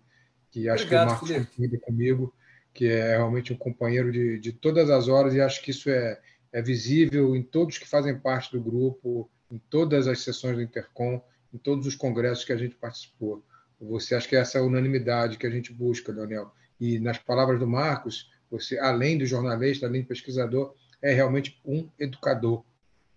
que 0.51 0.69
acho 0.69 0.85
Obrigado, 0.85 1.07
que 1.07 1.25
o 1.25 1.29
Marcos 1.31 1.47
concorda 1.57 1.79
comigo, 1.79 2.35
que 2.75 2.89
é 2.89 3.17
realmente 3.17 3.55
um 3.55 3.57
companheiro 3.57 4.13
de, 4.13 4.39
de 4.39 4.53
todas 4.53 4.91
as 4.91 5.09
horas, 5.09 5.33
e 5.33 5.41
acho 5.41 5.63
que 5.63 5.71
isso 5.71 5.89
é, 5.89 6.21
é 6.53 6.61
visível 6.61 7.35
em 7.35 7.43
todos 7.43 7.79
que 7.79 7.89
fazem 7.89 8.19
parte 8.19 8.53
do 8.53 8.61
grupo, 8.61 9.31
em 9.51 9.57
todas 9.71 10.07
as 10.07 10.21
sessões 10.21 10.57
do 10.57 10.63
Intercom, 10.63 11.25
em 11.53 11.59
todos 11.59 11.87
os 11.87 11.95
congressos 11.95 12.45
que 12.45 12.53
a 12.53 12.57
gente 12.57 12.75
participou. 12.75 13.45
Você 13.81 14.15
acha 14.15 14.29
que 14.29 14.37
essa 14.37 14.59
é 14.59 14.61
a 14.61 14.65
unanimidade 14.65 15.37
que 15.37 15.47
a 15.47 15.51
gente 15.51 15.73
busca, 15.73 16.13
Leonel. 16.13 16.53
E 16.81 16.99
nas 16.99 17.19
palavras 17.19 17.59
do 17.59 17.67
Marcos, 17.67 18.31
você, 18.51 18.79
além 18.79 19.19
do 19.19 19.27
jornalista, 19.27 19.87
além 19.87 20.03
do 20.03 20.09
pesquisador, 20.09 20.75
é 21.01 21.13
realmente 21.13 21.61
um 21.65 21.89
educador. 21.99 22.65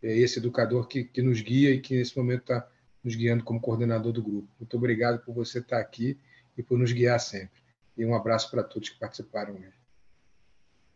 É 0.02 0.18
esse 0.18 0.40
educador 0.40 0.88
que, 0.88 1.04
que 1.04 1.22
nos 1.22 1.42
guia 1.42 1.72
e 1.72 1.80
que 1.80 1.96
nesse 1.96 2.18
momento 2.18 2.42
está 2.42 2.68
nos 3.04 3.16
guiando 3.16 3.44
como 3.44 3.62
coordenador 3.62 4.12
do 4.12 4.24
grupo. 4.24 4.48
Muito 4.60 4.76
obrigado 4.76 5.20
por 5.24 5.34
você 5.34 5.60
estar 5.60 5.80
aqui 5.80 6.18
e 6.58 6.64
por 6.64 6.78
nos 6.78 6.92
guiar 6.92 7.20
sempre. 7.20 7.62
E 7.96 8.04
um 8.06 8.16
abraço 8.16 8.50
para 8.50 8.64
todos 8.64 8.90
que 8.90 9.00
participaram. 9.00 9.56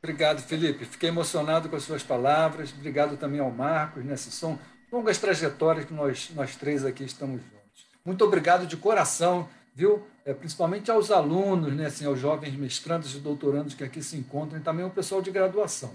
Obrigado, 0.01 0.41
Felipe. 0.41 0.85
Fiquei 0.85 1.09
emocionado 1.09 1.69
com 1.69 1.75
as 1.75 1.83
suas 1.83 2.03
palavras. 2.03 2.73
Obrigado 2.73 3.17
também 3.17 3.39
ao 3.39 3.51
Marcos, 3.51 4.03
né? 4.03 4.15
São 4.15 4.57
longas 4.91 5.17
trajetórias 5.17 5.85
que 5.85 5.93
nós, 5.93 6.31
nós 6.35 6.55
três 6.55 6.83
aqui 6.83 7.03
estamos 7.03 7.41
juntos. 7.41 7.85
Muito 8.03 8.23
obrigado 8.25 8.65
de 8.65 8.75
coração, 8.75 9.47
viu? 9.75 10.05
É, 10.25 10.33
principalmente 10.33 10.89
aos 10.89 11.11
alunos, 11.11 11.73
né? 11.73 11.85
Assim, 11.85 12.05
aos 12.05 12.19
jovens 12.19 12.55
mestrandos 12.55 13.13
e 13.15 13.19
doutorandos 13.19 13.73
que 13.73 13.83
aqui 13.83 14.01
se 14.01 14.17
encontram 14.17 14.59
e 14.59 14.63
também 14.63 14.83
ao 14.83 14.91
pessoal 14.91 15.21
de 15.21 15.31
graduação. 15.31 15.91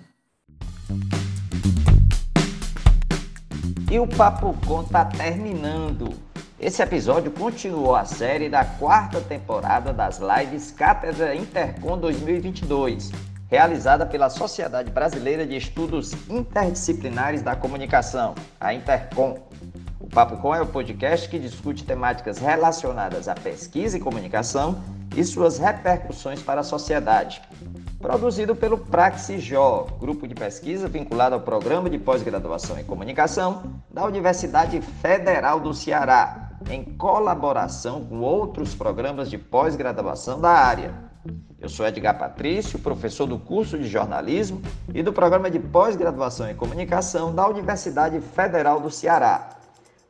E 3.91 3.99
o 3.99 4.07
Papo 4.09 4.57
Com 4.67 4.85
tá 4.85 5.05
terminando. 5.05 6.15
Esse 6.59 6.83
episódio 6.83 7.31
continuou 7.31 7.95
a 7.95 8.05
série 8.05 8.49
da 8.49 8.65
quarta 8.65 9.21
temporada 9.21 9.93
das 9.93 10.19
lives 10.19 10.71
Cátedra 10.71 11.35
Intercom 11.35 11.99
2022, 11.99 13.11
realizada 13.55 14.05
pela 14.05 14.29
Sociedade 14.29 14.91
Brasileira 14.91 15.47
de 15.47 15.57
Estudos 15.57 16.13
Interdisciplinares 16.29 17.41
da 17.41 17.55
Comunicação, 17.55 18.35
a 18.61 18.75
Intercom. 18.75 19.39
O 20.01 20.09
Papo 20.09 20.39
Com 20.39 20.53
é 20.53 20.61
o 20.61 20.67
podcast 20.67 21.29
que 21.29 21.39
discute 21.39 21.85
temáticas 21.85 22.39
relacionadas 22.39 23.29
à 23.29 23.35
pesquisa 23.37 23.97
e 23.97 24.01
comunicação 24.01 24.83
e 25.17 25.23
suas 25.23 25.59
repercussões 25.59 26.43
para 26.43 26.63
a 26.63 26.65
sociedade 26.65 27.43
produzido 28.01 28.55
pelo 28.55 28.77
Praxijó, 28.77 29.87
grupo 29.99 30.29
de 30.29 30.35
pesquisa 30.35 30.89
vinculado 30.89 31.37
ao 31.37 31.41
Programa 31.41 31.89
de 31.89 31.99
Pós-Graduação 31.99 32.79
em 32.79 32.85
Comunicação 32.85 33.63
da 33.91 34.05
Universidade 34.05 34.79
Federal 35.01 35.59
do 35.59 35.73
Ceará, 35.73 36.51
em 36.69 36.85
colaboração 36.85 38.05
com 38.05 38.21
outros 38.21 38.75
programas 38.75 39.31
de 39.31 39.39
pós-graduação 39.39 40.39
da 40.39 40.51
área. 40.51 41.04
Eu 41.59 41.69
sou 41.69 41.87
Edgar 41.87 42.19
Patrício, 42.19 42.79
professor 42.79 43.27
do 43.27 43.39
curso 43.39 43.79
de 43.79 43.89
jornalismo 43.89 44.61
e 44.93 45.03
do 45.03 45.13
Programa 45.13 45.51
de 45.51 45.59
Pós-Graduação 45.59 46.51
em 46.51 46.55
Comunicação 46.55 47.35
da 47.35 47.49
Universidade 47.49 48.21
Federal 48.21 48.81
do 48.81 48.91
Ceará. 48.91 49.51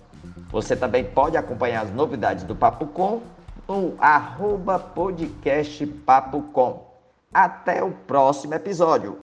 Você 0.51 0.77
também 0.77 1.05
pode 1.05 1.37
acompanhar 1.37 1.83
as 1.83 1.93
novidades 1.93 2.45
do 2.45 2.57
Papo 2.57 2.87
Com 2.87 3.21
no 3.69 3.97
arroba 3.99 4.79
podcastpapocom. 4.79 6.87
Até 7.35 7.83
o 7.83 7.91
próximo 7.91 8.55
episódio. 8.55 9.26